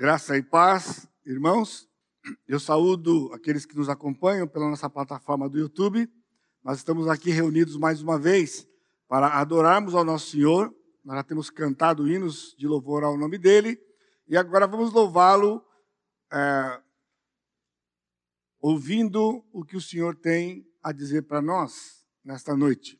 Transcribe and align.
Graça 0.00 0.34
e 0.34 0.42
paz, 0.42 1.06
irmãos. 1.26 1.86
Eu 2.48 2.58
saúdo 2.58 3.30
aqueles 3.34 3.66
que 3.66 3.76
nos 3.76 3.90
acompanham 3.90 4.48
pela 4.48 4.70
nossa 4.70 4.88
plataforma 4.88 5.46
do 5.46 5.58
YouTube. 5.58 6.10
Nós 6.64 6.78
estamos 6.78 7.06
aqui 7.06 7.28
reunidos 7.28 7.76
mais 7.76 8.00
uma 8.00 8.18
vez 8.18 8.66
para 9.06 9.38
adorarmos 9.38 9.94
ao 9.94 10.02
nosso 10.02 10.30
Senhor. 10.30 10.74
Nós 11.04 11.16
já 11.16 11.22
temos 11.22 11.50
cantado 11.50 12.08
hinos 12.08 12.56
de 12.56 12.66
louvor 12.66 13.04
ao 13.04 13.18
nome 13.18 13.36
dele 13.36 13.78
e 14.26 14.38
agora 14.38 14.66
vamos 14.66 14.90
louvá-lo 14.90 15.62
é, 16.32 16.80
ouvindo 18.58 19.44
o 19.52 19.62
que 19.62 19.76
o 19.76 19.82
Senhor 19.82 20.16
tem 20.16 20.66
a 20.82 20.92
dizer 20.92 21.24
para 21.24 21.42
nós 21.42 22.06
nesta 22.24 22.56
noite. 22.56 22.98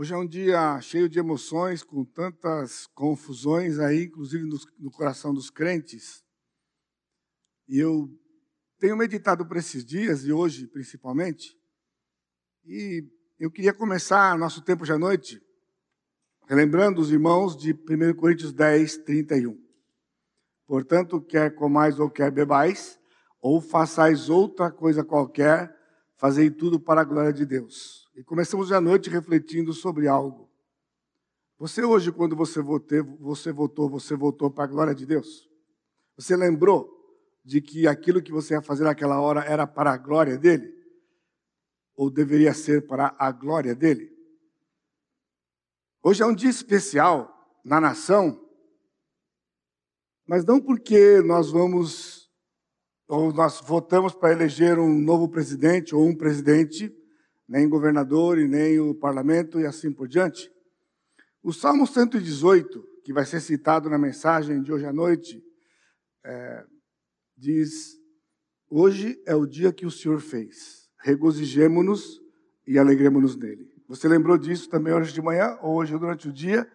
Hoje 0.00 0.14
é 0.14 0.16
um 0.16 0.28
dia 0.28 0.80
cheio 0.80 1.08
de 1.08 1.18
emoções, 1.18 1.82
com 1.82 2.04
tantas 2.04 2.86
confusões 2.94 3.80
aí, 3.80 4.04
inclusive 4.04 4.44
no, 4.44 4.56
no 4.78 4.92
coração 4.92 5.34
dos 5.34 5.50
crentes. 5.50 6.22
E 7.66 7.80
eu 7.80 8.08
tenho 8.78 8.96
meditado 8.96 9.44
por 9.44 9.56
esses 9.56 9.84
dias, 9.84 10.24
e 10.24 10.32
hoje 10.32 10.68
principalmente, 10.68 11.58
e 12.64 13.04
eu 13.40 13.50
queria 13.50 13.74
começar 13.74 14.38
nosso 14.38 14.62
tempo 14.62 14.84
de 14.84 14.96
noite 14.96 15.42
relembrando 16.46 17.00
os 17.00 17.10
irmãos 17.10 17.56
de 17.56 17.72
1 17.72 18.14
Coríntios 18.14 18.52
10, 18.52 18.98
31. 18.98 19.60
Portanto, 20.64 21.20
quer 21.20 21.56
comais 21.56 21.98
ou 21.98 22.08
quer 22.08 22.30
bebais, 22.30 23.00
ou 23.40 23.60
façais 23.60 24.30
outra 24.30 24.70
coisa 24.70 25.02
qualquer, 25.02 25.76
fazei 26.16 26.52
tudo 26.52 26.78
para 26.78 27.00
a 27.00 27.04
glória 27.04 27.32
de 27.32 27.44
Deus. 27.44 28.07
E 28.18 28.24
começamos 28.24 28.72
a 28.72 28.80
noite 28.80 29.08
refletindo 29.08 29.72
sobre 29.72 30.08
algo. 30.08 30.50
Você 31.56 31.84
hoje, 31.84 32.10
quando 32.10 32.34
você 32.34 32.60
votou, 32.60 33.04
você 33.20 33.52
votou, 33.52 33.88
você 33.88 34.16
votou 34.16 34.50
para 34.50 34.64
a 34.64 34.66
glória 34.66 34.92
de 34.92 35.06
Deus? 35.06 35.48
Você 36.16 36.34
lembrou 36.34 36.90
de 37.44 37.60
que 37.60 37.86
aquilo 37.86 38.20
que 38.20 38.32
você 38.32 38.54
ia 38.54 38.60
fazer 38.60 38.82
naquela 38.82 39.20
hora 39.20 39.44
era 39.44 39.68
para 39.68 39.92
a 39.92 39.96
glória 39.96 40.36
dele? 40.36 40.74
Ou 41.94 42.10
deveria 42.10 42.52
ser 42.52 42.88
para 42.88 43.14
a 43.16 43.30
glória 43.30 43.72
dele? 43.72 44.12
Hoje 46.02 46.20
é 46.20 46.26
um 46.26 46.34
dia 46.34 46.50
especial 46.50 47.56
na 47.64 47.80
nação, 47.80 48.44
mas 50.26 50.44
não 50.44 50.60
porque 50.60 51.22
nós 51.22 51.52
vamos, 51.52 52.28
ou 53.06 53.32
nós 53.32 53.60
votamos 53.60 54.12
para 54.12 54.32
eleger 54.32 54.76
um 54.76 54.98
novo 54.98 55.28
presidente 55.28 55.94
ou 55.94 56.04
um 56.04 56.16
presidente, 56.16 56.97
nem 57.48 57.68
governador 57.68 58.38
e 58.38 58.46
nem 58.46 58.78
o 58.78 58.94
parlamento 58.94 59.58
e 59.58 59.66
assim 59.66 59.90
por 59.90 60.06
diante. 60.06 60.50
O 61.42 61.52
Salmo 61.52 61.86
118, 61.86 62.84
que 63.02 63.12
vai 63.12 63.24
ser 63.24 63.40
citado 63.40 63.88
na 63.88 63.96
mensagem 63.96 64.62
de 64.62 64.72
hoje 64.72 64.84
à 64.84 64.92
noite, 64.92 65.42
é, 66.24 66.64
diz: 67.36 67.96
Hoje 68.70 69.20
é 69.26 69.34
o 69.34 69.46
dia 69.46 69.72
que 69.72 69.86
o 69.86 69.90
Senhor 69.90 70.20
fez, 70.20 70.88
regozijemo-nos 70.98 72.20
e 72.66 72.78
alegremos-nos 72.78 73.34
nele. 73.34 73.66
Você 73.88 74.06
lembrou 74.06 74.36
disso 74.36 74.68
também 74.68 74.92
hoje 74.92 75.14
de 75.14 75.22
manhã, 75.22 75.56
ou 75.62 75.76
hoje 75.76 75.96
durante 75.96 76.28
o 76.28 76.32
dia, 76.32 76.70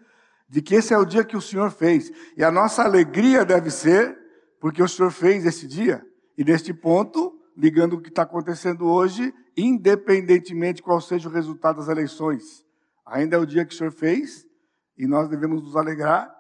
de 0.50 0.62
que 0.62 0.76
esse 0.76 0.94
é 0.94 0.98
o 0.98 1.06
dia 1.06 1.24
que 1.24 1.38
o 1.38 1.42
Senhor 1.42 1.70
fez. 1.70 2.12
E 2.36 2.44
a 2.44 2.52
nossa 2.52 2.84
alegria 2.84 3.46
deve 3.46 3.70
ser 3.70 4.18
porque 4.60 4.82
o 4.82 4.88
Senhor 4.88 5.12
fez 5.12 5.46
esse 5.46 5.68
dia. 5.68 6.04
E 6.36 6.44
neste 6.44 6.74
ponto, 6.74 7.33
ligando 7.56 7.94
o 7.94 8.02
que 8.02 8.10
está 8.10 8.24
acontecendo 8.24 8.86
hoje, 8.86 9.34
independentemente 9.56 10.82
qual 10.82 11.00
seja 11.00 11.30
o 11.30 11.32
resultado 11.32 11.78
das 11.78 11.88
eleições. 11.88 12.66
Ainda 13.06 13.36
é 13.36 13.40
o 13.40 13.46
dia 13.46 13.66
que 13.66 13.74
o 13.74 13.78
Senhor 13.78 13.92
fez 13.92 14.46
e 14.98 15.08
nós 15.08 15.30
devemos 15.30 15.62
nos 15.62 15.76
alegrar 15.76 16.34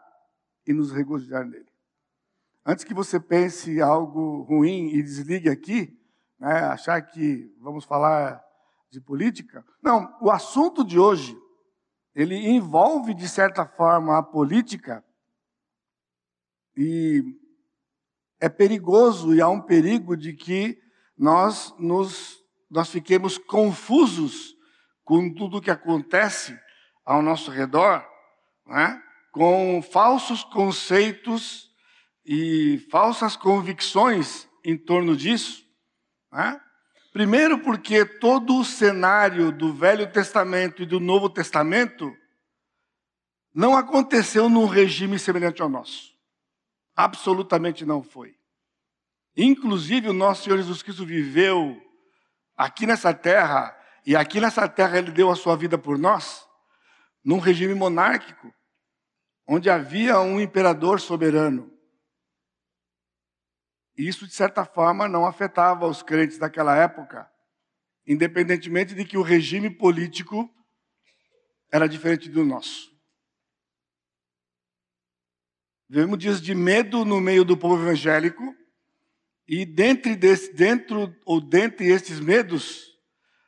e 0.65 0.73
nos 0.73 0.91
regozijar 0.91 1.45
nele. 1.45 1.67
Antes 2.65 2.85
que 2.85 2.93
você 2.93 3.19
pense 3.19 3.81
algo 3.81 4.43
ruim 4.43 4.89
e 4.93 5.03
desligue 5.03 5.49
aqui, 5.49 5.99
né, 6.39 6.59
achar 6.65 7.01
que 7.01 7.53
vamos 7.59 7.83
falar 7.83 8.41
de 8.89 9.01
política, 9.01 9.65
não, 9.81 10.15
o 10.21 10.31
assunto 10.31 10.83
de 10.83 10.97
hoje, 10.97 11.37
ele 12.15 12.35
envolve 12.35 13.13
de 13.13 13.27
certa 13.27 13.65
forma 13.65 14.17
a 14.17 14.23
política 14.23 15.03
e 16.77 17.23
é 18.39 18.49
perigoso 18.49 19.33
e 19.33 19.41
há 19.41 19.49
um 19.49 19.61
perigo 19.61 20.15
de 20.15 20.33
que 20.33 20.82
nós 21.17 21.73
nos 21.77 22.43
nós 22.73 22.89
fiquemos 22.89 23.37
confusos 23.37 24.55
com 25.03 25.31
tudo 25.31 25.57
o 25.57 25.61
que 25.61 25.69
acontece 25.69 26.59
ao 27.05 27.21
nosso 27.21 27.51
redor, 27.51 28.03
né? 28.65 28.99
com 29.31 29.79
falsos 29.81 30.43
conceitos 30.43 31.69
e 32.25 32.79
falsas 32.89 33.35
convicções 33.35 34.49
em 34.63 34.75
torno 34.75 35.15
disso. 35.15 35.63
Né? 36.31 36.59
Primeiro, 37.11 37.59
porque 37.59 38.05
todo 38.05 38.57
o 38.57 38.65
cenário 38.65 39.51
do 39.51 39.71
Velho 39.71 40.11
Testamento 40.11 40.81
e 40.81 40.85
do 40.87 40.99
Novo 40.99 41.29
Testamento 41.29 42.11
não 43.53 43.77
aconteceu 43.77 44.49
num 44.49 44.65
regime 44.65 45.19
semelhante 45.19 45.61
ao 45.61 45.69
nosso. 45.69 46.11
Absolutamente 46.95 47.85
não 47.85 48.01
foi. 48.01 48.35
Inclusive, 49.35 50.09
o 50.09 50.13
nosso 50.13 50.43
Senhor 50.43 50.57
Jesus 50.57 50.83
Cristo 50.83 51.05
viveu 51.05 51.81
aqui 52.55 52.85
nessa 52.85 53.13
terra, 53.13 53.75
e 54.05 54.15
aqui 54.15 54.39
nessa 54.39 54.67
terra 54.67 54.97
ele 54.97 55.11
deu 55.11 55.31
a 55.31 55.35
sua 55.35 55.55
vida 55.55 55.77
por 55.77 55.97
nós, 55.97 56.47
num 57.23 57.39
regime 57.39 57.73
monárquico, 57.73 58.53
onde 59.47 59.69
havia 59.69 60.19
um 60.19 60.39
imperador 60.39 60.99
soberano. 60.99 61.71
E 63.97 64.07
isso, 64.07 64.27
de 64.27 64.33
certa 64.33 64.65
forma, 64.65 65.07
não 65.07 65.25
afetava 65.25 65.87
os 65.87 66.01
crentes 66.01 66.37
daquela 66.37 66.75
época, 66.75 67.29
independentemente 68.05 68.93
de 68.93 69.05
que 69.05 69.17
o 69.17 69.21
regime 69.21 69.69
político 69.69 70.49
era 71.71 71.87
diferente 71.87 72.29
do 72.29 72.43
nosso. 72.43 72.91
Vivemos 75.89 76.17
dias 76.17 76.41
de 76.41 76.55
medo 76.55 77.05
no 77.05 77.21
meio 77.21 77.43
do 77.43 77.57
povo 77.57 77.83
evangélico, 77.83 78.43
e 79.47 79.65
dentro, 79.65 80.15
desse, 80.15 80.53
dentro 80.53 81.15
ou 81.25 81.41
dentre 81.41 81.87
esses 81.87 82.19
medos, 82.19 82.97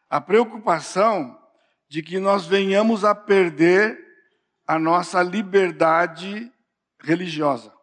a 0.10 0.20
preocupação 0.20 1.40
de 1.88 2.04
que 2.04 2.20
nós 2.20 2.46
venhamos 2.46 3.06
a 3.06 3.16
perder 3.16 3.98
a 4.68 4.78
nossa 4.78 5.22
liberdade 5.22 6.52
religiosa. 7.00 7.74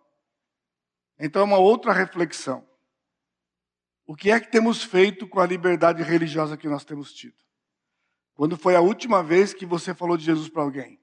Então, 1.18 1.42
é 1.42 1.44
uma 1.44 1.58
outra 1.58 1.92
reflexão. 1.92 2.66
O 4.06 4.16
que 4.16 4.30
é 4.30 4.40
que 4.40 4.50
temos 4.50 4.82
feito 4.82 5.26
com 5.26 5.40
a 5.40 5.46
liberdade 5.46 6.02
religiosa 6.02 6.56
que 6.56 6.68
nós 6.68 6.84
temos 6.84 7.12
tido? 7.12 7.36
Quando 8.34 8.56
foi 8.56 8.74
a 8.74 8.80
última 8.80 9.22
vez 9.22 9.54
que 9.54 9.64
você 9.64 9.94
falou 9.94 10.16
de 10.16 10.24
Jesus 10.24 10.48
para 10.48 10.62
alguém? 10.62 11.00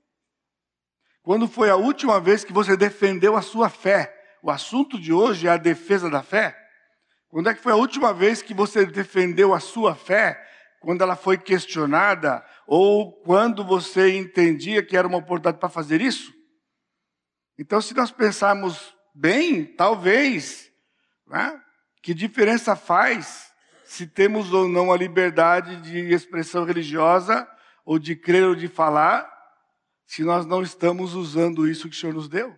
Quando 1.21 1.47
foi 1.47 1.69
a 1.69 1.75
última 1.75 2.19
vez 2.19 2.43
que 2.43 2.51
você 2.51 2.75
defendeu 2.75 3.35
a 3.35 3.41
sua 3.41 3.69
fé? 3.69 4.15
O 4.41 4.51
assunto 4.51 4.99
de 4.99 5.13
hoje 5.13 5.47
é 5.47 5.51
a 5.51 5.57
defesa 5.57 6.09
da 6.09 6.21
fé. 6.21 6.57
Quando 7.29 7.49
é 7.49 7.53
que 7.53 7.61
foi 7.61 7.71
a 7.71 7.77
última 7.77 8.13
vez 8.13 8.41
que 8.41 8.53
você 8.53 8.85
defendeu 8.85 9.53
a 9.53 9.59
sua 9.59 9.95
fé? 9.95 10.43
Quando 10.81 11.01
ela 11.01 11.15
foi 11.15 11.37
questionada? 11.37 12.43
Ou 12.65 13.13
quando 13.21 13.63
você 13.63 14.17
entendia 14.17 14.83
que 14.83 14.97
era 14.97 15.07
uma 15.07 15.19
oportunidade 15.19 15.59
para 15.59 15.69
fazer 15.69 16.01
isso? 16.01 16.33
Então, 17.57 17.79
se 17.81 17.93
nós 17.93 18.11
pensarmos 18.11 18.95
bem, 19.13 19.63
talvez, 19.65 20.71
né? 21.27 21.61
que 22.01 22.13
diferença 22.13 22.75
faz 22.75 23.49
se 23.85 24.05
temos 24.05 24.53
ou 24.53 24.67
não 24.67 24.91
a 24.91 24.97
liberdade 24.97 25.81
de 25.81 26.13
expressão 26.13 26.63
religiosa, 26.63 27.47
ou 27.83 27.97
de 27.97 28.15
crer 28.15 28.45
ou 28.45 28.53
de 28.53 28.67
falar, 28.67 29.27
se 30.05 30.23
nós 30.23 30.45
não 30.45 30.61
estamos 30.61 31.15
usando 31.15 31.67
isso 31.67 31.89
que 31.89 31.95
o 31.95 31.99
Senhor 31.99 32.13
nos 32.13 32.29
deu? 32.29 32.55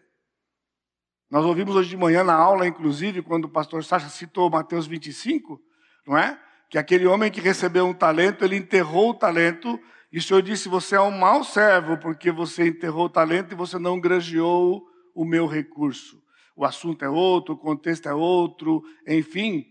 Nós 1.32 1.46
ouvimos 1.46 1.78
hoje 1.78 1.88
de 1.88 1.96
manhã 1.96 2.26
na 2.26 2.34
aula, 2.34 2.68
inclusive, 2.68 3.22
quando 3.22 3.46
o 3.46 3.50
pastor 3.50 3.86
Sacha 3.86 4.10
citou 4.10 4.50
Mateus 4.50 4.86
25, 4.86 5.62
não 6.06 6.18
é? 6.18 6.38
Que 6.70 6.78
aquele 6.78 7.08
homem 7.08 7.32
que 7.32 7.40
recebeu 7.40 7.88
um 7.88 7.94
talento, 7.94 8.44
ele 8.44 8.58
enterrou 8.58 9.12
o 9.12 9.14
talento, 9.14 9.80
e 10.12 10.18
o 10.18 10.22
Senhor 10.22 10.42
disse: 10.42 10.68
Você 10.68 10.94
é 10.98 11.00
um 11.00 11.18
mau 11.18 11.42
servo, 11.42 11.98
porque 11.98 12.34
você 12.34 12.68
enterrou 12.68 13.06
o 13.06 13.10
talento 13.10 13.54
e 13.54 13.56
você 13.56 13.80
não 13.80 13.98
granjeou 13.98 14.86
o 15.16 15.24
meu 15.24 15.48
recurso. 15.48 16.22
O 16.54 16.66
assunto 16.66 17.06
é 17.06 17.10
outro, 17.10 17.54
o 17.54 17.58
contexto 17.58 18.10
é 18.10 18.14
outro, 18.14 18.84
enfim, 19.08 19.66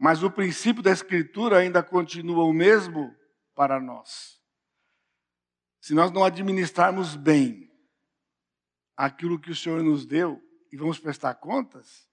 mas 0.00 0.24
o 0.24 0.30
princípio 0.30 0.82
da 0.82 0.90
Escritura 0.90 1.58
ainda 1.58 1.80
continua 1.80 2.42
o 2.42 2.52
mesmo 2.52 3.14
para 3.54 3.78
nós. 3.78 4.36
Se 5.80 5.94
nós 5.94 6.10
não 6.10 6.24
administrarmos 6.24 7.14
bem 7.14 7.70
aquilo 8.96 9.38
que 9.38 9.52
o 9.52 9.56
Senhor 9.56 9.80
nos 9.84 10.04
deu, 10.04 10.42
e 10.72 10.76
vamos 10.76 10.98
prestar 10.98 11.34
contas, 11.34 12.08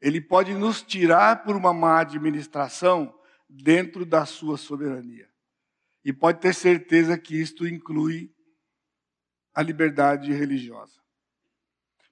ele 0.00 0.20
pode 0.20 0.52
nos 0.54 0.82
tirar 0.82 1.44
por 1.44 1.56
uma 1.56 1.72
má 1.72 2.00
administração 2.00 3.14
dentro 3.48 4.04
da 4.04 4.26
sua 4.26 4.56
soberania. 4.56 5.28
E 6.04 6.12
pode 6.12 6.40
ter 6.40 6.54
certeza 6.54 7.16
que 7.16 7.40
isto 7.40 7.66
inclui 7.66 8.30
a 9.54 9.62
liberdade 9.62 10.32
religiosa. 10.32 11.00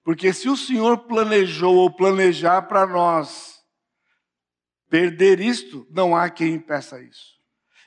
Porque 0.02 0.32
se 0.32 0.48
o 0.48 0.56
Senhor 0.56 1.06
planejou 1.06 1.76
ou 1.76 1.94
planejar 1.94 2.62
para 2.62 2.86
nós 2.86 3.60
perder 4.88 5.40
isto, 5.40 5.86
não 5.90 6.16
há 6.16 6.28
quem 6.28 6.54
impeça 6.54 7.00
isso. 7.00 7.40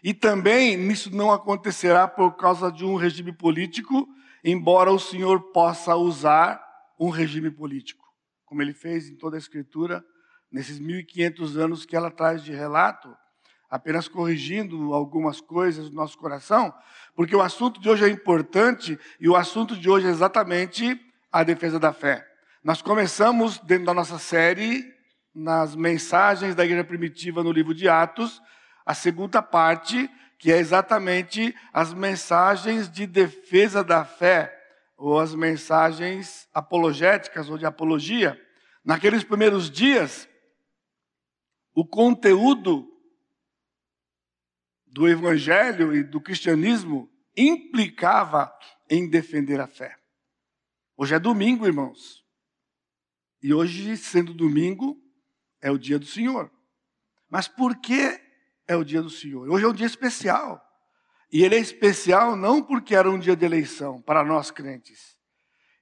E 0.04 0.14
também 0.14 0.92
isso 0.92 1.14
não 1.16 1.32
acontecerá 1.32 2.08
por 2.08 2.36
causa 2.36 2.72
de 2.72 2.86
um 2.86 2.96
regime 2.96 3.32
político, 3.32 4.08
embora 4.44 4.92
o 4.92 5.00
Senhor 5.00 5.52
possa 5.52 5.96
usar 5.96 6.65
um 7.00 7.10
regime 7.10 7.52
político, 7.52 8.06
como 8.46 8.62
ele 8.62 8.74
fez 8.74 9.10
em 9.10 9.16
toda 9.16 9.36
a 9.36 9.40
Escritura, 9.40 10.04
nesses 10.52 10.80
1500 10.80 11.58
anos 11.58 11.86
que 11.86 11.96
ela 11.96 12.10
traz 12.10 12.44
de 12.44 12.54
relato, 12.54 13.16
apenas 13.70 14.08
corrigindo 14.08 14.94
algumas 14.94 15.42
coisas 15.42 15.90
do 15.90 15.96
nosso 15.96 16.18
coração, 16.18 16.74
porque 17.16 17.36
o 17.36 17.42
assunto 17.42 17.80
de 17.80 17.90
hoje 17.90 18.06
é 18.06 18.10
importante 18.10 18.98
e 19.20 19.28
o 19.28 19.36
assunto 19.36 19.76
de 19.76 19.90
hoje 19.90 20.08
é 20.08 20.10
exatamente 20.10 21.00
a 21.32 21.44
defesa 21.44 21.80
da 21.80 21.92
fé. 21.92 22.26
Nós 22.64 22.82
começamos 22.82 23.60
dentro 23.60 23.86
da 23.86 23.94
nossa 23.94 24.18
série 24.18 24.84
nas 25.34 25.76
mensagens 25.76 26.56
da 26.56 26.64
igreja 26.64 26.84
primitiva 26.84 27.44
no 27.44 27.52
livro 27.52 27.74
de 27.74 27.90
Atos, 27.90 28.42
a 28.86 28.94
segunda 28.94 29.42
parte, 29.42 30.10
que 30.40 30.52
é 30.52 30.58
exatamente 30.58 31.54
as 31.74 31.94
mensagens 31.94 32.90
de 32.90 33.06
defesa 33.06 33.84
da 33.84 34.06
fé, 34.06 34.54
ou 34.98 35.20
as 35.20 35.36
mensagens 35.36 36.48
apologéticas 36.54 37.50
ou 37.50 37.58
de 37.58 37.66
apologia. 37.66 38.40
Naqueles 38.84 39.24
primeiros 39.24 39.70
dias, 39.70 40.28
o 41.74 41.86
conteúdo 41.86 42.88
do 44.86 45.08
evangelho 45.08 45.94
e 45.94 46.04
do 46.04 46.22
cristianismo 46.22 47.10
implicava 47.36 48.54
em 48.90 49.10
defender 49.10 49.60
a 49.60 49.68
fé. 49.68 49.98
Hoje 50.96 51.16
é 51.16 51.20
domingo, 51.20 51.66
irmãos. 51.66 52.24
E 53.42 53.54
hoje, 53.54 53.98
sendo 53.98 54.34
domingo, 54.34 54.98
é 55.62 55.70
o 55.70 55.78
dia 55.78 56.00
do 56.00 56.06
Senhor. 56.06 56.50
Mas 57.30 57.48
por 57.48 57.76
que 57.82 58.20
é 58.68 58.76
o 58.76 58.84
dia 58.84 59.02
do 59.02 59.10
Senhor? 59.10 59.50
Hoje 59.50 59.66
é 59.66 59.68
um 59.68 59.74
dia 59.74 59.86
especial. 59.86 60.65
E 61.36 61.44
ele 61.44 61.56
é 61.56 61.60
especial 61.60 62.34
não 62.38 62.64
porque 62.64 62.96
era 62.96 63.12
um 63.12 63.20
dia 63.20 63.36
de 63.36 63.44
eleição 63.44 64.02
para 64.02 64.24
nós 64.24 64.52
crentes. 64.52 65.20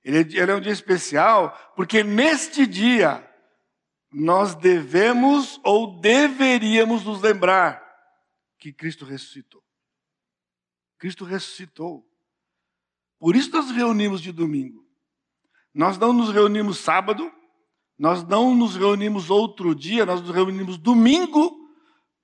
Ele, 0.04 0.40
é 0.40 0.56
um 0.56 0.60
dia 0.60 0.72
especial 0.72 1.56
porque 1.76 2.04
neste 2.04 2.66
dia 2.66 3.24
nós 4.12 4.56
devemos 4.56 5.62
ou 5.64 6.00
deveríamos 6.02 7.04
nos 7.04 7.22
lembrar 7.22 7.88
que 8.58 8.74
Cristo 8.74 9.06
ressuscitou. 9.06 9.64
Cristo 10.98 11.24
ressuscitou. 11.24 12.04
Por 13.20 13.36
isso 13.36 13.52
nós 13.52 13.70
reunimos 13.70 14.22
de 14.22 14.32
domingo. 14.32 14.84
Nós 15.72 16.00
não 16.00 16.12
nos 16.14 16.32
reunimos 16.32 16.80
sábado, 16.80 17.32
nós 17.96 18.24
não 18.24 18.56
nos 18.56 18.76
reunimos 18.76 19.30
outro 19.30 19.76
dia, 19.76 20.04
nós 20.04 20.20
nos 20.20 20.32
reunimos 20.32 20.80
domingo, 20.80 21.63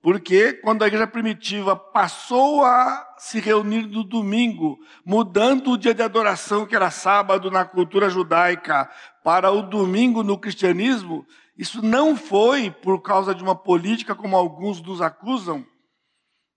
porque 0.01 0.53
quando 0.53 0.83
a 0.83 0.87
igreja 0.87 1.05
primitiva 1.05 1.75
passou 1.75 2.63
a 2.63 3.15
se 3.17 3.39
reunir 3.39 3.85
no 3.87 4.03
domingo, 4.03 4.79
mudando 5.05 5.71
o 5.71 5.77
dia 5.77 5.93
de 5.93 6.01
adoração, 6.01 6.65
que 6.65 6.75
era 6.75 6.89
sábado 6.89 7.51
na 7.51 7.65
cultura 7.65 8.09
judaica, 8.09 8.89
para 9.23 9.51
o 9.51 9.61
domingo 9.61 10.23
no 10.23 10.37
cristianismo, 10.37 11.27
isso 11.57 11.81
não 11.81 12.15
foi 12.15 12.71
por 12.71 13.01
causa 13.01 13.35
de 13.35 13.43
uma 13.43 13.55
política, 13.55 14.15
como 14.15 14.37
alguns 14.37 14.81
nos 14.81 15.01
acusam, 15.01 15.67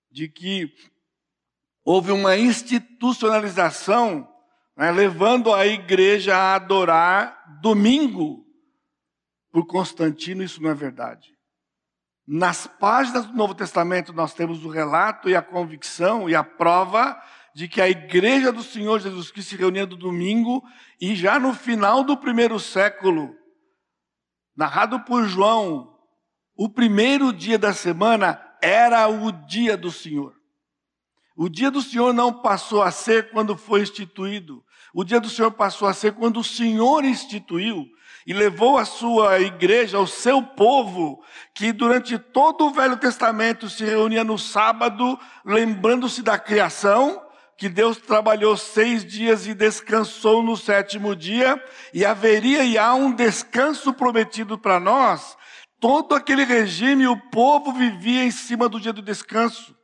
de 0.09 0.29
que 0.29 0.73
houve 1.85 2.13
uma 2.13 2.37
institucionalização 2.37 4.29
né, 4.77 4.93
levando 4.93 5.53
a 5.53 5.67
igreja 5.67 6.37
a 6.37 6.55
adorar 6.55 7.59
domingo. 7.61 8.47
Por 9.51 9.67
Constantino, 9.67 10.45
isso 10.45 10.63
não 10.63 10.71
é 10.71 10.75
verdade. 10.75 11.32
Nas 12.27 12.67
páginas 12.67 13.27
do 13.27 13.33
Novo 13.33 13.55
Testamento, 13.55 14.13
nós 14.13 14.33
temos 14.33 14.65
o 14.65 14.69
relato 14.69 15.29
e 15.29 15.35
a 15.35 15.43
convicção 15.43 16.31
e 16.31 16.35
a 16.35 16.45
prova 16.45 17.21
de 17.55 17.69
que 17.69 17.81
a 17.81 17.89
igreja 17.89 18.53
do 18.53 18.63
Senhor 18.63 19.01
Jesus 19.01 19.31
Cristo 19.31 19.51
se 19.51 19.57
reunia 19.57 19.85
no 19.85 19.97
domingo 19.97 20.63
e 21.01 21.15
já 21.15 21.39
no 21.39 21.53
final 21.53 22.05
do 22.05 22.17
primeiro 22.17 22.59
século, 22.61 23.35
narrado 24.57 25.01
por 25.01 25.25
João, 25.25 25.93
o 26.55 26.69
primeiro 26.69 27.33
dia 27.33 27.59
da 27.59 27.75
semana 27.75 28.41
era 28.63 29.09
o 29.09 29.33
dia 29.33 29.77
do 29.77 29.91
Senhor. 29.91 30.35
O 31.37 31.49
dia 31.49 31.71
do 31.71 31.83
Senhor 31.83 32.13
não 32.13 32.41
passou 32.41 32.83
a 32.83 32.91
ser 32.91 33.31
quando 33.31 33.57
foi 33.57 33.83
instituído. 33.83 34.65
O 34.95 35.03
dia 35.03 35.19
do 35.19 35.29
Senhor 35.29 35.51
passou 35.51 35.89
a 35.89 35.95
ser 35.95 36.13
quando 36.13 36.39
o 36.39 36.45
Senhor 36.45 37.05
instituiu 37.05 37.87
e 38.27 38.33
levou 38.33 38.79
a 38.79 38.85
sua 38.85 39.41
igreja, 39.41 39.99
o 39.99 40.07
seu 40.07 40.43
povo, 40.43 41.23
que 41.55 41.73
durante 41.73 42.19
todo 42.19 42.67
o 42.67 42.71
Velho 42.71 42.97
Testamento 42.97 43.69
se 43.69 43.85
reunia 43.85 44.25
no 44.25 44.39
sábado, 44.39 45.19
lembrando-se 45.45 46.23
da 46.23 46.39
criação, 46.39 47.23
que 47.57 47.69
Deus 47.69 47.97
trabalhou 47.97 48.57
seis 48.57 49.05
dias 49.05 49.47
e 49.47 49.55
descansou 49.55 50.43
no 50.43 50.57
sétimo 50.57 51.15
dia, 51.15 51.63
e 51.93 52.05
haveria 52.05 52.65
e 52.65 52.79
há 52.79 52.95
um 52.95 53.13
descanso 53.13 53.93
prometido 53.93 54.59
para 54.59 54.81
nós. 54.81 55.37
Todo 55.79 56.15
aquele 56.15 56.45
regime, 56.45 57.07
o 57.07 57.17
povo 57.17 57.73
vivia 57.73 58.25
em 58.25 58.31
cima 58.31 58.69
do 58.69 58.81
dia 58.81 58.93
do 58.93 59.03
descanso. 59.03 59.77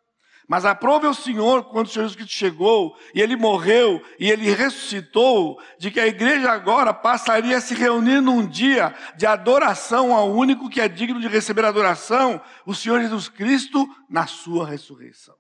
Mas 0.49 0.65
aprove 0.65 1.07
ao 1.07 1.13
Senhor, 1.13 1.65
quando 1.65 1.87
o 1.87 1.91
Senhor 1.91 2.05
Jesus 2.05 2.17
Cristo 2.17 2.33
chegou, 2.33 2.97
e 3.15 3.21
ele 3.21 3.37
morreu, 3.37 4.03
e 4.19 4.31
ele 4.31 4.51
ressuscitou, 4.51 5.61
de 5.79 5.91
que 5.91 6.01
a 6.01 6.07
igreja 6.07 6.51
agora 6.51 6.95
passaria 6.95 7.59
a 7.59 7.61
se 7.61 7.75
reunir 7.75 8.23
num 8.23 8.47
dia 8.47 8.95
de 9.15 9.27
adoração 9.27 10.17
ao 10.17 10.33
único 10.33 10.71
que 10.71 10.81
é 10.81 10.89
digno 10.89 11.21
de 11.21 11.29
receber 11.29 11.67
adoração, 11.67 12.41
o 12.65 12.75
Senhor 12.75 12.99
Jesus 13.03 13.29
Cristo, 13.29 13.87
na 14.09 14.27
sua 14.27 14.67
ressurreição. 14.67 15.37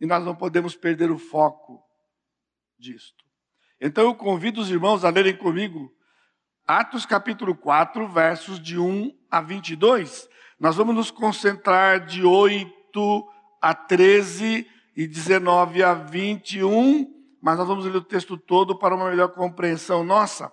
E 0.00 0.06
nós 0.06 0.24
não 0.24 0.36
podemos 0.36 0.76
perder 0.76 1.10
o 1.10 1.18
foco 1.18 1.82
disto. 2.78 3.24
Então 3.80 4.04
eu 4.04 4.14
convido 4.14 4.60
os 4.60 4.70
irmãos 4.70 5.04
a 5.04 5.10
lerem 5.10 5.36
comigo 5.36 5.92
Atos 6.64 7.04
capítulo 7.04 7.56
4, 7.56 8.06
versos 8.06 8.60
de 8.60 8.78
1 8.78 9.12
a 9.28 9.40
22. 9.40 10.28
Nós 10.60 10.76
vamos 10.76 10.94
nos 10.94 11.10
concentrar 11.10 12.06
de 12.06 12.24
8 12.24 13.31
a 13.62 13.72
13 13.72 14.68
e 14.96 15.06
19 15.06 15.84
a 15.84 15.94
21, 15.94 17.06
mas 17.40 17.56
nós 17.56 17.68
vamos 17.68 17.84
ler 17.84 17.96
o 17.96 18.04
texto 18.04 18.36
todo 18.36 18.76
para 18.76 18.94
uma 18.94 19.08
melhor 19.08 19.28
compreensão 19.28 20.02
nossa. 20.02 20.52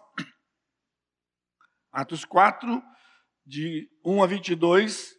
Atos 1.91 2.23
4, 2.23 2.81
de 3.44 3.89
1 4.06 4.23
a 4.23 4.28
22. 4.28 5.18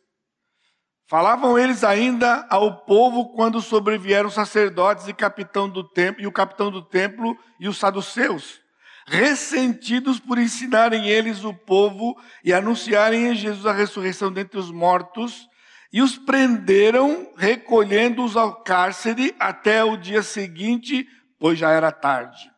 Falavam 1.09 1.59
eles 1.59 1.83
ainda 1.83 2.47
ao 2.49 2.85
povo 2.85 3.33
quando 3.35 3.61
sobrevieram 3.61 4.31
sacerdotes 4.31 5.09
e 5.09 5.13
capitão 5.13 5.69
do 5.69 5.83
templo 5.83 6.23
e 6.23 6.27
o 6.29 6.33
capitão 6.33 6.71
do 6.71 6.81
templo 6.81 7.37
e 7.59 7.67
os 7.67 7.77
saduceus, 7.77 8.61
ressentidos 9.09 10.21
por 10.21 10.39
ensinarem 10.39 11.09
eles 11.09 11.43
o 11.43 11.53
povo 11.53 12.15
e 12.45 12.53
anunciarem 12.53 13.27
em 13.27 13.35
Jesus 13.35 13.67
a 13.67 13.73
ressurreição 13.73 14.33
dentre 14.33 14.61
os 14.61 14.71
mortos 14.71 15.50
e 15.93 16.01
os 16.01 16.17
prenderam, 16.17 17.33
recolhendo-os 17.37 18.37
ao 18.37 18.63
cárcere 18.63 19.35
até 19.39 19.83
o 19.83 19.97
dia 19.97 20.23
seguinte, 20.23 21.09
pois 21.39 21.59
já 21.59 21.71
era 21.71 21.91
tarde. 21.91 22.51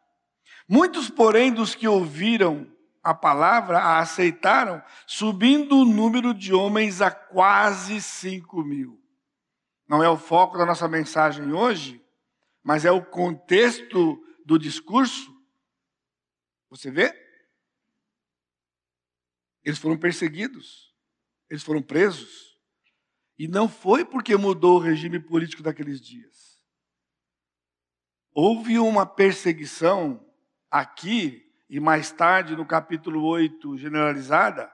Muitos, 0.68 1.08
porém, 1.08 1.52
dos 1.52 1.74
que 1.74 1.88
ouviram 1.88 2.70
a 3.02 3.12
palavra, 3.12 3.78
a 3.78 3.98
aceitaram, 3.98 4.82
subindo 5.06 5.78
o 5.78 5.84
número 5.84 6.32
de 6.32 6.52
homens 6.54 7.00
a 7.00 7.10
quase 7.10 8.00
cinco 8.00 8.62
mil. 8.62 9.02
Não 9.88 10.02
é 10.02 10.08
o 10.08 10.16
foco 10.16 10.56
da 10.56 10.64
nossa 10.64 10.86
mensagem 10.88 11.52
hoje, 11.52 12.02
mas 12.62 12.84
é 12.84 12.90
o 12.90 13.04
contexto 13.04 14.24
do 14.46 14.58
discurso. 14.58 15.30
Você 16.70 16.90
vê? 16.90 17.12
Eles 19.64 19.78
foram 19.78 19.98
perseguidos, 19.98 20.94
eles 21.50 21.62
foram 21.62 21.82
presos. 21.82 22.41
E 23.42 23.48
não 23.48 23.68
foi 23.68 24.04
porque 24.04 24.36
mudou 24.36 24.76
o 24.76 24.80
regime 24.80 25.18
político 25.18 25.64
daqueles 25.64 26.00
dias. 26.00 26.62
Houve 28.32 28.78
uma 28.78 29.04
perseguição 29.04 30.24
aqui 30.70 31.52
e 31.68 31.80
mais 31.80 32.12
tarde 32.12 32.54
no 32.54 32.64
capítulo 32.64 33.24
8, 33.24 33.76
generalizada, 33.76 34.72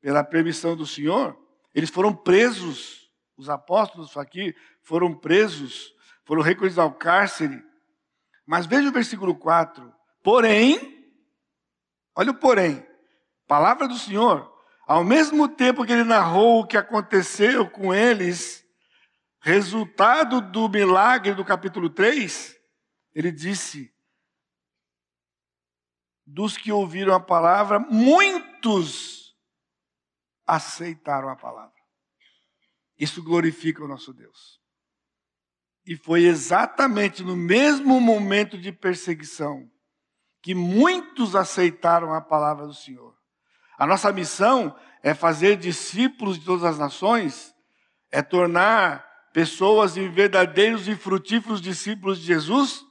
pela 0.00 0.24
permissão 0.24 0.76
do 0.76 0.84
Senhor. 0.84 1.38
Eles 1.72 1.88
foram 1.88 2.12
presos, 2.12 3.12
os 3.36 3.48
apóstolos 3.48 4.16
aqui 4.16 4.56
foram 4.82 5.14
presos, 5.14 5.94
foram 6.24 6.42
recolhidos 6.42 6.80
ao 6.80 6.92
cárcere. 6.92 7.62
Mas 8.44 8.66
veja 8.66 8.88
o 8.88 8.92
versículo 8.92 9.36
4. 9.36 9.94
Porém, 10.24 11.08
olha 12.16 12.32
o 12.32 12.40
porém, 12.40 12.84
palavra 13.46 13.86
do 13.86 13.96
Senhor, 13.96 14.52
ao 14.88 15.04
mesmo 15.04 15.46
tempo 15.46 15.84
que 15.84 15.92
ele 15.92 16.02
narrou 16.02 16.60
o 16.60 16.66
que 16.66 16.76
aconteceu 16.76 17.68
com 17.68 17.92
eles, 17.94 18.64
resultado 19.38 20.40
do 20.40 20.66
milagre 20.66 21.34
do 21.34 21.44
capítulo 21.44 21.90
3, 21.90 22.58
ele 23.14 23.30
disse: 23.30 23.94
dos 26.26 26.56
que 26.56 26.72
ouviram 26.72 27.14
a 27.14 27.20
palavra, 27.20 27.78
muitos 27.78 29.36
aceitaram 30.46 31.28
a 31.28 31.36
palavra. 31.36 31.76
Isso 32.98 33.22
glorifica 33.22 33.84
o 33.84 33.88
nosso 33.88 34.14
Deus. 34.14 34.58
E 35.84 35.96
foi 35.96 36.24
exatamente 36.24 37.22
no 37.22 37.36
mesmo 37.36 38.00
momento 38.00 38.56
de 38.56 38.72
perseguição 38.72 39.70
que 40.40 40.54
muitos 40.54 41.36
aceitaram 41.36 42.14
a 42.14 42.22
palavra 42.22 42.66
do 42.66 42.74
Senhor. 42.74 43.17
A 43.78 43.86
nossa 43.86 44.12
missão 44.12 44.76
é 45.02 45.14
fazer 45.14 45.56
discípulos 45.56 46.38
de 46.38 46.44
todas 46.44 46.64
as 46.64 46.78
nações, 46.78 47.54
é 48.10 48.20
tornar 48.20 49.06
pessoas 49.32 49.96
em 49.96 50.10
verdadeiros 50.10 50.88
e 50.88 50.96
frutíferos 50.96 51.60
discípulos 51.60 52.18
de 52.18 52.26
Jesus, 52.26 52.84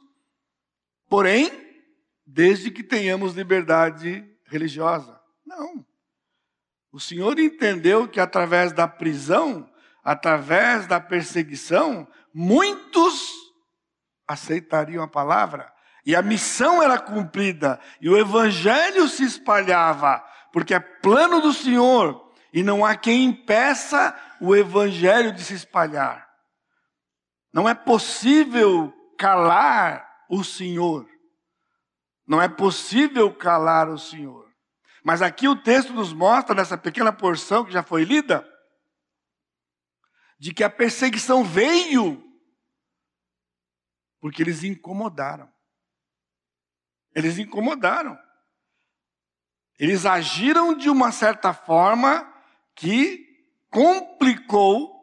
porém, 1.10 1.52
desde 2.26 2.72
que 2.72 2.84
tenhamos 2.84 3.34
liberdade 3.34 4.26
religiosa. 4.46 5.20
Não. 5.46 5.86
O 6.92 7.00
Senhor 7.00 7.38
entendeu 7.38 8.08
que 8.08 8.20
através 8.20 8.72
da 8.72 8.88
prisão, 8.88 9.70
através 10.04 10.88
da 10.88 11.00
perseguição, 11.02 12.08
muitos 12.34 13.34
aceitariam 14.26 15.04
a 15.04 15.08
palavra 15.08 15.72
e 16.06 16.16
a 16.16 16.22
missão 16.22 16.82
era 16.82 16.98
cumprida 16.98 17.78
e 18.00 18.10
o 18.10 18.18
evangelho 18.18 19.10
se 19.10 19.26
espalhava, 19.26 20.24
porque 20.52 20.74
é 20.74 20.80
plano 20.80 21.42
do 21.42 21.54
Senhor 21.54 22.32
e 22.54 22.64
não 22.64 22.86
há 22.86 22.96
quem 22.96 23.26
impeça 23.26 24.16
o 24.40 24.56
evangelho 24.56 25.34
de 25.34 25.44
se 25.44 25.54
espalhar. 25.54 26.28
Não 27.54 27.68
é 27.68 27.74
possível 27.74 28.94
calar 29.18 30.08
o 30.30 30.44
Senhor. 30.44 31.08
Não 32.28 32.42
é 32.42 32.48
possível 32.48 33.34
calar 33.34 33.90
o 33.90 33.98
Senhor. 33.98 34.48
Mas 35.04 35.22
aqui 35.22 35.48
o 35.48 35.56
texto 35.56 35.94
nos 35.94 36.12
mostra, 36.12 36.54
nessa 36.54 36.78
pequena 36.78 37.14
porção 37.14 37.64
que 37.64 37.72
já 37.72 37.82
foi 37.82 38.04
lida, 38.04 38.48
de 40.38 40.54
que 40.54 40.64
a 40.64 40.70
perseguição 40.70 41.44
veio 41.44 42.24
porque 44.20 44.42
eles 44.42 44.64
incomodaram. 44.64 45.52
Eles 47.16 47.38
incomodaram. 47.38 48.18
Eles 49.80 50.06
agiram 50.06 50.76
de 50.76 50.90
uma 50.90 51.12
certa 51.12 51.54
forma 51.54 52.34
que 52.76 53.26
complicou 53.70 54.98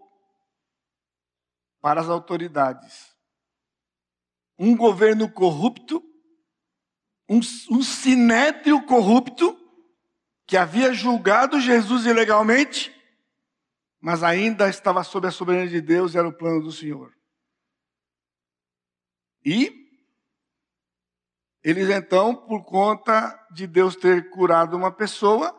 para 1.81 2.00
as 2.00 2.09
autoridades. 2.09 3.14
Um 4.59 4.76
governo 4.76 5.31
corrupto, 5.31 6.02
um, 7.28 7.38
um 7.71 7.83
sinédrio 7.83 8.83
corrupto, 8.85 9.61
que 10.47 10.57
havia 10.57 10.93
julgado 10.93 11.61
Jesus 11.61 12.04
ilegalmente, 12.04 12.95
mas 14.00 14.23
ainda 14.23 14.69
estava 14.69 15.02
sob 15.02 15.26
a 15.26 15.31
soberania 15.31 15.71
de 15.71 15.81
Deus, 15.81 16.14
era 16.14 16.28
o 16.28 16.33
plano 16.33 16.62
do 16.62 16.73
Senhor. 16.73 17.14
E 19.45 19.84
eles 21.64 21.88
então, 21.88 22.37
por 22.37 22.62
conta 22.62 23.35
de 23.50 23.66
Deus 23.66 23.97
ter 23.97 24.28
curado 24.28 24.76
uma 24.76 24.92
pessoa, 24.92 25.56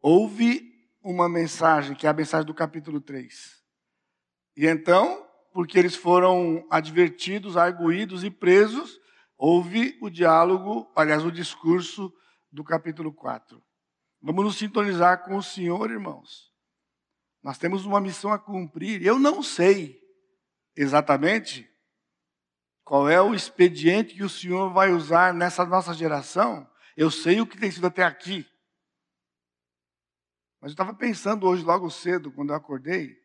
houve 0.00 0.68
uma 1.00 1.28
mensagem, 1.28 1.94
que 1.94 2.08
é 2.08 2.10
a 2.10 2.12
mensagem 2.12 2.44
do 2.44 2.52
capítulo 2.52 3.00
3. 3.00 3.62
E 4.56 4.66
então, 4.66 5.24
porque 5.52 5.78
eles 5.78 5.94
foram 5.94 6.66
advertidos, 6.68 7.56
arguídos 7.56 8.24
e 8.24 8.30
presos, 8.30 8.98
houve 9.38 9.96
o 10.02 10.10
diálogo, 10.10 10.90
aliás, 10.96 11.24
o 11.24 11.30
discurso 11.30 12.12
do 12.50 12.64
capítulo 12.64 13.12
4. 13.12 13.62
Vamos 14.20 14.44
nos 14.44 14.56
sintonizar 14.56 15.24
com 15.24 15.36
o 15.36 15.42
Senhor, 15.42 15.88
irmãos. 15.88 16.52
Nós 17.44 17.58
temos 17.58 17.84
uma 17.84 18.00
missão 18.00 18.32
a 18.32 18.38
cumprir. 18.40 19.06
Eu 19.06 19.20
não 19.20 19.40
sei 19.40 20.00
exatamente 20.76 21.71
qual 22.92 23.08
é 23.08 23.22
o 23.22 23.32
expediente 23.32 24.14
que 24.14 24.22
o 24.22 24.28
Senhor 24.28 24.70
vai 24.70 24.92
usar 24.92 25.32
nessa 25.32 25.64
nossa 25.64 25.94
geração? 25.94 26.70
Eu 26.94 27.10
sei 27.10 27.40
o 27.40 27.46
que 27.46 27.56
tem 27.56 27.70
sido 27.70 27.86
até 27.86 28.04
aqui. 28.04 28.46
Mas 30.60 30.72
eu 30.72 30.74
estava 30.74 30.92
pensando 30.92 31.46
hoje, 31.46 31.64
logo 31.64 31.88
cedo, 31.88 32.30
quando 32.30 32.50
eu 32.50 32.54
acordei, 32.54 33.18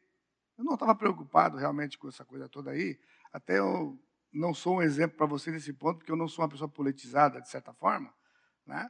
eu 0.57 0.63
não 0.63 0.75
estava 0.75 0.95
preocupado 0.95 1.57
realmente 1.57 1.97
com 1.97 2.07
essa 2.07 2.23
coisa 2.23 2.47
toda 2.47 2.71
aí. 2.71 2.97
Até 3.29 3.59
eu 3.59 4.01
não 4.31 4.53
sou 4.53 4.77
um 4.77 4.81
exemplo 4.81 5.17
para 5.17 5.25
você 5.25 5.51
nesse 5.51 5.73
ponto, 5.73 5.97
porque 5.97 6.13
eu 6.13 6.15
não 6.15 6.29
sou 6.29 6.45
uma 6.45 6.49
pessoa 6.49 6.69
politizada, 6.69 7.41
de 7.41 7.49
certa 7.49 7.73
forma. 7.73 8.13
Né? 8.65 8.89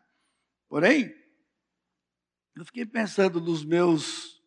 Porém, 0.69 1.12
eu 2.55 2.63
fiquei 2.63 2.86
pensando 2.86 3.41
nos 3.41 3.65
meus 3.65 4.39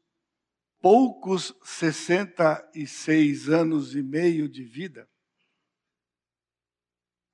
poucos 0.80 1.52
66 1.64 3.49
anos 3.49 3.96
e 3.96 4.02
meio 4.04 4.49
de 4.49 4.62
vida 4.62 5.10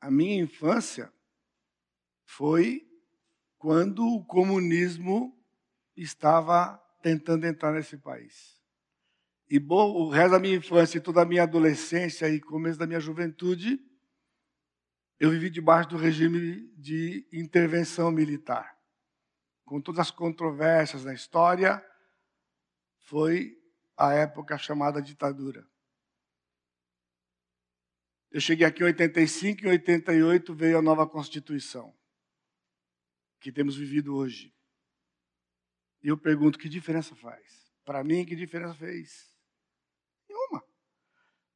a 0.06 0.10
minha 0.10 0.40
infância 0.40 1.12
foi 2.25 2.88
quando 3.58 4.06
o 4.06 4.25
comunismo 4.25 5.36
estava 5.96 6.80
tentando 7.02 7.44
entrar 7.44 7.72
nesse 7.72 7.98
país. 7.98 8.62
E 9.50 9.58
bom, 9.58 9.90
o 9.90 10.08
resto 10.08 10.30
da 10.30 10.38
minha 10.38 10.58
infância 10.58 10.98
e 10.98 11.00
toda 11.00 11.22
a 11.22 11.25
minha 11.25 11.42
adolescência 11.42 12.28
e 12.28 12.40
começo 12.40 12.78
da 12.78 12.86
minha 12.86 13.00
juventude, 13.00 13.80
eu 15.18 15.28
vivi 15.28 15.50
debaixo 15.50 15.88
do 15.88 15.96
regime 15.96 16.68
de 16.76 17.26
intervenção 17.32 18.12
militar. 18.12 18.78
Com 19.64 19.80
todas 19.80 19.98
as 19.98 20.10
controvérsias 20.12 21.02
da 21.02 21.12
história, 21.12 21.84
foi 23.00 23.58
a 23.96 24.14
época 24.14 24.56
chamada 24.56 25.02
ditadura. 25.02 25.66
Eu 28.30 28.40
cheguei 28.40 28.66
aqui 28.66 28.83
em 28.83 28.87
85, 28.87 29.64
em 29.64 29.68
88 29.68 30.54
veio 30.54 30.78
a 30.78 30.83
nova 30.83 31.06
Constituição, 31.06 31.95
que 33.40 33.52
temos 33.52 33.76
vivido 33.76 34.16
hoje. 34.16 34.54
E 36.02 36.09
eu 36.09 36.18
pergunto: 36.18 36.59
que 36.59 36.68
diferença 36.68 37.14
faz? 37.16 37.73
Para 37.85 38.02
mim, 38.02 38.25
que 38.25 38.37
diferença 38.37 38.75
fez? 38.75 39.33
Nenhuma. 40.28 40.62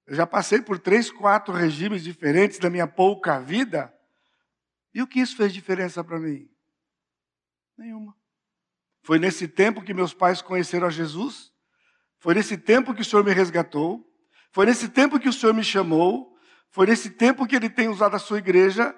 Eu 0.07 0.15
já 0.15 0.27
passei 0.27 0.61
por 0.62 0.79
três, 0.79 1.11
quatro 1.11 1.53
regimes 1.53 2.03
diferentes 2.03 2.59
da 2.59 2.71
minha 2.71 2.87
pouca 2.87 3.41
vida. 3.41 3.95
E 4.93 5.03
o 5.03 5.07
que 5.07 5.21
isso 5.21 5.37
fez 5.37 5.53
diferença 5.53 6.03
para 6.03 6.19
mim? 6.19 6.50
Nenhuma. 7.77 8.17
Foi 9.03 9.19
nesse 9.19 9.49
tempo 9.49 9.83
que 9.83 9.95
meus 9.95 10.12
pais 10.12 10.43
conheceram 10.43 10.87
a 10.87 10.91
Jesus. 10.91 11.53
Foi 12.19 12.35
nesse 12.35 12.59
tempo 12.59 12.95
que 12.95 13.03
o 13.03 13.05
Senhor 13.05 13.25
me 13.25 13.33
resgatou. 13.33 14.07
Foi 14.53 14.67
nesse 14.67 14.89
tempo 14.89 15.19
que 15.19 15.29
o 15.29 15.33
Senhor 15.33 15.55
me 15.55 15.65
chamou. 15.65 16.30
Foi 16.71 16.87
nesse 16.87 17.11
tempo 17.11 17.47
que 17.47 17.57
ele 17.57 17.69
tem 17.69 17.89
usado 17.89 18.15
a 18.15 18.19
sua 18.19 18.39
igreja 18.39 18.95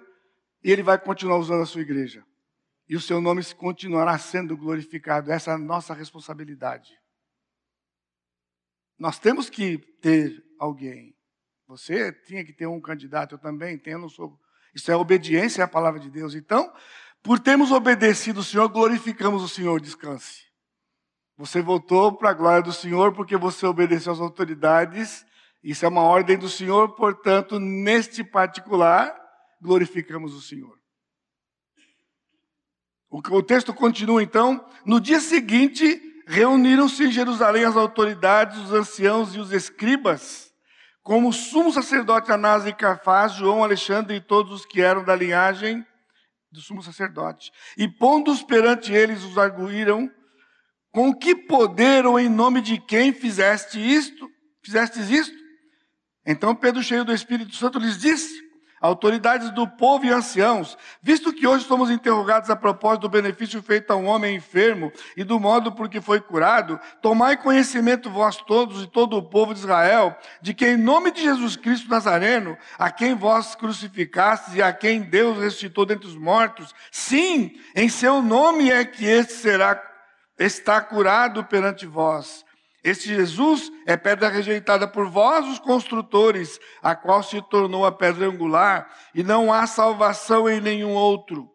e 0.62 0.70
ele 0.70 0.82
vai 0.82 0.98
continuar 0.98 1.38
usando 1.38 1.62
a 1.62 1.66
sua 1.66 1.80
igreja. 1.80 2.24
E 2.88 2.96
o 2.96 3.00
seu 3.00 3.20
nome 3.20 3.42
continuará 3.54 4.16
sendo 4.18 4.56
glorificado. 4.56 5.32
Essa 5.32 5.52
é 5.52 5.54
a 5.54 5.58
nossa 5.58 5.94
responsabilidade. 5.94 6.92
Nós 8.98 9.18
temos 9.18 9.48
que 9.48 9.78
ter 10.00 10.42
alguém. 10.58 11.16
Você 11.66 12.12
tinha 12.12 12.44
que 12.44 12.52
ter 12.52 12.66
um 12.66 12.80
candidato, 12.80 13.34
eu 13.34 13.38
também 13.38 13.78
tenho, 13.78 13.94
eu 13.94 14.00
não 14.00 14.08
sou. 14.08 14.38
Isso 14.74 14.90
é 14.92 14.96
obediência 14.96 15.64
à 15.64 15.68
palavra 15.68 15.98
de 15.98 16.10
Deus. 16.10 16.34
Então, 16.34 16.72
por 17.22 17.38
termos 17.38 17.72
obedecido 17.72 18.40
o 18.40 18.44
Senhor, 18.44 18.68
glorificamos 18.68 19.42
o 19.42 19.48
Senhor, 19.48 19.80
descanse. 19.80 20.42
Você 21.38 21.62
voltou 21.62 22.16
para 22.16 22.30
a 22.30 22.34
glória 22.34 22.62
do 22.62 22.72
Senhor 22.72 23.14
porque 23.14 23.36
você 23.36 23.64
obedeceu 23.64 24.12
às 24.12 24.20
autoridades 24.20 25.24
isso 25.62 25.84
é 25.84 25.88
uma 25.88 26.02
ordem 26.02 26.36
do 26.36 26.48
Senhor, 26.48 26.94
portanto, 26.96 27.60
neste 27.60 28.24
particular, 28.24 29.14
glorificamos 29.60 30.34
o 30.34 30.40
Senhor. 30.40 30.76
O 33.08 33.42
texto 33.42 33.72
continua 33.72 34.22
então. 34.22 34.66
No 34.84 34.98
dia 34.98 35.20
seguinte, 35.20 36.00
reuniram-se 36.26 37.04
em 37.04 37.12
Jerusalém 37.12 37.64
as 37.64 37.76
autoridades, 37.76 38.58
os 38.58 38.72
anciãos 38.72 39.34
e 39.34 39.38
os 39.38 39.52
escribas, 39.52 40.52
como 41.02 41.28
o 41.28 41.32
sumo 41.32 41.70
sacerdote 41.70 42.32
Anás 42.32 42.66
e 42.66 42.72
Cafás, 42.72 43.32
João, 43.34 43.62
Alexandre 43.62 44.16
e 44.16 44.20
todos 44.20 44.52
os 44.52 44.66
que 44.66 44.80
eram 44.80 45.04
da 45.04 45.14
linhagem 45.14 45.84
do 46.50 46.60
sumo 46.60 46.82
sacerdote. 46.82 47.52
E 47.76 47.86
pondo-os 47.86 48.42
perante 48.42 48.92
eles, 48.92 49.22
os 49.24 49.38
arguíram, 49.38 50.10
com 50.90 51.14
que 51.14 51.34
poder 51.34 52.04
ou 52.06 52.18
em 52.18 52.28
nome 52.28 52.60
de 52.60 52.78
quem 52.78 53.12
fizeste 53.12 53.78
isto? 53.78 54.30
Fizestes 54.64 55.10
isto? 55.10 55.41
Então 56.24 56.54
Pedro, 56.54 56.82
cheio 56.82 57.04
do 57.04 57.12
Espírito 57.12 57.54
Santo, 57.54 57.78
lhes 57.78 57.98
disse: 57.98 58.52
autoridades 58.82 59.50
do 59.50 59.66
povo 59.66 60.04
e 60.04 60.10
anciãos, 60.10 60.76
visto 61.00 61.32
que 61.32 61.46
hoje 61.46 61.64
somos 61.64 61.88
interrogados 61.88 62.50
a 62.50 62.56
propósito 62.56 63.02
do 63.02 63.08
benefício 63.08 63.62
feito 63.62 63.92
a 63.92 63.96
um 63.96 64.06
homem 64.06 64.34
enfermo 64.34 64.92
e 65.16 65.22
do 65.22 65.38
modo 65.38 65.70
por 65.70 65.88
que 65.88 66.00
foi 66.00 66.20
curado, 66.20 66.80
tomai 67.00 67.36
conhecimento 67.36 68.10
vós 68.10 68.36
todos 68.38 68.82
e 68.82 68.88
todo 68.88 69.16
o 69.16 69.22
povo 69.22 69.54
de 69.54 69.60
Israel, 69.60 70.16
de 70.40 70.52
que 70.52 70.66
em 70.66 70.76
nome 70.76 71.12
de 71.12 71.22
Jesus 71.22 71.54
Cristo 71.54 71.88
Nazareno, 71.88 72.58
a 72.76 72.90
quem 72.90 73.14
vós 73.14 73.54
crucificastes 73.54 74.56
e 74.56 74.62
a 74.62 74.72
quem 74.72 75.00
Deus 75.00 75.38
ressuscitou 75.38 75.86
dentre 75.86 76.08
os 76.08 76.16
mortos, 76.16 76.74
sim, 76.90 77.52
em 77.76 77.88
seu 77.88 78.20
nome 78.20 78.68
é 78.68 78.84
que 78.84 79.04
este 79.04 79.34
será 79.34 79.80
está 80.36 80.80
curado 80.80 81.44
perante 81.44 81.86
vós. 81.86 82.44
Este 82.82 83.08
Jesus 83.14 83.70
é 83.86 83.96
pedra 83.96 84.28
rejeitada 84.28 84.88
por 84.88 85.08
vós, 85.08 85.46
os 85.46 85.60
construtores, 85.60 86.58
a 86.82 86.96
qual 86.96 87.22
se 87.22 87.40
tornou 87.42 87.86
a 87.86 87.92
pedra 87.92 88.26
angular, 88.26 88.90
e 89.14 89.22
não 89.22 89.52
há 89.52 89.66
salvação 89.66 90.48
em 90.48 90.60
nenhum 90.60 90.92
outro. 90.92 91.48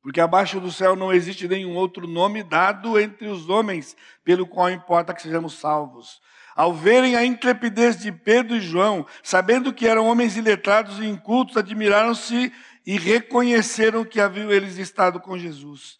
Porque 0.00 0.20
abaixo 0.20 0.60
do 0.60 0.70
céu 0.70 0.94
não 0.94 1.12
existe 1.12 1.48
nenhum 1.48 1.74
outro 1.74 2.06
nome 2.06 2.44
dado 2.44 2.98
entre 2.98 3.26
os 3.26 3.48
homens, 3.48 3.96
pelo 4.24 4.46
qual 4.46 4.70
importa 4.70 5.12
que 5.12 5.20
sejamos 5.20 5.54
salvos. 5.54 6.20
Ao 6.54 6.72
verem 6.72 7.16
a 7.16 7.24
intrepidez 7.24 7.98
de 7.98 8.12
Pedro 8.12 8.56
e 8.56 8.60
João, 8.60 9.04
sabendo 9.22 9.72
que 9.72 9.86
eram 9.86 10.06
homens 10.06 10.36
iletrados 10.36 10.98
e 11.00 11.06
incultos, 11.06 11.56
admiraram-se 11.56 12.52
e 12.86 12.98
reconheceram 12.98 14.04
que 14.04 14.20
haviam 14.20 14.50
eles 14.50 14.78
estado 14.78 15.20
com 15.20 15.36
Jesus. 15.36 15.98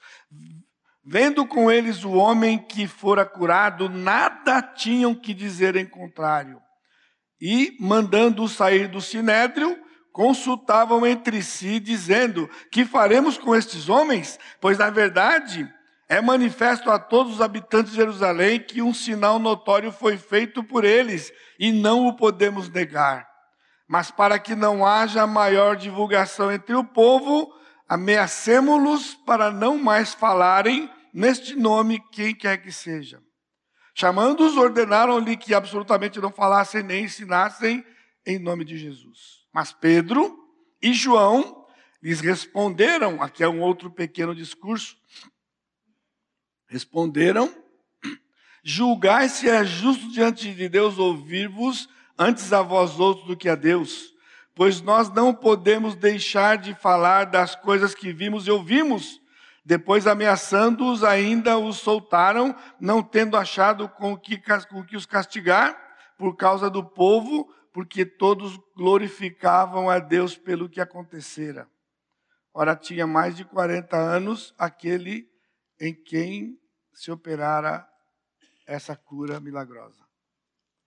Vendo 1.11 1.47
com 1.47 1.71
eles 1.71 2.05
o 2.05 2.11
homem 2.11 2.59
que 2.59 2.87
fora 2.87 3.25
curado, 3.25 3.89
nada 3.89 4.61
tinham 4.61 5.15
que 5.15 5.33
dizer 5.33 5.75
em 5.75 5.87
contrário. 5.87 6.61
E, 7.41 7.75
mandando-o 7.81 8.47
sair 8.47 8.89
do 8.89 9.01
sinédrio, 9.01 9.75
consultavam 10.13 11.07
entre 11.07 11.43
si, 11.43 11.81
dizendo: 11.81 12.47
Que 12.71 12.85
faremos 12.85 13.39
com 13.39 13.57
estes 13.57 13.89
homens? 13.89 14.39
Pois, 14.61 14.77
na 14.77 14.91
verdade, 14.91 15.67
é 16.11 16.21
manifesto 16.21 16.91
a 16.91 16.99
todos 16.99 17.37
os 17.37 17.41
habitantes 17.41 17.93
de 17.93 17.97
Jerusalém 17.97 18.61
que 18.61 18.83
um 18.83 18.93
sinal 18.93 19.39
notório 19.39 19.91
foi 19.91 20.19
feito 20.19 20.63
por 20.63 20.85
eles, 20.85 21.33
e 21.59 21.73
não 21.73 22.07
o 22.07 22.17
podemos 22.17 22.69
negar. 22.69 23.27
Mas 23.89 24.11
para 24.11 24.39
que 24.39 24.55
não 24.55 24.85
haja 24.85 25.27
maior 25.27 25.75
divulgação 25.75 26.53
entre 26.53 26.75
o 26.75 26.85
povo, 26.85 27.51
ameacemos-los 27.89 29.15
para 29.15 29.51
não 29.51 29.79
mais 29.79 30.13
falarem 30.13 30.91
neste 31.13 31.55
nome, 31.55 32.03
quem 32.13 32.35
quer 32.35 32.59
que 32.59 32.73
seja. 32.73 33.23
Chamando-os, 33.95 34.57
ordenaram-lhe 34.57 35.37
que 35.37 35.55
absolutamente 35.55 36.21
não 36.21 36.31
falassem 36.31 36.83
nem 36.83 37.05
ensinassem 37.05 37.85
em 38.25 38.39
nome 38.39 38.65
de 38.65 38.79
Jesus. 38.79 39.45
Mas 39.53 39.73
Pedro 39.73 40.39
e 40.81 40.93
João 40.93 41.67
lhes 42.03 42.21
responderam, 42.21 43.21
aqui 43.23 43.43
é 43.43 43.49
um 43.49 43.61
outro 43.61 43.91
pequeno 43.91 44.35
discurso, 44.35 44.97
responderam, 46.69 47.53
julgai 48.63 49.29
se 49.29 49.49
é 49.49 49.65
justo 49.65 50.13
diante 50.13 50.55
de 50.55 50.69
Deus 50.69 50.99
ouvir-vos 50.99 51.89
antes 52.17 52.53
a 52.53 52.63
vós 52.63 53.01
outros 53.01 53.27
do 53.27 53.37
que 53.37 53.49
a 53.49 53.55
Deus, 53.55 54.15
pois 54.55 54.81
nós 54.81 55.09
não 55.11 55.35
podemos 55.35 55.97
deixar 55.97 56.59
de 56.59 56.75
falar 56.75 57.25
das 57.25 57.57
coisas 57.57 57.95
que 57.95 58.13
vimos 58.13 58.47
e 58.47 58.51
ouvimos, 58.51 59.21
depois, 59.69 60.07
ameaçando-os, 60.07 61.05
ainda 61.05 61.59
os 61.59 61.77
soltaram, 61.77 62.57
não 62.81 63.03
tendo 63.03 63.37
achado 63.37 63.87
com 63.87 64.17
que, 64.17 64.39
que 64.39 64.97
os 64.97 65.05
castigar, 65.05 65.79
por 66.17 66.35
causa 66.37 66.71
do 66.71 66.83
povo, 66.83 67.47
porque 67.71 68.07
todos 68.07 68.59
glorificavam 68.75 69.91
a 69.91 69.99
Deus 69.99 70.39
pelo 70.39 70.71
que 70.71 70.81
acontecera. 70.81 71.69
Ora, 72.55 72.75
tinha 72.75 73.07
mais 73.07 73.37
de 73.37 73.45
40 73.45 73.95
anos 73.95 74.55
aquele 74.57 75.29
em 75.79 75.93
quem 75.93 76.59
se 76.95 77.11
operara 77.11 77.87
essa 78.67 78.97
cura 78.97 79.39
milagrosa. 79.39 80.03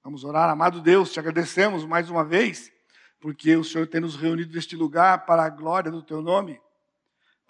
Vamos 0.04 0.24
orar, 0.24 0.50
amado 0.50 0.82
Deus, 0.82 1.14
te 1.14 1.20
agradecemos 1.20 1.86
mais 1.86 2.10
uma 2.10 2.26
vez, 2.26 2.72
porque 3.20 3.56
o 3.56 3.64
Senhor 3.64 3.86
tem 3.86 4.02
nos 4.02 4.16
reunido 4.16 4.56
neste 4.56 4.76
lugar 4.76 5.24
para 5.28 5.44
a 5.44 5.50
glória 5.50 5.92
do 5.92 6.02
teu 6.02 6.20
nome 6.20 6.60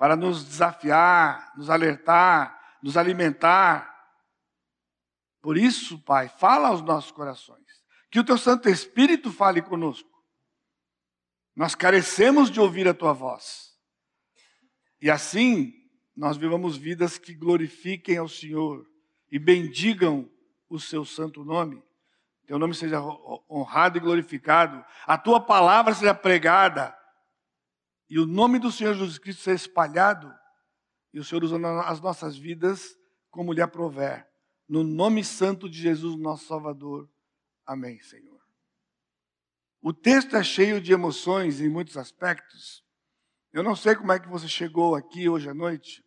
para 0.01 0.15
nos 0.15 0.43
desafiar, 0.43 1.53
nos 1.55 1.69
alertar, 1.69 2.59
nos 2.81 2.97
alimentar. 2.97 3.87
Por 5.39 5.55
isso, 5.55 5.99
Pai, 5.99 6.27
fala 6.27 6.69
aos 6.69 6.81
nossos 6.81 7.11
corações. 7.11 7.67
Que 8.09 8.19
o 8.19 8.23
teu 8.23 8.35
Santo 8.35 8.67
Espírito 8.67 9.31
fale 9.31 9.61
conosco. 9.61 10.09
Nós 11.55 11.75
carecemos 11.75 12.49
de 12.49 12.59
ouvir 12.59 12.87
a 12.87 12.95
tua 12.95 13.13
voz. 13.13 13.77
E 14.99 15.07
assim, 15.07 15.71
nós 16.17 16.35
vivamos 16.35 16.77
vidas 16.77 17.19
que 17.19 17.35
glorifiquem 17.35 18.17
ao 18.17 18.27
Senhor 18.27 18.83
e 19.31 19.37
bendigam 19.37 20.27
o 20.67 20.79
seu 20.79 21.05
santo 21.05 21.45
nome. 21.45 21.79
Teu 22.47 22.57
nome 22.57 22.73
seja 22.73 22.99
honrado 23.47 23.99
e 23.99 24.01
glorificado. 24.01 24.83
A 25.05 25.15
tua 25.15 25.39
palavra 25.39 25.93
seja 25.93 26.15
pregada 26.15 26.99
e 28.11 28.19
o 28.19 28.25
nome 28.25 28.59
do 28.59 28.69
Senhor 28.69 28.93
Jesus 28.93 29.17
Cristo 29.17 29.43
ser 29.43 29.55
espalhado 29.55 30.37
e 31.13 31.19
o 31.21 31.23
Senhor 31.23 31.45
usando 31.45 31.65
as 31.65 32.01
nossas 32.01 32.35
vidas 32.35 32.93
como 33.29 33.53
lhe 33.53 33.61
aprover. 33.61 34.27
No 34.67 34.83
nome 34.83 35.23
santo 35.23 35.69
de 35.69 35.81
Jesus, 35.81 36.19
nosso 36.19 36.45
Salvador. 36.45 37.09
Amém, 37.65 38.01
Senhor. 38.01 38.41
O 39.81 39.93
texto 39.93 40.35
é 40.35 40.43
cheio 40.43 40.81
de 40.81 40.91
emoções 40.91 41.61
em 41.61 41.69
muitos 41.69 41.95
aspectos. 41.95 42.83
Eu 43.53 43.63
não 43.63 43.77
sei 43.77 43.95
como 43.95 44.11
é 44.11 44.19
que 44.19 44.27
você 44.27 44.45
chegou 44.45 44.93
aqui 44.93 45.29
hoje 45.29 45.47
à 45.47 45.53
noite, 45.53 46.03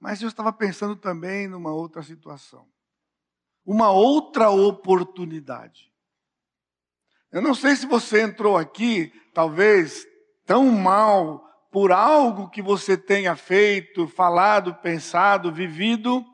mas 0.00 0.20
eu 0.20 0.26
estava 0.26 0.52
pensando 0.52 0.96
também 0.96 1.46
numa 1.46 1.72
outra 1.72 2.02
situação. 2.02 2.68
Uma 3.64 3.92
outra 3.92 4.50
oportunidade. 4.50 5.92
Eu 7.30 7.40
não 7.40 7.54
sei 7.54 7.76
se 7.76 7.86
você 7.86 8.20
entrou 8.20 8.56
aqui, 8.56 9.12
talvez 9.32 10.04
tão 10.48 10.64
mal 10.72 11.46
por 11.70 11.92
algo 11.92 12.48
que 12.48 12.62
você 12.62 12.96
tenha 12.96 13.36
feito, 13.36 14.08
falado, 14.08 14.74
pensado, 14.76 15.52
vivido, 15.52 16.24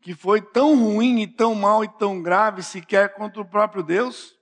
que 0.00 0.14
foi 0.14 0.40
tão 0.40 0.76
ruim 0.78 1.22
e 1.22 1.26
tão 1.26 1.56
mal 1.56 1.82
e 1.82 1.88
tão 1.98 2.22
grave 2.22 2.62
sequer 2.62 3.14
contra 3.14 3.42
o 3.42 3.48
próprio 3.48 3.82
Deus? 3.82 4.32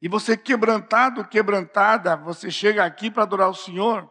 E 0.00 0.08
você 0.08 0.38
quebrantado, 0.38 1.28
quebrantada, 1.28 2.16
você 2.16 2.50
chega 2.50 2.82
aqui 2.82 3.10
para 3.10 3.24
adorar 3.24 3.50
o 3.50 3.54
Senhor, 3.54 4.10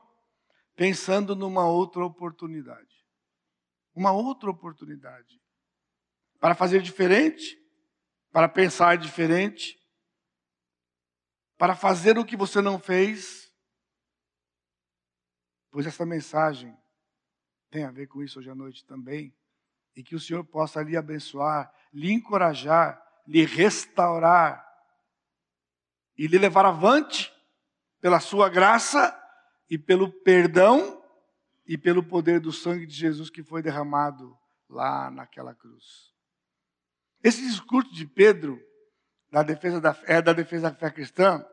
pensando 0.75 1.35
numa 1.35 1.65
outra 1.65 2.05
oportunidade. 2.05 2.87
Uma 3.95 4.11
outra 4.11 4.51
oportunidade. 4.51 5.41
Para 6.39 6.53
fazer 6.53 6.83
diferente, 6.83 7.57
para 8.31 8.47
pensar 8.47 8.95
diferente, 8.95 9.75
para 11.57 11.75
fazer 11.75 12.19
o 12.19 12.23
que 12.23 12.37
você 12.37 12.61
não 12.61 12.77
fez, 12.77 13.40
Pois 15.71 15.87
essa 15.87 16.05
mensagem 16.05 16.77
tem 17.69 17.85
a 17.85 17.91
ver 17.91 18.07
com 18.07 18.21
isso 18.21 18.39
hoje 18.39 18.49
à 18.49 18.55
noite 18.55 18.85
também. 18.85 19.33
E 19.95 20.03
que 20.03 20.15
o 20.15 20.19
Senhor 20.19 20.43
possa 20.43 20.83
lhe 20.83 20.97
abençoar, 20.97 21.73
lhe 21.93 22.11
encorajar, 22.11 23.01
lhe 23.25 23.45
restaurar 23.45 24.67
e 26.17 26.27
lhe 26.27 26.37
levar 26.37 26.65
avante 26.65 27.33
pela 27.99 28.19
sua 28.19 28.49
graça 28.49 29.17
e 29.69 29.77
pelo 29.77 30.11
perdão 30.11 31.01
e 31.65 31.77
pelo 31.77 32.03
poder 32.03 32.39
do 32.39 32.51
sangue 32.51 32.85
de 32.85 32.93
Jesus 32.93 33.29
que 33.29 33.41
foi 33.41 33.61
derramado 33.61 34.37
lá 34.69 35.09
naquela 35.09 35.55
cruz. 35.55 36.11
Esse 37.23 37.41
discurso 37.41 37.93
de 37.93 38.05
Pedro 38.05 38.61
da 39.31 39.43
defesa 39.43 39.79
da, 39.79 39.97
é 40.03 40.21
da 40.21 40.33
defesa 40.33 40.69
da 40.69 40.75
fé 40.75 40.91
cristã 40.91 41.45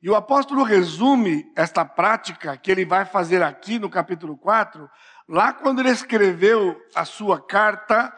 e 0.00 0.08
o 0.08 0.14
apóstolo 0.14 0.62
resume 0.62 1.50
esta 1.56 1.84
prática 1.84 2.56
que 2.56 2.70
ele 2.70 2.84
vai 2.84 3.04
fazer 3.04 3.42
aqui 3.42 3.78
no 3.78 3.90
capítulo 3.90 4.36
4, 4.36 4.88
lá 5.28 5.52
quando 5.52 5.80
ele 5.80 5.90
escreveu 5.90 6.80
a 6.94 7.04
sua 7.04 7.40
carta, 7.40 8.14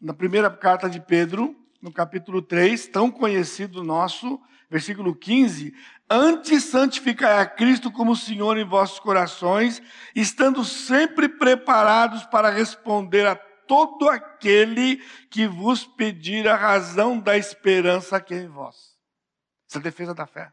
na 0.00 0.14
primeira 0.14 0.48
carta 0.50 0.88
de 0.88 1.00
Pedro, 1.00 1.56
no 1.82 1.92
capítulo 1.92 2.40
3, 2.40 2.86
tão 2.88 3.10
conhecido 3.10 3.82
nosso, 3.82 4.40
versículo 4.70 5.16
15: 5.16 5.74
Antes 6.08 6.64
santificai 6.64 7.40
a 7.40 7.46
Cristo 7.46 7.90
como 7.90 8.14
Senhor 8.14 8.56
em 8.56 8.64
vossos 8.64 9.00
corações, 9.00 9.82
estando 10.14 10.64
sempre 10.64 11.28
preparados 11.28 12.24
para 12.26 12.50
responder 12.50 13.26
a 13.26 13.34
todo 13.34 14.08
aquele 14.08 14.98
que 15.28 15.46
vos 15.48 15.84
pedir 15.84 16.46
a 16.46 16.54
razão 16.54 17.18
da 17.18 17.36
esperança 17.36 18.20
que 18.20 18.32
é 18.32 18.42
em 18.42 18.48
vós. 18.48 18.76
Essa 19.68 19.78
é 19.78 19.82
defesa 19.82 20.14
da 20.14 20.24
fé. 20.24 20.52